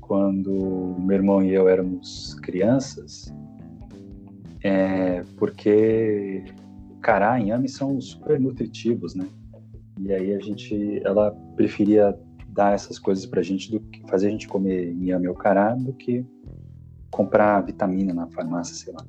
quando 0.02 0.96
meu 1.00 1.16
irmão 1.16 1.44
e 1.44 1.54
eu 1.54 1.70
éramos 1.70 2.34
crianças, 2.42 3.32
é, 4.64 5.24
porque 5.38 6.44
cará 7.02 7.40
e 7.40 7.44
inhame 7.44 7.68
são 7.68 8.00
super 8.00 8.40
nutritivos, 8.40 9.16
né? 9.16 9.28
E 10.00 10.14
aí 10.14 10.34
a 10.34 10.40
gente, 10.40 11.02
ela 11.04 11.32
preferia 11.56 12.18
dar 12.48 12.74
essas 12.74 13.00
coisas 13.00 13.26
pra 13.26 13.42
gente 13.42 13.72
do 13.72 13.80
que 13.80 14.02
fazer 14.10 14.28
a 14.28 14.32
gente 14.32 14.48
comer 14.48 14.92
inhame 14.92 15.28
ou 15.28 15.36
cará 15.36 15.74
do 15.74 15.94
que 15.94 16.26
comprar 17.10 17.62
vitamina 17.62 18.14
na 18.14 18.28
farmácia, 18.28 18.76
sei 18.76 18.94
lá. 18.94 19.06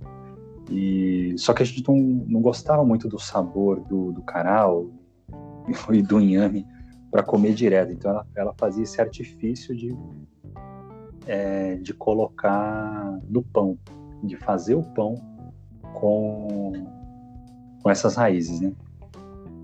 E 0.70 1.34
só 1.36 1.52
que 1.52 1.62
a 1.62 1.66
gente 1.66 1.86
não, 1.86 1.96
não 1.96 2.40
gostava 2.40 2.84
muito 2.84 3.08
do 3.08 3.18
sabor 3.18 3.80
do, 3.80 4.12
do 4.12 4.22
cará 4.22 4.64
e 5.92 6.02
do 6.02 6.20
inhame 6.20 6.66
para 7.10 7.22
comer 7.22 7.54
direto. 7.54 7.92
Então 7.92 8.10
ela, 8.10 8.26
ela 8.34 8.54
fazia 8.56 8.82
esse 8.84 9.00
artifício 9.00 9.74
de 9.74 9.94
é, 11.26 11.76
de 11.76 11.94
colocar 11.94 13.20
no 13.28 13.42
pão, 13.42 13.78
de 14.24 14.36
fazer 14.36 14.74
o 14.74 14.82
pão 14.82 15.14
com 15.94 16.72
com 17.82 17.90
essas 17.90 18.14
raízes, 18.14 18.60
né? 18.60 18.72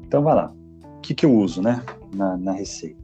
Então 0.05 0.23
vai 0.23 0.35
lá. 0.35 0.53
O 0.97 1.01
que, 1.01 1.15
que 1.15 1.25
eu 1.25 1.33
uso, 1.33 1.63
né, 1.63 1.83
na, 2.13 2.37
na 2.37 2.53
receita? 2.53 2.99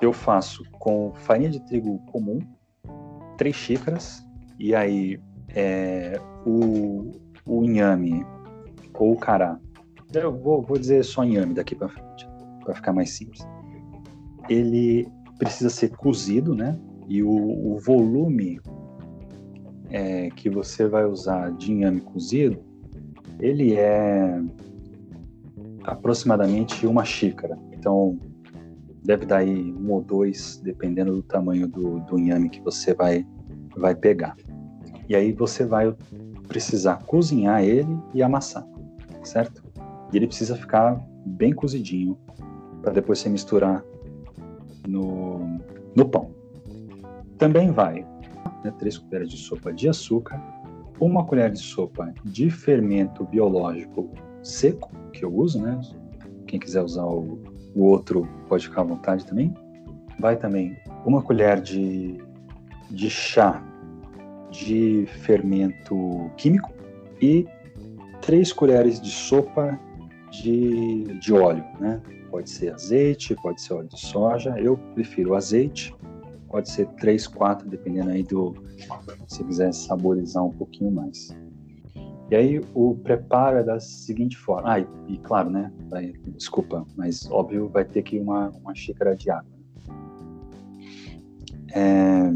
Eu 0.00 0.12
faço 0.12 0.62
com 0.72 1.12
farinha 1.14 1.50
de 1.50 1.60
trigo 1.60 1.98
comum, 2.12 2.40
três 3.36 3.56
xícaras, 3.56 4.24
e 4.58 4.74
aí 4.74 5.18
é, 5.48 6.20
o, 6.46 7.12
o 7.46 7.64
inhame 7.64 8.24
ou 8.94 9.12
o 9.12 9.16
cará. 9.16 9.58
Eu 10.12 10.36
vou, 10.36 10.62
vou 10.62 10.78
dizer 10.78 11.04
só 11.04 11.24
inhame 11.24 11.54
daqui 11.54 11.74
para 11.74 11.88
frente, 11.88 12.28
para 12.64 12.74
ficar 12.74 12.92
mais 12.92 13.10
simples. 13.10 13.46
Ele 14.48 15.08
precisa 15.38 15.70
ser 15.70 15.96
cozido, 15.96 16.54
né? 16.54 16.78
E 17.08 17.22
o, 17.22 17.30
o 17.30 17.78
volume 17.78 18.60
é, 19.90 20.30
que 20.30 20.50
você 20.50 20.86
vai 20.86 21.04
usar 21.04 21.50
de 21.52 21.72
inhame 21.72 22.00
cozido 22.00 22.68
ele 23.40 23.74
é 23.74 24.40
aproximadamente 25.84 26.86
uma 26.86 27.04
xícara. 27.04 27.58
Então, 27.72 28.18
deve 29.04 29.24
dar 29.24 29.38
aí 29.38 29.72
um 29.72 29.92
ou 29.92 30.02
dois, 30.02 30.60
dependendo 30.62 31.12
do 31.12 31.22
tamanho 31.22 31.66
do, 31.66 32.00
do 32.00 32.18
inhame 32.18 32.50
que 32.50 32.60
você 32.60 32.92
vai, 32.92 33.26
vai 33.76 33.94
pegar. 33.94 34.36
E 35.08 35.14
aí 35.14 35.32
você 35.32 35.64
vai 35.64 35.94
precisar 36.48 37.02
cozinhar 37.04 37.62
ele 37.62 37.96
e 38.12 38.22
amassar, 38.22 38.66
certo? 39.22 39.62
E 40.12 40.16
ele 40.16 40.26
precisa 40.26 40.56
ficar 40.56 41.00
bem 41.24 41.52
cozidinho 41.52 42.18
para 42.82 42.92
depois 42.92 43.18
você 43.18 43.28
misturar 43.28 43.84
no, 44.86 45.60
no 45.94 46.08
pão. 46.08 46.30
Também 47.38 47.70
vai 47.70 48.04
né, 48.64 48.72
três 48.78 48.98
colheres 48.98 49.30
de 49.30 49.36
sopa 49.36 49.72
de 49.72 49.88
açúcar, 49.88 50.40
uma 51.00 51.24
colher 51.24 51.50
de 51.50 51.58
sopa 51.58 52.12
de 52.24 52.50
fermento 52.50 53.24
biológico 53.24 54.10
seco, 54.42 54.90
que 55.12 55.24
eu 55.24 55.32
uso, 55.32 55.60
né? 55.60 55.80
Quem 56.46 56.58
quiser 56.58 56.82
usar 56.82 57.04
o, 57.04 57.42
o 57.74 57.84
outro 57.84 58.26
pode 58.48 58.68
ficar 58.68 58.80
à 58.80 58.84
vontade 58.84 59.24
também. 59.26 59.54
Vai 60.18 60.36
também 60.36 60.76
uma 61.04 61.22
colher 61.22 61.60
de, 61.60 62.18
de 62.90 63.10
chá 63.10 63.62
de 64.50 65.06
fermento 65.22 66.30
químico 66.36 66.72
e 67.20 67.46
três 68.20 68.52
colheres 68.52 69.00
de 69.00 69.10
sopa 69.10 69.78
de, 70.30 71.04
de 71.20 71.32
óleo, 71.32 71.64
né? 71.78 72.00
Pode 72.30 72.50
ser 72.50 72.74
azeite, 72.74 73.34
pode 73.36 73.60
ser 73.60 73.74
óleo 73.74 73.88
de 73.88 73.98
soja. 73.98 74.54
Eu 74.58 74.76
prefiro 74.94 75.34
azeite 75.34 75.94
pode 76.48 76.70
ser 76.70 76.86
3, 76.96 77.26
4, 77.26 77.68
dependendo 77.68 78.10
aí 78.10 78.22
do 78.22 78.54
se 79.26 79.44
quiser 79.44 79.72
saborizar 79.72 80.44
um 80.44 80.50
pouquinho 80.50 80.90
mais. 80.90 81.28
E 82.30 82.36
aí 82.36 82.60
o 82.74 82.94
preparo 82.94 83.58
é 83.58 83.62
da 83.62 83.80
seguinte 83.80 84.36
forma. 84.36 84.74
Ah, 84.74 84.80
e, 84.80 84.86
e 85.08 85.18
claro, 85.18 85.48
né? 85.48 85.72
Vai, 85.88 86.12
desculpa, 86.36 86.86
mas 86.96 87.30
óbvio 87.30 87.68
vai 87.68 87.84
ter 87.84 88.02
que 88.02 88.18
uma, 88.18 88.50
uma 88.50 88.74
xícara 88.74 89.16
de 89.16 89.30
água. 89.30 89.50
É, 91.74 92.32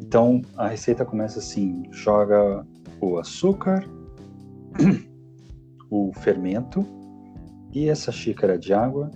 então 0.00 0.42
a 0.56 0.68
receita 0.68 1.04
começa 1.04 1.38
assim: 1.38 1.84
joga 1.92 2.66
o 3.00 3.18
açúcar, 3.18 3.84
o 5.90 6.12
fermento 6.14 6.84
e 7.72 7.88
essa 7.88 8.10
xícara 8.10 8.58
de 8.58 8.74
água, 8.74 9.10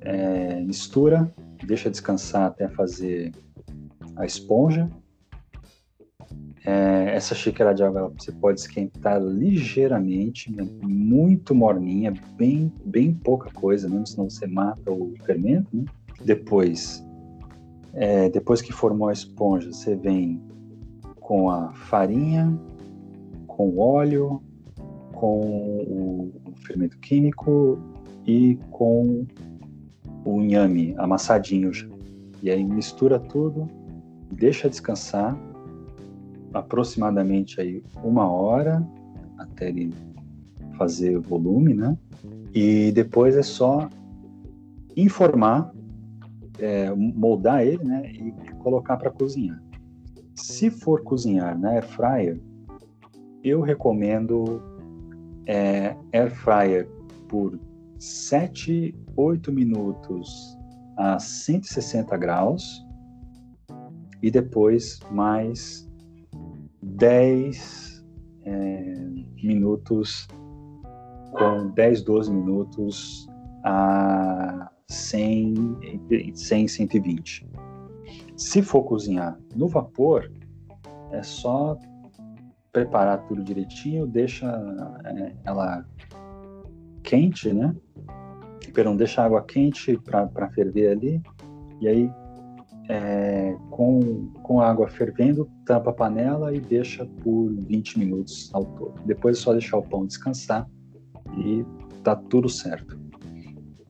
é, 0.00 0.60
mistura 0.60 1.32
deixa 1.66 1.90
descansar 1.90 2.46
até 2.46 2.68
fazer 2.68 3.32
a 4.16 4.24
esponja. 4.24 4.88
É, 6.64 7.14
essa 7.16 7.34
xícara 7.34 7.74
de 7.74 7.82
água 7.82 8.12
você 8.16 8.30
pode 8.30 8.60
esquentar 8.60 9.20
ligeiramente, 9.20 10.52
né? 10.52 10.64
muito 10.82 11.54
morninha, 11.54 12.14
bem, 12.36 12.72
bem 12.84 13.12
pouca 13.12 13.50
coisa, 13.50 13.88
mesmo 13.88 14.06
senão 14.06 14.30
você 14.30 14.46
mata 14.46 14.90
o 14.90 15.12
fermento. 15.24 15.68
Né? 15.76 15.84
Depois, 16.24 17.04
é, 17.94 18.28
depois 18.28 18.62
que 18.62 18.72
formou 18.72 19.08
a 19.08 19.12
esponja, 19.12 19.72
você 19.72 19.96
vem 19.96 20.40
com 21.20 21.50
a 21.50 21.72
farinha, 21.72 22.56
com 23.46 23.70
o 23.70 23.80
óleo, 23.80 24.40
com 25.12 25.40
o 25.40 26.32
fermento 26.64 26.98
químico 26.98 27.78
e 28.26 28.56
com 28.70 29.26
o 30.24 30.40
inhame 30.40 30.94
amassadinho 30.98 31.72
já. 31.72 31.86
E 32.42 32.50
aí 32.50 32.64
mistura 32.64 33.18
tudo, 33.18 33.68
deixa 34.30 34.68
descansar 34.68 35.36
aproximadamente 36.52 37.60
aí 37.60 37.82
uma 38.02 38.30
hora 38.30 38.86
até 39.38 39.68
ele 39.68 39.92
fazer 40.76 41.18
volume, 41.18 41.74
né? 41.74 41.96
E 42.54 42.92
depois 42.92 43.36
é 43.36 43.42
só 43.42 43.88
informar 44.96 45.72
é, 46.58 46.94
moldar 46.94 47.66
ele, 47.66 47.82
né, 47.82 48.12
e 48.12 48.32
colocar 48.62 48.96
para 48.96 49.10
cozinhar. 49.10 49.60
Se 50.34 50.70
for 50.70 51.02
cozinhar 51.02 51.58
na 51.58 51.70
air 51.70 51.86
fryer, 51.86 52.40
eu 53.42 53.60
recomendo 53.60 54.62
é, 55.46 55.96
air 56.12 56.30
fryer 56.30 56.88
por 57.28 57.58
7, 58.02 58.92
8 59.16 59.52
minutos 59.52 60.58
a 60.96 61.20
160 61.20 62.16
graus 62.16 62.84
e 64.20 64.28
depois 64.28 64.98
mais 65.12 65.88
10 66.82 68.04
é, 68.44 68.94
minutos 69.40 70.26
com 71.30 71.70
10, 71.70 72.02
12 72.02 72.32
minutos 72.32 73.28
a 73.62 74.68
100, 74.88 75.54
100, 76.34 76.68
120. 76.68 77.48
Se 78.36 78.62
for 78.62 78.82
cozinhar 78.82 79.38
no 79.54 79.68
vapor, 79.68 80.28
é 81.12 81.22
só 81.22 81.78
preparar 82.72 83.24
tudo 83.28 83.44
direitinho, 83.44 84.08
deixa 84.08 84.48
é, 85.04 85.36
ela 85.44 85.86
quente, 87.02 87.52
né? 87.52 87.76
Perdão, 88.72 88.96
deixa 88.96 89.22
a 89.22 89.26
água 89.26 89.42
quente 89.42 89.98
para 89.98 90.48
ferver 90.50 90.92
ali, 90.92 91.22
e 91.80 91.88
aí 91.88 92.10
é, 92.88 93.56
com, 93.70 94.28
com 94.42 94.60
a 94.60 94.68
água 94.68 94.88
fervendo, 94.88 95.48
tampa 95.64 95.90
a 95.90 95.92
panela 95.92 96.54
e 96.54 96.60
deixa 96.60 97.06
por 97.22 97.50
20 97.50 97.98
minutos 97.98 98.50
ao 98.52 98.64
todo. 98.64 98.94
Depois 99.04 99.38
é 99.38 99.40
só 99.40 99.52
deixar 99.52 99.78
o 99.78 99.82
pão 99.82 100.06
descansar 100.06 100.68
e 101.38 101.64
tá 102.02 102.16
tudo 102.16 102.48
certo. 102.48 103.00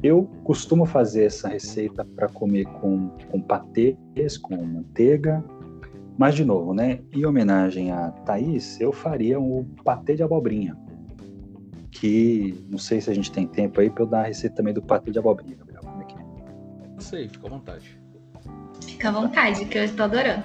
Eu 0.02 0.28
costumo 0.44 0.84
fazer 0.84 1.26
essa 1.26 1.48
receita 1.48 2.04
para 2.04 2.28
comer 2.28 2.64
com, 2.64 3.08
com 3.30 3.40
patês, 3.40 4.36
com 4.36 4.56
manteiga, 4.56 5.44
mas 6.18 6.34
de 6.34 6.44
novo, 6.44 6.74
né? 6.74 7.00
Em 7.12 7.24
homenagem 7.24 7.92
a 7.92 8.10
Thaís, 8.10 8.80
eu 8.80 8.92
faria 8.92 9.40
um 9.40 9.64
patê 9.84 10.16
de 10.16 10.22
abobrinha. 10.22 10.76
Que 11.93 12.66
não 12.68 12.78
sei 12.78 13.01
se 13.01 13.11
a 13.11 13.14
gente 13.14 13.30
tem 13.30 13.47
tempo 13.47 13.80
aí 13.80 13.88
para 13.88 14.03
eu 14.03 14.07
dar 14.07 14.20
a 14.22 14.26
receita 14.26 14.57
também 14.57 14.74
do 14.74 14.82
patê 14.82 15.12
de 15.12 15.18
abobrinha, 15.18 15.57
Gabriel. 15.57 15.82
Como 15.82 16.03
é 16.03 16.05
que 16.05 16.14
é? 16.18 16.88
Não 16.88 17.01
sei, 17.01 17.28
fica 17.28 17.47
à 17.47 17.51
vontade. 17.51 18.03
Fica 18.84 19.09
à 19.09 19.12
vontade, 19.12 19.64
que 19.66 19.78
eu 19.78 19.84
estou 19.84 20.07
adorando. 20.07 20.45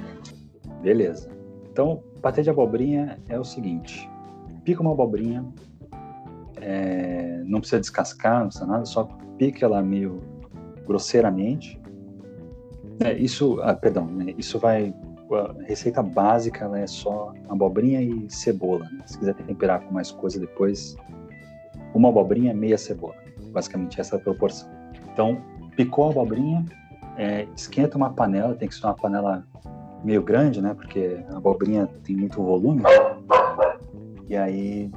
Beleza. 0.81 1.29
Então, 1.71 2.03
patê 2.21 2.41
de 2.41 2.49
abobrinha 2.49 3.17
é 3.29 3.39
o 3.39 3.43
seguinte: 3.43 4.09
pica 4.63 4.81
uma 4.81 4.91
abobrinha, 4.91 5.45
é, 6.61 7.41
não 7.45 7.59
precisa 7.59 7.79
descascar, 7.79 8.41
não 8.41 8.47
precisa 8.47 8.67
nada, 8.67 8.85
só 8.85 9.05
pica 9.37 9.65
ela 9.65 9.81
meio 9.81 10.21
grosseiramente. 10.85 11.79
É, 12.99 13.13
isso, 13.13 13.59
ah, 13.61 13.73
perdão, 13.75 14.05
né, 14.05 14.33
isso 14.37 14.59
vai. 14.59 14.93
A 15.29 15.63
receita 15.63 16.01
básica 16.01 16.63
ela 16.63 16.79
é 16.79 16.87
só 16.87 17.33
abobrinha 17.49 18.01
e 18.01 18.29
cebola. 18.29 18.85
Né? 18.89 19.03
Se 19.05 19.19
quiser 19.19 19.35
temperar 19.35 19.81
com 19.81 19.93
mais 19.93 20.09
coisa 20.09 20.39
depois, 20.39 20.95
uma 21.93 22.09
abobrinha, 22.09 22.53
meia 22.53 22.77
cebola. 22.77 23.15
Basicamente 23.51 23.99
essa 23.99 24.15
é 24.15 24.19
a 24.19 24.21
proporção. 24.21 24.69
Então, 25.13 25.41
picou 25.75 26.07
a 26.07 26.11
abobrinha, 26.11 26.65
é, 27.17 27.47
esquenta 27.55 27.97
uma 27.97 28.11
panela, 28.11 28.55
tem 28.55 28.67
que 28.67 28.75
ser 28.75 28.85
uma 28.85 28.95
panela 28.95 29.45
meio 30.03 30.21
grande, 30.21 30.61
né? 30.61 30.73
Porque 30.73 31.23
a 31.29 31.37
abobrinha 31.37 31.87
tem 32.03 32.15
muito 32.15 32.41
volume. 32.41 32.83
E 34.27 34.35
aí 34.35 34.91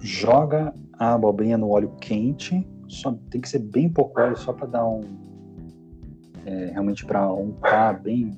joga 0.00 0.74
a 0.98 1.14
abobrinha 1.14 1.58
no 1.58 1.70
óleo 1.70 1.90
quente, 2.00 2.66
só 2.88 3.16
tem 3.30 3.40
que 3.40 3.48
ser 3.48 3.58
bem 3.58 3.88
pouco 3.88 4.20
óleo, 4.20 4.36
só 4.36 4.52
para 4.52 4.66
dar 4.66 4.86
um 4.86 5.00
é, 6.46 6.66
realmente 6.72 7.06
para 7.06 7.32
untar 7.32 8.00
bem 8.00 8.32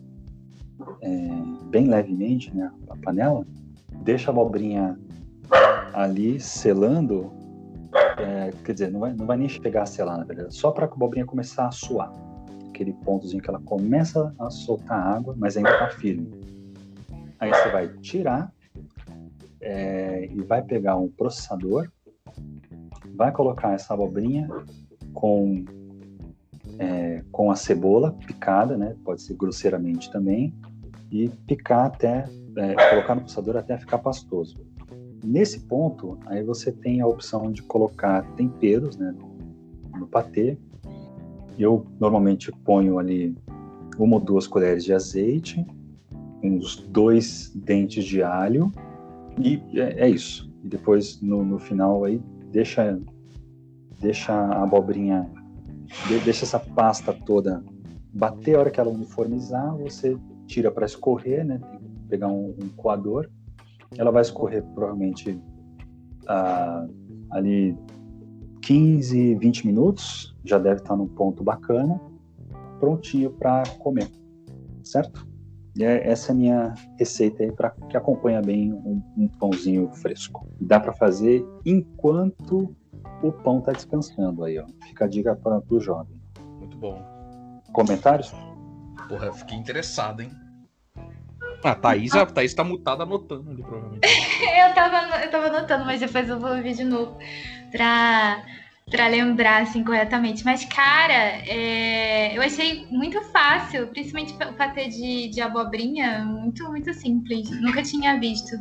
é, 1.01 1.29
bem 1.65 1.89
levemente, 1.89 2.55
né, 2.55 2.71
a 2.89 2.97
panela. 2.97 3.47
Deixa 4.03 4.31
a 4.31 4.33
abobrinha 4.33 4.99
ali 5.93 6.39
selando, 6.39 7.33
é, 8.19 8.51
quer 8.65 8.73
dizer, 8.73 8.91
não 8.91 9.01
vai, 9.01 9.13
não 9.13 9.27
vai 9.27 9.37
nem 9.37 9.49
chegar 9.49 9.83
a 9.83 9.87
selar, 9.87 10.19
na 10.19 10.25
verdade, 10.25 10.55
só 10.55 10.71
para 10.71 10.87
a 10.87 10.89
abobrinha 10.89 11.25
começar 11.25 11.67
a 11.67 11.71
suar, 11.71 12.13
aquele 12.69 12.93
pontozinho 12.93 13.43
que 13.43 13.49
ela 13.49 13.61
começa 13.61 14.35
a 14.39 14.51
soltar 14.51 14.99
água, 14.99 15.35
mas 15.37 15.57
ainda 15.57 15.71
está 15.71 15.89
firme. 15.91 16.31
Aí 17.39 17.51
você 17.51 17.69
vai 17.71 17.89
tirar 18.01 18.53
é, 19.61 20.29
e 20.31 20.43
vai 20.43 20.63
pegar 20.63 20.97
um 20.97 21.09
processador, 21.09 21.91
vai 23.15 23.33
colocar 23.33 23.73
essa 23.73 23.95
abobrinha 23.95 24.49
com, 25.13 25.65
é, 26.79 27.23
com 27.31 27.51
a 27.51 27.57
cebola 27.57 28.13
picada, 28.13 28.77
né? 28.77 28.95
Pode 29.05 29.23
ser 29.23 29.35
grosseiramente 29.35 30.11
também, 30.11 30.55
e 31.11 31.29
picar 31.47 31.87
até, 31.87 32.25
é, 32.57 32.91
colocar 32.91 33.15
no 33.15 33.23
processador 33.23 33.57
até 33.57 33.79
ficar 33.79 33.99
pastoso. 33.99 34.59
Nesse 35.27 35.61
ponto, 35.61 36.19
aí 36.27 36.43
você 36.45 36.71
tem 36.71 37.01
a 37.01 37.07
opção 37.07 37.51
de 37.51 37.63
colocar 37.63 38.23
temperos 38.37 38.97
né, 38.97 39.13
no, 39.13 39.99
no 39.99 40.07
patê. 40.07 40.57
Eu 41.59 41.85
normalmente 41.99 42.53
ponho 42.65 42.99
ali 42.99 43.37
uma 43.99 44.17
ou 44.17 44.21
duas 44.21 44.47
colheres 44.47 44.85
de 44.85 44.93
azeite, 44.93 45.67
uns 46.43 46.77
dois 46.77 47.51
dentes 47.55 48.05
de 48.05 48.23
alho 48.23 48.71
e 49.39 49.61
é, 49.75 50.05
é 50.05 50.09
isso. 50.09 50.49
E 50.63 50.69
depois 50.69 51.21
no, 51.21 51.45
no, 51.45 51.59
final 51.59 52.05
aí 52.05 52.21
deixa 52.53 52.99
deixa 54.01 54.33
a 54.33 54.63
abobrinha 54.63 55.29
deixa 56.25 56.45
essa 56.45 56.61
pasta 56.61 57.13
toda 57.13 57.65
bater 58.17 58.57
a 58.57 58.61
hora 58.61 58.71
que 58.71 58.81
ela 58.81 58.91
uniformizar, 58.91 59.77
você 59.77 60.17
tira 60.47 60.71
para 60.71 60.87
escorrer, 60.87 61.45
né? 61.45 61.59
Tem 61.59 61.79
que 61.79 62.09
pegar 62.09 62.29
um, 62.29 62.55
um 62.63 62.69
coador. 62.77 63.29
Ela 63.97 64.11
vai 64.11 64.23
escorrer 64.23 64.63
provavelmente 64.75 65.41
ah, 66.29 66.87
ali 67.31 67.77
15, 68.63 69.37
20 69.37 69.67
minutos, 69.67 70.37
já 70.45 70.59
deve 70.59 70.81
estar 70.81 70.97
num 70.97 71.07
ponto 71.07 71.45
bacana, 71.45 72.01
prontinho 72.81 73.31
para 73.31 73.63
comer, 73.79 74.11
certo? 74.83 75.27
E 75.77 75.85
é, 75.85 76.09
essa 76.09 76.33
é 76.33 76.35
a 76.35 76.37
minha 76.37 76.75
receita 76.99 77.43
aí 77.43 77.53
para 77.53 77.71
que 77.71 77.97
acompanha 77.97 78.41
bem 78.41 78.73
um, 78.73 79.03
um 79.17 79.29
pãozinho 79.29 79.91
fresco. 79.93 80.49
Dá 80.61 80.81
para 80.81 80.93
fazer 80.93 81.47
enquanto 81.65 82.75
o 83.23 83.31
pão 83.31 83.59
está 83.59 83.73
descansando 83.73 84.43
aí, 84.43 84.59
ó. 84.59 84.67
Fica 84.89 85.05
a 85.05 85.09
dica 85.09 85.37
para 85.37 85.63
o 85.69 85.79
jovem. 85.79 86.21
Muito 86.59 86.79
bom. 86.79 86.99
Comentários? 87.73 88.33
Porra, 89.09 89.27
eu 89.27 89.35
fiquei 89.35 89.57
interessado, 89.57 90.23
hein? 90.23 90.31
Ah, 91.65 91.71
a 91.71 91.75
Thaís, 91.75 92.15
a 92.15 92.27
Thaís 92.27 92.55
tá 92.55 92.63
mutada 92.63 93.03
anotando 93.03 93.51
ali, 93.51 93.63
provavelmente. 93.63 94.07
eu, 94.07 94.75
tava, 94.75 95.25
eu 95.25 95.31
tava 95.31 95.47
anotando, 95.47 95.85
mas 95.85 96.01
depois 96.01 96.29
eu 96.29 96.39
vou 96.39 96.55
ouvir 96.55 96.75
de 96.75 96.85
novo 96.85 97.19
pra 97.71 98.43
para 98.91 99.09
lembrar 99.09 99.63
assim 99.63 99.83
corretamente. 99.83 100.45
Mas, 100.45 100.65
cara, 100.65 101.43
é... 101.47 102.37
eu 102.37 102.43
achei 102.43 102.87
muito 102.91 103.21
fácil, 103.33 103.89
principalmente 103.89 104.35
o 104.35 104.53
patê 104.55 104.89
de, 104.89 105.29
de 105.29 105.41
abobrinha, 105.41 106.25
muito, 106.25 106.69
muito 106.71 106.93
simples. 106.95 107.51
Nunca 107.61 107.83
tinha 107.83 108.19
visto. 108.19 108.57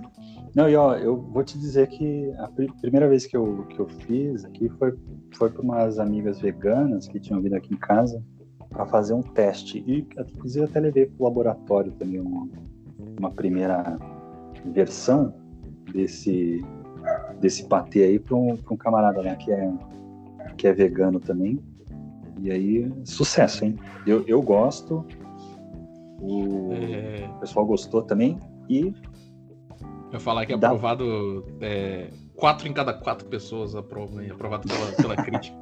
Não, 0.55 0.69
e 0.69 0.75
ó, 0.75 0.95
eu 0.95 1.17
vou 1.17 1.43
te 1.43 1.57
dizer 1.57 1.87
que 1.87 2.31
a 2.39 2.47
pr 2.47 2.71
primeira 2.79 3.09
vez 3.09 3.25
que 3.25 3.35
eu, 3.35 3.65
que 3.69 3.77
eu 3.77 3.87
fiz 3.87 4.45
aqui 4.45 4.69
foi, 4.79 4.93
foi 5.33 5.49
para 5.49 5.61
umas 5.61 5.99
amigas 5.99 6.39
veganas 6.39 7.07
que 7.07 7.19
tinham 7.19 7.41
vindo 7.41 7.55
aqui 7.55 7.73
em 7.73 7.77
casa 7.77 8.23
para 8.69 8.85
fazer 8.85 9.13
um 9.13 9.21
teste. 9.21 9.83
E, 9.85 10.07
inclusive, 10.17 10.65
até 10.65 10.79
levei 10.79 11.05
para 11.05 11.21
o 11.21 11.23
laboratório 11.25 11.91
também 11.91 12.19
uma, 12.19 12.47
uma 13.17 13.31
primeira 13.31 13.97
versão 14.65 15.33
desse, 15.91 16.63
desse 17.39 17.67
patê 17.67 18.03
aí 18.03 18.19
para 18.19 18.35
um, 18.35 18.57
um 18.69 18.77
camarada 18.77 19.21
lá 19.21 19.35
que 19.35 19.51
é 19.51 19.73
que 20.57 20.67
é 20.67 20.73
vegano 20.73 21.19
também. 21.19 21.59
E 22.39 22.51
aí, 22.51 22.91
sucesso, 23.03 23.65
hein? 23.65 23.77
Eu, 24.05 24.23
eu 24.27 24.41
gosto. 24.41 25.05
O 26.21 26.71
é... 26.73 27.27
pessoal 27.39 27.65
gostou 27.65 28.01
também. 28.01 28.37
E. 28.69 28.93
Eu 30.11 30.19
falar 30.19 30.45
que 30.45 30.53
é 30.53 30.55
aprovado. 30.55 31.45
É, 31.61 32.09
quatro 32.35 32.67
em 32.67 32.73
cada 32.73 32.93
quatro 32.93 33.27
pessoas 33.27 33.75
aprovam, 33.75 34.21
hein? 34.21 34.31
aprovado 34.31 34.67
pela, 34.67 34.91
pela 34.93 35.15
crítica. 35.15 35.57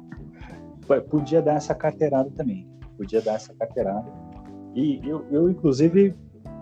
Podia 1.08 1.40
dar 1.40 1.54
essa 1.54 1.74
carteirada 1.74 2.30
também. 2.30 2.68
Podia 2.96 3.20
dar 3.22 3.34
essa 3.34 3.54
carteirada. 3.54 4.10
E 4.74 5.00
eu, 5.04 5.24
eu 5.30 5.50
inclusive, 5.50 6.14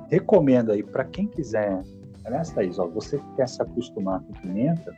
recomendo 0.09 0.73
aí 0.73 0.83
para 0.83 1.05
quem 1.05 1.27
quiser. 1.27 1.83
Aliás, 2.25 2.51
Thaís, 2.51 2.79
ó, 2.79 2.87
você 2.87 3.19
que 3.19 3.35
quer 3.37 3.49
se 3.49 3.63
acostumar 3.63 4.21
com 4.21 4.33
pimenta, 4.35 4.95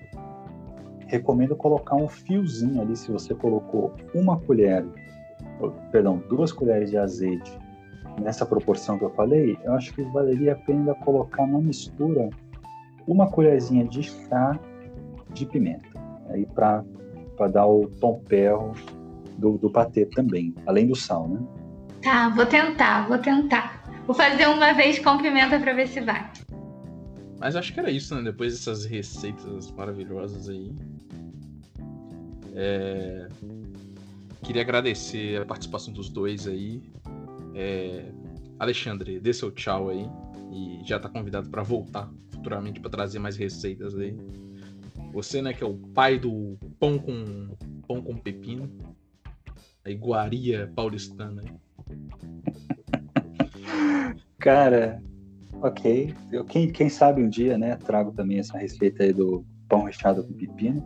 recomendo 1.07 1.55
colocar 1.57 1.97
um 1.97 2.09
fiozinho 2.09 2.81
ali, 2.81 2.97
se 2.97 3.11
você 3.11 3.35
colocou 3.35 3.93
uma 4.15 4.39
colher, 4.41 4.85
perdão, 5.91 6.23
duas 6.29 6.53
colheres 6.53 6.91
de 6.91 6.97
azeite 6.97 7.59
nessa 8.21 8.47
proporção 8.47 8.99
que 8.99 9.05
eu 9.05 9.11
falei, 9.11 9.59
eu 9.65 9.75
acho 9.75 9.93
que 9.95 10.03
valeria 10.03 10.53
a 10.53 10.57
pena 10.57 10.95
colocar 10.95 11.47
na 11.47 11.59
mistura 11.59 12.31
uma 13.07 13.29
colherzinha 13.29 13.85
de 13.85 14.03
chá 14.03 14.59
de 15.33 15.47
pimenta, 15.47 15.89
aí 16.29 16.47
para 16.47 16.85
dar 17.53 17.67
o 17.67 17.87
tom 18.01 18.21
do, 19.39 19.59
do 19.59 19.71
patê 19.71 20.07
também, 20.07 20.55
além 20.67 20.87
do 20.87 20.95
sal, 20.95 21.29
né? 21.29 21.41
Tá, 22.03 22.29
vou 22.31 22.47
tentar, 22.47 23.09
vou 23.09 23.19
tentar. 23.19 23.80
Vou 24.11 24.15
fazer 24.17 24.49
uma 24.49 24.73
vez 24.73 24.99
com 24.99 25.19
pimenta 25.19 25.61
pra 25.61 25.73
ver 25.73 25.87
se 25.87 26.01
vai. 26.01 26.33
Mas 27.39 27.55
acho 27.55 27.73
que 27.73 27.79
era 27.79 27.93
isso, 27.93 28.13
né? 28.13 28.23
Depois 28.23 28.53
dessas 28.55 28.85
receitas 28.85 29.71
maravilhosas 29.71 30.49
aí. 30.49 30.75
É... 32.53 33.29
Queria 34.43 34.63
agradecer 34.63 35.41
a 35.41 35.47
participação 35.47 35.95
dos 35.95 36.09
dois 36.09 36.49
aí. 36.49 36.83
É... 37.55 38.11
Alexandre, 38.59 39.21
dê 39.21 39.33
seu 39.33 39.53
tchau 39.53 39.91
aí. 39.91 40.05
E 40.51 40.81
já 40.85 40.99
tá 40.99 41.09
convidado 41.09 41.49
para 41.49 41.63
voltar 41.63 42.11
futuramente 42.31 42.81
para 42.81 42.91
trazer 42.91 43.21
mais 43.21 43.37
receitas 43.37 43.97
aí. 43.97 44.17
Você, 45.13 45.41
né, 45.41 45.53
que 45.53 45.63
é 45.63 45.67
o 45.69 45.77
pai 45.77 46.19
do 46.19 46.59
pão 46.81 46.99
com 46.99 47.57
pão 47.87 48.03
com 48.03 48.17
pepino. 48.17 48.69
A 49.85 49.89
iguaria 49.89 50.69
paulistana. 50.75 51.45
Cara, 54.41 55.03
ok. 55.61 56.15
Eu, 56.33 56.45
quem, 56.45 56.71
quem 56.71 56.89
sabe 56.89 57.23
um 57.23 57.29
dia, 57.29 57.57
né, 57.57 57.77
trago 57.77 58.13
também 58.13 58.39
essa 58.39 58.59
receita 58.59 59.05
aí 59.05 59.13
do 59.13 59.45
pão 59.69 59.85
recheado 59.85 60.25
com 60.25 60.33
pepino. 60.33 60.83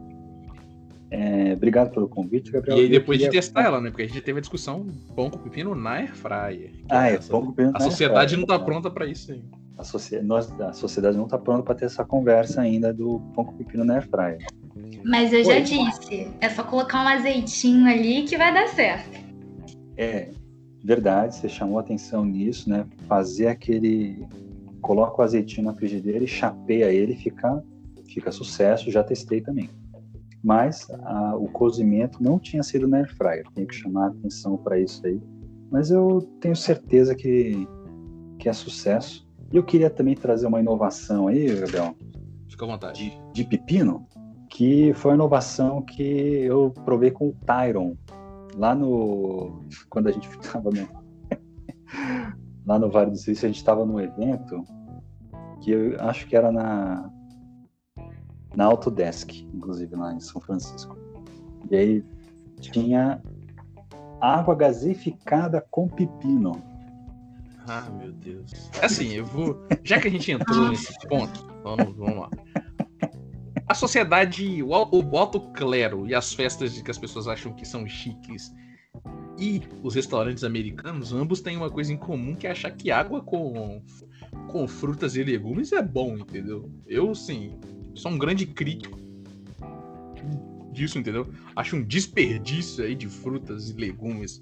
É, 1.10 1.52
obrigado 1.52 1.92
pelo 1.92 2.08
convite, 2.08 2.50
Gabriel. 2.50 2.76
E 2.76 2.80
aí 2.82 2.88
depois 2.88 3.18
queria... 3.18 3.30
de 3.30 3.36
testar 3.36 3.62
ela, 3.62 3.80
né? 3.80 3.88
Porque 3.88 4.02
a 4.02 4.06
gente 4.08 4.20
teve 4.20 4.38
a 4.38 4.40
discussão 4.40 4.86
pão 5.14 5.30
com 5.30 5.38
pepino 5.38 5.74
na 5.74 5.90
air 5.92 6.14
fryer. 6.14 6.72
Ah, 6.90 7.08
é, 7.08 7.18
pão 7.18 7.46
com 7.46 7.52
pepino 7.52 7.72
A 7.76 7.80
sociedade 7.80 8.36
não 8.36 8.44
tá 8.44 8.58
pronta 8.58 8.90
para 8.90 9.06
isso 9.06 9.30
aí. 9.30 9.44
A, 9.78 9.84
socia... 9.84 10.20
Nós, 10.22 10.50
a 10.60 10.72
sociedade 10.72 11.16
não 11.16 11.28
tá 11.28 11.38
pronta 11.38 11.62
para 11.62 11.76
ter 11.76 11.84
essa 11.84 12.04
conversa 12.04 12.62
ainda 12.62 12.92
do 12.92 13.20
pão 13.34 13.44
com 13.44 13.52
pepino 13.52 13.84
na 13.84 13.94
air 13.94 14.08
fryer. 14.08 14.38
Mas 15.04 15.32
eu 15.32 15.44
já 15.44 15.60
disse, 15.60 16.28
é 16.40 16.48
só 16.48 16.64
colocar 16.64 17.04
um 17.04 17.08
azeitinho 17.08 17.86
ali 17.86 18.22
que 18.24 18.36
vai 18.36 18.52
dar 18.52 18.66
certo. 18.68 19.16
É, 19.96 20.30
verdade, 20.84 21.34
você 21.34 21.48
chamou 21.48 21.78
atenção 21.78 22.24
nisso, 22.24 22.68
né? 22.68 22.86
Fazer 23.08 23.46
aquele. 23.48 24.26
Coloca 24.82 25.22
o 25.22 25.24
azeitinho 25.24 25.66
na 25.66 25.72
frigideira 25.72 26.22
e 26.22 26.28
chapeia 26.28 26.92
ele, 26.92 27.16
fica, 27.16 27.64
fica 28.06 28.30
sucesso. 28.30 28.90
Já 28.90 29.02
testei 29.02 29.40
também. 29.40 29.70
Mas 30.42 30.86
a, 30.90 31.34
o 31.36 31.48
cozimento 31.48 32.22
não 32.22 32.38
tinha 32.38 32.62
sido 32.62 32.86
na 32.86 32.98
air 32.98 33.16
fryer. 33.16 33.44
Tenho 33.54 33.66
que 33.66 33.74
chamar 33.74 34.08
atenção 34.08 34.58
para 34.58 34.78
isso 34.78 35.04
aí. 35.06 35.18
Mas 35.70 35.90
eu 35.90 36.20
tenho 36.38 36.54
certeza 36.54 37.14
que, 37.14 37.66
que 38.38 38.46
é 38.46 38.52
sucesso. 38.52 39.26
E 39.50 39.56
eu 39.56 39.64
queria 39.64 39.88
também 39.88 40.14
trazer 40.14 40.46
uma 40.46 40.60
inovação 40.60 41.28
aí, 41.28 41.46
Gabriel. 41.60 41.96
Fica 42.46 42.66
à 42.66 42.68
vontade. 42.68 43.10
De, 43.10 43.32
de 43.32 43.44
pepino, 43.44 44.06
que 44.50 44.92
foi 44.94 45.12
uma 45.12 45.16
inovação 45.16 45.80
que 45.80 46.02
eu 46.02 46.70
provei 46.84 47.10
com 47.10 47.28
o 47.28 47.36
Tyron 47.46 47.96
lá 48.56 48.74
no. 48.74 49.64
Quando 49.88 50.08
a 50.08 50.12
gente 50.12 50.28
estava 50.40 50.70
no. 50.70 50.88
lá 52.66 52.78
no 52.78 52.90
Vale 52.90 53.10
do 53.10 53.16
Silício, 53.16 53.46
a 53.46 53.48
gente 53.48 53.58
estava 53.58 53.84
num 53.84 54.00
evento 54.00 54.62
que 55.60 55.70
eu 55.70 56.00
acho 56.00 56.26
que 56.26 56.36
era 56.36 56.50
na. 56.50 57.10
Na 58.56 58.66
Autodesk, 58.66 59.32
inclusive, 59.52 59.96
lá 59.96 60.14
em 60.14 60.20
São 60.20 60.40
Francisco. 60.40 60.96
E 61.68 61.76
aí 61.76 62.04
tinha 62.60 63.20
água 64.20 64.54
gaseificada 64.54 65.60
com 65.70 65.88
pepino. 65.88 66.52
Ah, 67.66 67.88
meu 67.90 68.12
Deus. 68.12 68.70
Assim, 68.80 69.14
eu 69.14 69.24
vou. 69.24 69.66
Já 69.82 69.98
que 69.98 70.08
a 70.08 70.10
gente 70.10 70.30
entrou 70.30 70.68
nesse 70.68 70.92
ponto, 71.08 71.46
vamos, 71.62 71.96
vamos 71.96 72.16
lá. 72.20 72.30
A 73.74 73.76
sociedade, 73.76 74.62
o, 74.62 74.68
o 74.68 75.18
alto 75.18 75.40
clero 75.50 76.06
e 76.06 76.14
as 76.14 76.32
festas 76.32 76.80
que 76.80 76.88
as 76.92 76.96
pessoas 76.96 77.26
acham 77.26 77.52
que 77.52 77.66
são 77.66 77.84
chiques 77.88 78.54
e 79.36 79.60
os 79.82 79.96
restaurantes 79.96 80.44
americanos, 80.44 81.12
ambos 81.12 81.40
têm 81.40 81.56
uma 81.56 81.68
coisa 81.68 81.92
em 81.92 81.96
comum 81.96 82.36
que 82.36 82.46
é 82.46 82.52
achar 82.52 82.70
que 82.70 82.92
água 82.92 83.20
com, 83.20 83.82
com 84.46 84.68
frutas 84.68 85.16
e 85.16 85.24
legumes 85.24 85.72
é 85.72 85.82
bom, 85.82 86.16
entendeu? 86.16 86.70
Eu, 86.86 87.16
sim, 87.16 87.58
sou 87.96 88.12
um 88.12 88.16
grande 88.16 88.46
crítico 88.46 88.96
disso, 90.70 90.96
entendeu? 90.96 91.28
Acho 91.56 91.74
um 91.74 91.82
desperdício 91.82 92.84
aí 92.84 92.94
de 92.94 93.08
frutas 93.08 93.70
e 93.70 93.72
legumes 93.72 94.40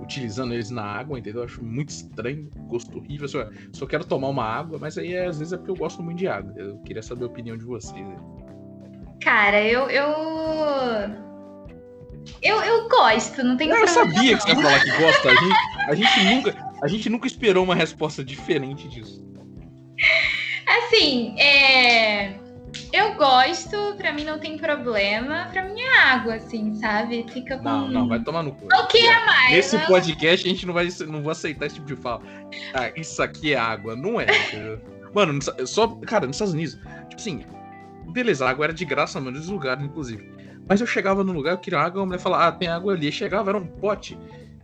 utilizando 0.00 0.54
eles 0.54 0.70
na 0.70 0.84
água, 0.84 1.18
entendeu? 1.18 1.42
Acho 1.42 1.64
muito 1.64 1.88
estranho, 1.88 2.48
gosto 2.68 2.96
horrível. 2.96 3.26
Só, 3.26 3.50
só 3.72 3.86
quero 3.86 4.04
tomar 4.04 4.28
uma 4.28 4.44
água, 4.44 4.78
mas 4.78 4.96
aí 4.96 5.16
às 5.16 5.40
vezes 5.40 5.52
é 5.52 5.56
porque 5.56 5.72
eu 5.72 5.76
gosto 5.76 6.00
muito 6.00 6.18
de 6.18 6.28
água. 6.28 6.54
Eu 6.56 6.78
queria 6.82 7.02
saber 7.02 7.24
a 7.24 7.26
opinião 7.26 7.56
de 7.56 7.64
vocês. 7.64 8.06
Né? 8.06 8.37
Cara, 9.22 9.60
eu. 9.62 9.88
Eu, 9.90 10.10
eu, 12.42 12.62
eu 12.62 12.88
gosto, 12.88 13.42
não 13.42 13.56
tem 13.56 13.68
Eu 13.68 13.88
sabia 13.88 14.36
que 14.36 14.42
você 14.42 14.50
ia 14.50 14.56
falar 14.56 14.80
que 14.80 14.90
gosta. 14.90 15.30
A 15.30 15.34
gente, 15.34 15.56
a, 15.88 15.94
gente 15.94 16.24
nunca, 16.24 16.72
a 16.82 16.88
gente 16.88 17.10
nunca 17.10 17.26
esperou 17.26 17.64
uma 17.64 17.74
resposta 17.74 18.24
diferente 18.24 18.88
disso. 18.88 19.24
Assim, 20.66 21.38
é. 21.38 22.34
Eu 22.92 23.14
gosto, 23.14 23.94
pra 23.96 24.12
mim 24.12 24.24
não 24.24 24.38
tem 24.38 24.56
problema. 24.56 25.48
Pra 25.52 25.64
mim 25.64 25.80
é 25.80 25.98
água, 26.00 26.34
assim, 26.34 26.74
sabe? 26.74 27.24
Fica 27.32 27.58
com. 27.58 27.64
Não, 27.64 27.88
não, 27.88 28.08
vai 28.08 28.20
tomar 28.20 28.42
no 28.42 28.52
cu. 28.52 28.66
O 28.66 28.86
que 28.86 28.98
é 28.98 29.26
mais? 29.26 29.52
Nesse 29.52 29.76
não... 29.76 29.86
podcast 29.86 30.46
a 30.46 30.50
gente 30.50 30.66
não 30.66 30.74
vai 30.74 30.88
não 31.06 31.22
vou 31.22 31.32
aceitar 31.32 31.66
esse 31.66 31.76
tipo 31.76 31.86
de 31.86 31.96
fala. 31.96 32.22
Ah, 32.74 32.90
isso 32.96 33.22
aqui 33.22 33.52
é 33.52 33.58
água. 33.58 33.96
Não 33.96 34.20
é? 34.20 34.26
Mano, 35.14 35.38
só. 35.66 35.88
Cara, 36.06 36.26
nos 36.26 36.36
Estados 36.36 36.54
Unidos, 36.54 36.78
tipo 37.08 37.16
assim, 37.16 37.44
beleza, 38.08 38.46
a 38.46 38.50
água 38.50 38.66
era 38.66 38.74
de 38.74 38.84
graça 38.84 39.20
nos 39.20 39.48
lugares, 39.48 39.84
inclusive. 39.84 40.38
Mas 40.68 40.80
eu 40.80 40.86
chegava 40.86 41.24
no 41.24 41.32
lugar, 41.32 41.52
eu 41.52 41.58
queria 41.58 41.80
água, 41.80 42.02
a 42.02 42.06
mulher 42.06 42.18
falava, 42.18 42.48
ah, 42.48 42.52
tem 42.52 42.68
água 42.68 42.92
ali. 42.92 43.10
chegava, 43.10 43.50
era 43.50 43.58
um 43.58 43.66
pote 43.66 44.18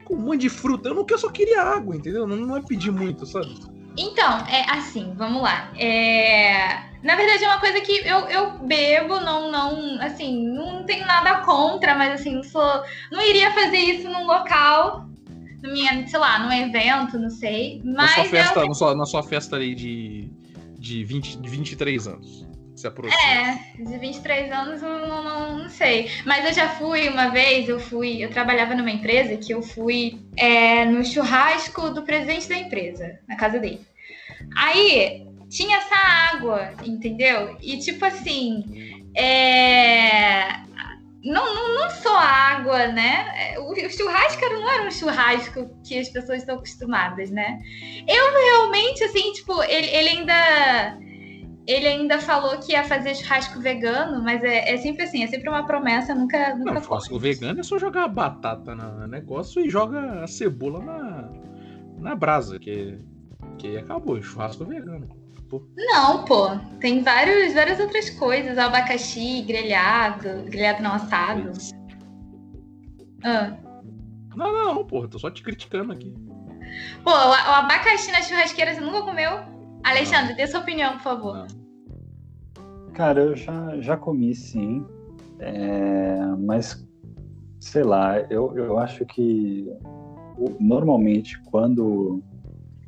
com 0.04 0.14
um 0.14 0.20
monte 0.20 0.42
de 0.42 0.48
fruta. 0.50 0.90
Eu 0.90 0.94
não 0.94 1.06
eu 1.08 1.18
só 1.18 1.30
queria 1.30 1.62
água, 1.62 1.96
entendeu? 1.96 2.26
Não, 2.26 2.36
não 2.36 2.56
é 2.56 2.62
pedir 2.62 2.90
muito, 2.90 3.24
sabe? 3.24 3.58
Então, 3.96 4.38
é 4.46 4.70
assim, 4.70 5.14
vamos 5.16 5.42
lá. 5.42 5.70
É... 5.78 6.92
Na 7.02 7.16
verdade, 7.16 7.44
é 7.44 7.48
uma 7.48 7.60
coisa 7.60 7.80
que 7.80 7.92
eu, 8.06 8.18
eu 8.28 8.58
bebo, 8.58 9.20
não, 9.20 9.50
não, 9.50 10.00
assim, 10.00 10.46
não 10.46 10.84
tenho 10.84 11.06
nada 11.06 11.40
contra, 11.40 11.94
mas 11.94 12.20
assim, 12.20 12.34
não 12.34 12.42
sou. 12.42 12.82
Não 13.10 13.22
iria 13.22 13.52
fazer 13.52 13.76
isso 13.76 14.08
num 14.08 14.26
local, 14.26 15.06
minha, 15.62 16.06
sei 16.06 16.18
lá, 16.18 16.38
num 16.38 16.52
evento, 16.52 17.18
não 17.18 17.30
sei. 17.30 17.80
Mas 17.84 17.94
na 17.94 18.08
sua 18.08 18.24
festa, 18.24 18.60
eu... 18.60 18.68
na, 18.68 18.74
sua, 18.74 18.94
na 18.94 19.06
sua 19.06 19.22
festa 19.22 19.56
ali 19.56 19.74
de, 19.74 20.30
de, 20.78 21.04
20, 21.04 21.38
de 21.38 21.48
23 21.48 22.08
anos 22.08 22.54
se 22.74 22.86
aproxima? 22.86 23.22
É, 23.22 23.82
de 23.82 23.98
23 23.98 24.52
anos 24.52 24.82
não, 24.82 25.06
não, 25.06 25.58
não, 25.58 25.68
sei. 25.68 26.10
Mas 26.24 26.44
eu 26.44 26.52
já 26.52 26.68
fui 26.70 27.08
uma 27.08 27.28
vez, 27.28 27.68
eu 27.68 27.78
fui, 27.78 28.24
eu 28.24 28.30
trabalhava 28.30 28.74
numa 28.74 28.90
empresa 28.90 29.36
que 29.36 29.52
eu 29.52 29.62
fui 29.62 30.20
é, 30.36 30.84
no 30.84 31.04
churrasco 31.04 31.90
do 31.90 32.02
presidente 32.02 32.48
da 32.48 32.56
empresa, 32.56 33.18
na 33.28 33.36
casa 33.36 33.58
dele. 33.58 33.80
Aí 34.56 35.26
tinha 35.48 35.78
essa 35.78 35.96
água, 36.34 36.72
entendeu? 36.84 37.56
E 37.62 37.78
tipo 37.78 38.04
assim, 38.04 39.04
é, 39.16 40.64
não, 41.24 41.54
não, 41.54 41.74
não 41.76 41.90
só 41.90 42.16
água, 42.18 42.88
né? 42.88 43.54
O, 43.58 43.72
o 43.72 43.90
churrasco 43.90 44.42
não 44.42 44.70
era 44.70 44.86
um 44.86 44.90
churrasco 44.90 45.70
que 45.86 45.98
as 45.98 46.08
pessoas 46.08 46.40
estão 46.40 46.56
acostumadas, 46.56 47.30
né? 47.30 47.60
Eu 48.06 48.32
realmente, 48.32 49.02
assim, 49.04 49.32
tipo, 49.32 49.62
ele, 49.62 49.86
ele 49.86 50.08
ainda 50.10 50.98
ele 51.66 51.86
ainda 51.86 52.18
falou 52.18 52.58
que 52.58 52.72
ia 52.72 52.84
fazer 52.84 53.14
churrasco 53.14 53.58
vegano, 53.60 54.22
mas 54.22 54.44
é, 54.44 54.74
é 54.74 54.76
sempre 54.76 55.04
assim, 55.04 55.24
é 55.24 55.26
sempre 55.26 55.48
uma 55.48 55.66
promessa, 55.66 56.14
nunca. 56.14 56.54
nunca 56.56 56.72
não, 56.72 56.82
churrasco 56.82 57.18
vegano 57.18 57.60
é 57.60 57.62
só 57.62 57.78
jogar 57.78 58.06
batata 58.08 58.74
no 58.74 59.06
negócio 59.06 59.64
e 59.64 59.70
joga 59.70 60.22
a 60.22 60.26
cebola 60.26 60.80
na, 60.80 61.30
na 61.98 62.14
brasa, 62.14 62.58
que, 62.58 62.98
que 63.58 63.78
acabou, 63.78 64.20
churrasco 64.22 64.64
vegano. 64.64 65.08
Pô. 65.48 65.66
Não, 65.76 66.24
pô, 66.24 66.50
tem 66.80 67.02
vários, 67.02 67.54
várias 67.54 67.80
outras 67.80 68.10
coisas, 68.10 68.58
abacaxi, 68.58 69.42
grelhado, 69.42 70.44
grelhado 70.44 70.82
não 70.82 70.92
assado. 70.92 71.50
Ah. 73.22 73.56
Não, 74.36 74.52
não, 74.52 74.74
não, 74.74 74.84
porra, 74.84 75.08
tô 75.08 75.18
só 75.18 75.30
te 75.30 75.42
criticando 75.42 75.92
aqui. 75.92 76.14
Pô, 77.02 77.10
o, 77.10 77.30
o 77.30 77.32
abacaxi 77.32 78.12
na 78.12 78.20
churrasqueira 78.20 78.74
você 78.74 78.80
nunca 78.80 79.02
comeu? 79.02 79.53
Alexandre, 79.84 80.34
dê 80.34 80.46
sua 80.46 80.60
opinião, 80.60 80.94
por 80.94 81.02
favor. 81.02 81.46
Cara, 82.94 83.20
eu 83.20 83.36
já, 83.36 83.80
já 83.80 83.96
comi 83.96 84.34
sim, 84.34 84.84
é, 85.38 86.18
mas 86.38 86.86
sei 87.60 87.82
lá, 87.82 88.20
eu, 88.30 88.56
eu 88.56 88.78
acho 88.78 89.04
que 89.04 89.68
normalmente 90.60 91.40
quando 91.44 92.22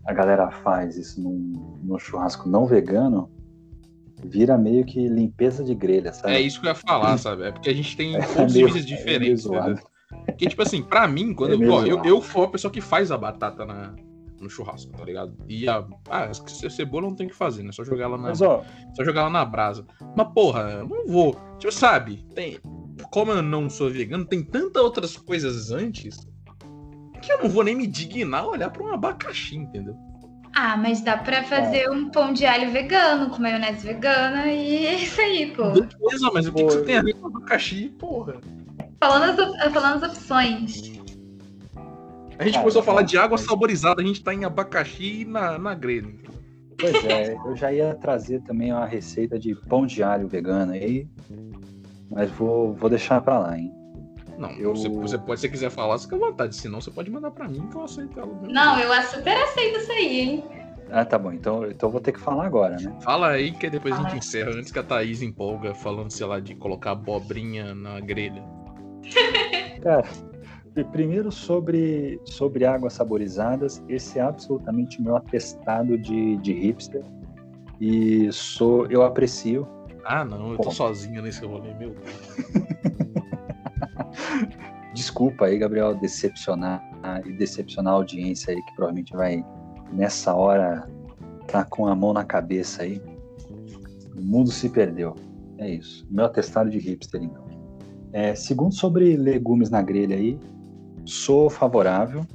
a 0.07 0.12
galera 0.12 0.51
faz 0.51 0.97
isso 0.97 1.20
num, 1.20 1.78
num 1.82 1.99
churrasco 1.99 2.49
não 2.49 2.66
vegano, 2.66 3.30
vira 4.24 4.57
meio 4.57 4.84
que 4.84 5.09
limpeza 5.09 5.64
de 5.64 5.74
grelha, 5.74 6.12
sabe? 6.12 6.34
É 6.34 6.40
isso 6.40 6.61
que 6.61 6.66
eu 6.66 6.70
ia 6.70 6.74
falar, 6.74 7.18
sabe? 7.18 7.44
É 7.44 7.53
porque 7.53 7.68
a 7.68 7.74
gente 7.74 7.97
tem 7.97 8.14
é 8.16 8.22
pontos 8.22 8.55
de 8.55 8.64
vista 8.64 8.78
é 8.78 8.82
diferentes. 8.82 9.47
É 9.47 10.32
porque, 10.32 10.47
tipo 10.47 10.62
assim, 10.62 10.82
pra 10.82 11.07
mim, 11.09 11.34
quando 11.34 11.62
é 11.62 11.66
eu, 11.66 11.72
ó, 11.72 11.84
eu, 11.84 12.05
eu 12.05 12.20
for 12.20 12.44
a 12.44 12.49
pessoa 12.49 12.72
que 12.72 12.80
faz 12.80 13.11
a 13.11 13.18
batata 13.18 13.64
na, 13.64 13.94
no 14.41 14.51
churrasco, 14.51 14.93
tá 14.93 15.05
ligado? 15.05 15.37
E 15.49 15.68
a. 15.68 15.87
Ah, 16.09 16.30
cebola 16.70 17.09
não 17.09 17.14
tem 17.14 17.28
que 17.28 17.34
fazer, 17.34 17.62
né? 17.62 17.72
Só 17.72 17.84
jogar 17.84 18.05
ela 18.05 18.16
na. 18.16 18.28
Mas, 18.28 18.41
ó, 18.41 18.64
só 18.95 19.05
jogar 19.05 19.22
ela 19.22 19.30
na 19.30 19.45
brasa. 19.45 19.87
Mas, 20.16 20.28
porra, 20.32 20.84
não 20.84 21.07
vou. 21.07 21.37
Tipo, 21.59 21.72
sabe? 21.72 22.24
Tem. 22.34 22.59
como 23.11 23.32
eu 23.32 23.43
não 23.43 23.68
sou 23.70 23.91
vegano, 23.91 24.24
tem 24.24 24.43
tantas 24.43 24.82
outras 24.82 25.16
coisas 25.16 25.70
antes 25.70 26.26
que 27.22 27.32
eu 27.32 27.43
não 27.43 27.49
vou 27.49 27.64
nem 27.64 27.74
me 27.74 27.87
dignar 27.87 28.45
a 28.45 28.49
olhar 28.49 28.70
pra 28.70 28.84
um 28.84 28.93
abacaxi, 28.93 29.57
entendeu? 29.57 29.97
Ah, 30.55 30.76
mas 30.76 31.03
dá 31.03 31.18
pra 31.18 31.43
fazer 31.43 31.91
um 31.91 32.09
pão 32.09 32.32
de 32.32 32.47
alho 32.47 32.70
vegano, 32.70 33.28
com 33.28 33.43
maionese 33.43 33.87
vegana 33.87 34.47
e 34.47 34.87
é 34.87 34.95
isso 34.95 35.20
aí, 35.20 35.53
pô. 35.55 35.70
Beleza, 35.70 36.30
mas 36.32 36.47
o 36.47 36.53
que, 36.53 36.64
que 36.64 36.72
você 36.72 36.82
tem 36.82 36.97
a 36.97 37.03
ver 37.03 37.14
com 37.14 37.26
abacaxi, 37.26 37.89
porra? 37.99 38.41
Falando 38.99 39.43
as, 39.43 39.72
falando 39.72 40.05
as 40.05 40.11
opções. 40.11 40.97
A 42.39 42.45
gente 42.45 42.53
Cara, 42.55 42.62
começou 42.62 42.80
a 42.80 42.84
falar 42.84 43.03
de 43.03 43.16
água 43.16 43.39
saborizada, 43.39 44.03
a 44.03 44.05
gente 44.05 44.22
tá 44.22 44.34
em 44.34 44.45
abacaxi 44.45 45.22
e 45.22 45.24
na, 45.24 45.59
na 45.59 45.74
grelha. 45.74 46.14
Pois 46.78 47.05
é, 47.05 47.34
eu 47.47 47.57
já 47.57 47.72
ia 47.72 47.95
trazer 47.95 48.43
também 48.43 48.72
uma 48.72 48.84
receita 48.84 49.39
de 49.39 49.55
pão 49.55 49.87
de 49.87 50.03
alho 50.03 50.28
vegano 50.28 50.72
aí, 50.72 51.07
mas 52.11 52.30
vou, 52.30 52.74
vou 52.74 52.91
deixar 52.91 53.20
pra 53.22 53.39
lá, 53.39 53.59
hein? 53.59 53.72
Não, 54.39 54.51
Eu- 54.51 54.74
você, 54.74 54.89
você 54.89 55.16
pode, 55.18 55.41
se 55.41 55.47
você 55.47 55.49
quiser 55.49 55.70
falar, 55.70 55.99
fica 55.99 56.14
à 56.14 56.18
vontade. 56.18 56.55
Senão 56.55 56.80
você 56.80 56.91
pode 56.91 57.11
mandar 57.11 57.30
pra 57.30 57.49
mim 57.49 57.66
que 57.70 57.76
eu 57.76 57.84
aceito 57.84 58.20
ela. 58.20 58.39
Não, 58.43 58.78
eu 58.78 59.03
super 59.05 59.34
aceito 59.34 59.78
isso 59.78 59.93
aí, 59.93 60.20
hein? 60.20 60.45
Ah, 60.91 61.05
tá 61.05 61.18
bom, 61.18 61.32
então, 61.32 61.64
então 61.68 61.89
eu 61.89 61.93
vou 61.93 62.01
ter 62.01 62.12
que 62.12 62.20
falar 62.20 62.45
agora, 62.47 62.76
né? 62.76 62.95
Fala 63.01 63.30
aí 63.30 63.51
que 63.53 63.68
depois 63.70 63.99
a 63.99 64.03
gente 64.03 64.18
encerra 64.18 64.51
antes 64.51 64.70
que 64.70 64.78
a 64.78 64.82
Thaís 64.82 65.20
empolga 65.22 65.74
falando, 65.74 66.11
sei 66.12 66.26
lá, 66.26 66.39
de 66.39 66.55
colocar 66.55 66.93
abobrinha 66.93 67.74
na 67.74 67.99
grelha. 67.99 68.45
Cara, 69.82 70.05
primeiro 70.85 71.33
sobre, 71.33 72.20
sobre 72.24 72.64
águas 72.64 72.95
saborizadas, 72.95 73.83
esse 73.89 74.18
é 74.18 74.22
absolutamente 74.22 75.01
o 75.01 75.03
meu 75.03 75.16
atestado 75.16 75.99
de, 75.99 76.37
de 76.39 76.53
hipster. 76.53 77.03
E 77.81 78.31
sou, 78.33 78.87
eu 78.87 79.03
aprecio. 79.03 79.66
Ah, 80.05 80.24
não, 80.24 80.53
eu 80.53 80.59
tô 80.59 80.70
sozinho 80.70 81.22
nesse 81.22 81.45
rolê, 81.45 81.74
meu 81.74 81.91
Deus. 81.91 82.07
Desculpa 84.95 85.47
aí, 85.47 85.59
Gabriel, 85.59 85.95
decepcionar 85.95 86.83
e 87.27 87.33
decepcionar 87.33 87.93
a 87.93 87.97
audiência 87.97 88.55
aí, 88.55 88.62
que 88.62 88.74
provavelmente 88.74 89.12
vai, 89.12 89.45
nessa 89.93 90.35
hora, 90.35 90.89
tá 91.47 91.64
com 91.64 91.87
a 91.87 91.95
mão 91.95 92.12
na 92.12 92.24
cabeça 92.24 92.83
aí. 92.83 93.01
O 94.16 94.22
mundo 94.22 94.51
se 94.51 94.70
perdeu. 94.70 95.14
É 95.59 95.68
isso. 95.68 96.07
Meu 96.11 96.24
atestado 96.24 96.70
de 96.70 96.79
hipster, 96.79 97.22
então. 97.22 97.45
É, 98.12 98.35
segundo 98.35 98.74
sobre 98.74 99.16
legumes 99.16 99.68
na 99.68 99.83
grelha 99.83 100.16
aí, 100.16 100.39
sou 101.07 101.48
favorável. 101.48 102.26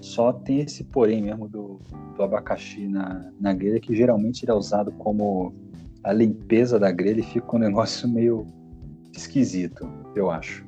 Só 0.00 0.32
tem 0.32 0.60
esse 0.60 0.82
porém 0.82 1.22
mesmo 1.22 1.48
do, 1.48 1.80
do 2.16 2.22
abacaxi 2.22 2.88
na, 2.88 3.30
na 3.38 3.52
grelha, 3.52 3.78
que 3.78 3.94
geralmente 3.94 4.44
ele 4.44 4.50
é 4.50 4.54
usado 4.54 4.90
como 4.92 5.54
a 6.02 6.12
limpeza 6.12 6.78
da 6.78 6.90
grelha 6.90 7.20
e 7.20 7.24
fica 7.24 7.54
um 7.54 7.60
negócio 7.60 8.08
meio 8.08 8.46
esquisito, 9.12 9.88
eu 10.16 10.30
acho. 10.30 10.64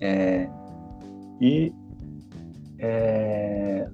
É, 0.00 0.48
e 1.40 1.72
é, 2.78 3.88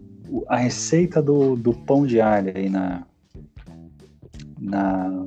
a 0.48 0.56
receita 0.56 1.22
do, 1.22 1.56
do 1.56 1.72
pão 1.72 2.06
de 2.06 2.20
alho 2.20 2.52
aí 2.54 2.68
na, 2.68 3.06
na 4.60 5.26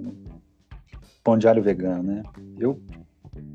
pão 1.24 1.38
de 1.38 1.48
alho 1.48 1.62
vegano, 1.62 2.04
né? 2.04 2.24
Eu 2.58 2.80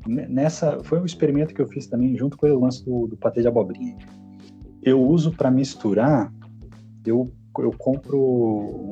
nessa 0.07 0.83
foi 0.83 0.99
um 0.99 1.05
experimento 1.05 1.53
que 1.53 1.61
eu 1.61 1.67
fiz 1.67 1.87
também 1.87 2.17
junto 2.17 2.37
com 2.37 2.47
o 2.47 2.59
lance 2.59 2.83
do, 2.85 3.07
do 3.07 3.17
patê 3.17 3.41
de 3.41 3.47
abobrinha. 3.47 3.97
Eu 4.81 5.01
uso 5.01 5.31
para 5.31 5.51
misturar, 5.51 6.33
eu 7.05 7.31
eu 7.59 7.71
compro 7.71 8.87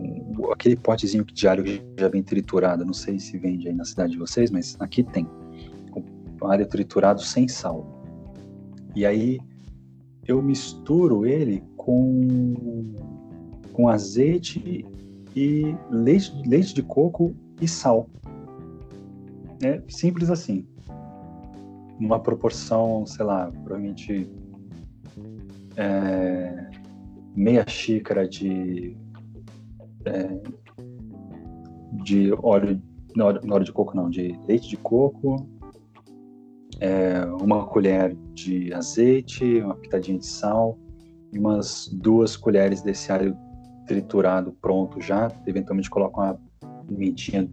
aquele 0.51 0.75
potezinho 0.75 1.23
de 1.23 1.47
alho 1.47 1.63
que 1.63 1.81
já 1.99 2.07
vem 2.07 2.23
triturado, 2.23 2.85
não 2.85 2.93
sei 2.93 3.19
se 3.19 3.37
vende 3.37 3.67
aí 3.67 3.73
na 3.73 3.85
cidade 3.85 4.13
de 4.13 4.17
vocês, 4.17 4.49
mas 4.51 4.75
aqui 4.79 5.03
tem. 5.03 5.27
Alho 6.41 6.67
triturado 6.67 7.21
sem 7.21 7.47
sal. 7.47 8.03
E 8.95 9.05
aí 9.05 9.39
eu 10.27 10.41
misturo 10.41 11.25
ele 11.25 11.63
com, 11.77 12.93
com 13.71 13.87
azeite 13.87 14.85
e 15.35 15.75
leite, 15.89 16.31
leite 16.45 16.73
de 16.73 16.83
coco 16.83 17.35
e 17.61 17.67
sal. 17.67 18.09
É 19.63 19.81
simples 19.87 20.29
assim. 20.29 20.67
Uma 21.99 22.19
proporção, 22.19 23.05
sei 23.05 23.25
lá, 23.25 23.51
provavelmente 23.63 24.29
é, 25.77 26.69
meia 27.35 27.65
xícara 27.67 28.27
de 28.27 28.95
é, 30.05 30.41
de 32.03 32.31
óleo, 32.33 32.81
não, 33.15 33.27
óleo- 33.27 33.63
de 33.63 33.71
coco 33.71 33.95
não, 33.95 34.09
de 34.09 34.37
leite 34.47 34.69
de 34.69 34.77
coco, 34.77 35.47
é, 36.79 37.25
uma 37.41 37.65
colher 37.65 38.15
de 38.33 38.73
azeite, 38.73 39.61
uma 39.61 39.75
pitadinha 39.75 40.19
de 40.19 40.25
sal 40.25 40.77
e 41.33 41.39
umas 41.39 41.87
duas 41.87 42.35
colheres 42.35 42.81
desse 42.81 43.11
alho 43.11 43.35
triturado 43.87 44.51
pronto 44.61 45.01
já. 45.01 45.31
Eventualmente 45.47 45.89
coloca 45.89 46.17
uma 46.19 46.39
pimentinha 46.87 47.49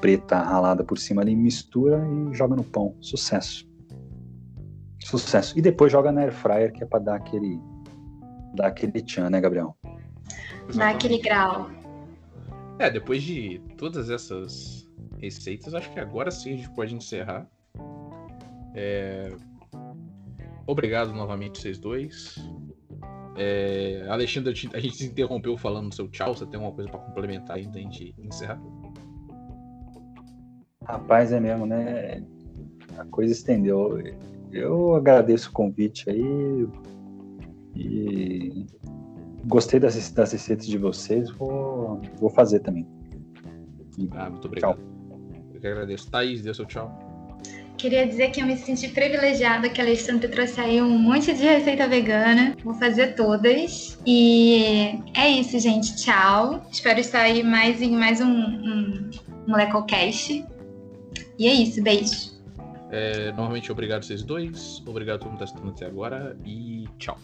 preta 0.00 0.38
ralada 0.38 0.84
por 0.84 0.98
cima 0.98 1.22
ali, 1.22 1.34
mistura 1.34 2.06
e 2.06 2.34
joga 2.34 2.54
no 2.54 2.64
pão. 2.64 2.94
Sucesso. 3.00 3.65
Sucesso. 5.06 5.56
E 5.56 5.62
depois 5.62 5.92
joga 5.92 6.10
na 6.10 6.22
air 6.22 6.32
fryer, 6.32 6.72
que 6.72 6.82
é 6.82 6.86
para 6.86 6.98
dar 6.98 7.14
aquele 7.16 7.60
dar 8.54 8.68
aquele 8.68 9.00
tchan, 9.02 9.30
né, 9.30 9.40
Gabriel? 9.40 9.76
Dá 10.74 10.90
aquele 10.90 11.18
grau. 11.18 11.70
É, 12.78 12.90
depois 12.90 13.22
de 13.22 13.60
todas 13.76 14.10
essas 14.10 14.88
receitas, 15.20 15.74
acho 15.74 15.90
que 15.92 16.00
agora 16.00 16.30
sim 16.30 16.54
a 16.54 16.56
gente 16.56 16.70
pode 16.70 16.94
encerrar. 16.94 17.46
É, 18.74 19.30
Obrigado 20.66 21.12
novamente 21.12 21.60
vocês 21.60 21.78
dois. 21.78 22.34
É, 23.36 24.04
Alexandre, 24.08 24.50
a 24.50 24.80
gente- 24.80 24.96
se 24.96 25.06
interrompeu 25.06 25.56
falando 25.56 25.86
no 25.86 25.92
seu 25.92 26.08
tchau. 26.08 26.34
Você 26.34 26.44
tem 26.46 26.56
alguma 26.56 26.74
coisa 26.74 26.90
pra 26.90 26.98
complementar 26.98 27.56
ainda 27.58 27.78
antes 27.78 27.98
de 27.98 28.14
encerrar? 28.18 28.60
Rapaz, 30.84 31.30
é 31.32 31.38
mesmo, 31.38 31.64
né? 31.66 32.24
A 32.98 33.04
coisa 33.04 33.32
estendeu. 33.32 33.96
Eu 34.56 34.94
agradeço 34.94 35.50
o 35.50 35.52
convite 35.52 36.08
aí 36.08 36.66
e 37.74 38.66
gostei 39.44 39.78
das, 39.78 40.10
das 40.10 40.32
receitas 40.32 40.66
de 40.66 40.78
vocês. 40.78 41.30
Vou, 41.32 42.00
vou 42.18 42.30
fazer 42.30 42.60
também. 42.60 42.86
Ah, 44.12 44.30
muito 44.30 44.46
obrigado. 44.46 44.78
Eu 45.52 45.60
que 45.60 45.66
agradeço. 45.66 46.10
Thaís, 46.10 46.40
dê 46.40 46.54
seu 46.54 46.64
tchau. 46.64 46.98
Queria 47.76 48.06
dizer 48.06 48.30
que 48.30 48.40
eu 48.40 48.46
me 48.46 48.56
senti 48.56 48.88
privilegiada 48.88 49.68
que 49.68 49.78
a 49.78 49.84
Alexandre 49.84 50.28
trouxe 50.28 50.58
aí 50.58 50.80
um 50.80 50.98
monte 50.98 51.34
de 51.34 51.42
receita 51.42 51.86
vegana. 51.86 52.56
Vou 52.64 52.74
fazer 52.74 53.14
todas. 53.14 53.98
E 54.06 54.98
é 55.14 55.28
isso, 55.28 55.58
gente. 55.58 55.94
Tchau. 55.96 56.66
Espero 56.72 56.98
estar 56.98 57.20
aí 57.20 57.42
mais 57.42 57.82
em 57.82 57.94
mais 57.94 58.22
um, 58.22 58.26
um 58.26 59.10
Molecocast. 59.46 60.42
E 61.38 61.46
é 61.46 61.52
isso. 61.52 61.82
Beijo. 61.82 62.35
É, 62.90 63.32
novamente, 63.32 63.70
obrigado 63.70 64.04
vocês 64.04 64.22
dois. 64.22 64.82
Obrigado 64.86 65.20
que 65.20 65.36
tá 65.36 65.44
assistindo 65.44 65.70
até 65.70 65.86
agora. 65.86 66.36
E 66.44 66.88
tchau. 66.98 67.18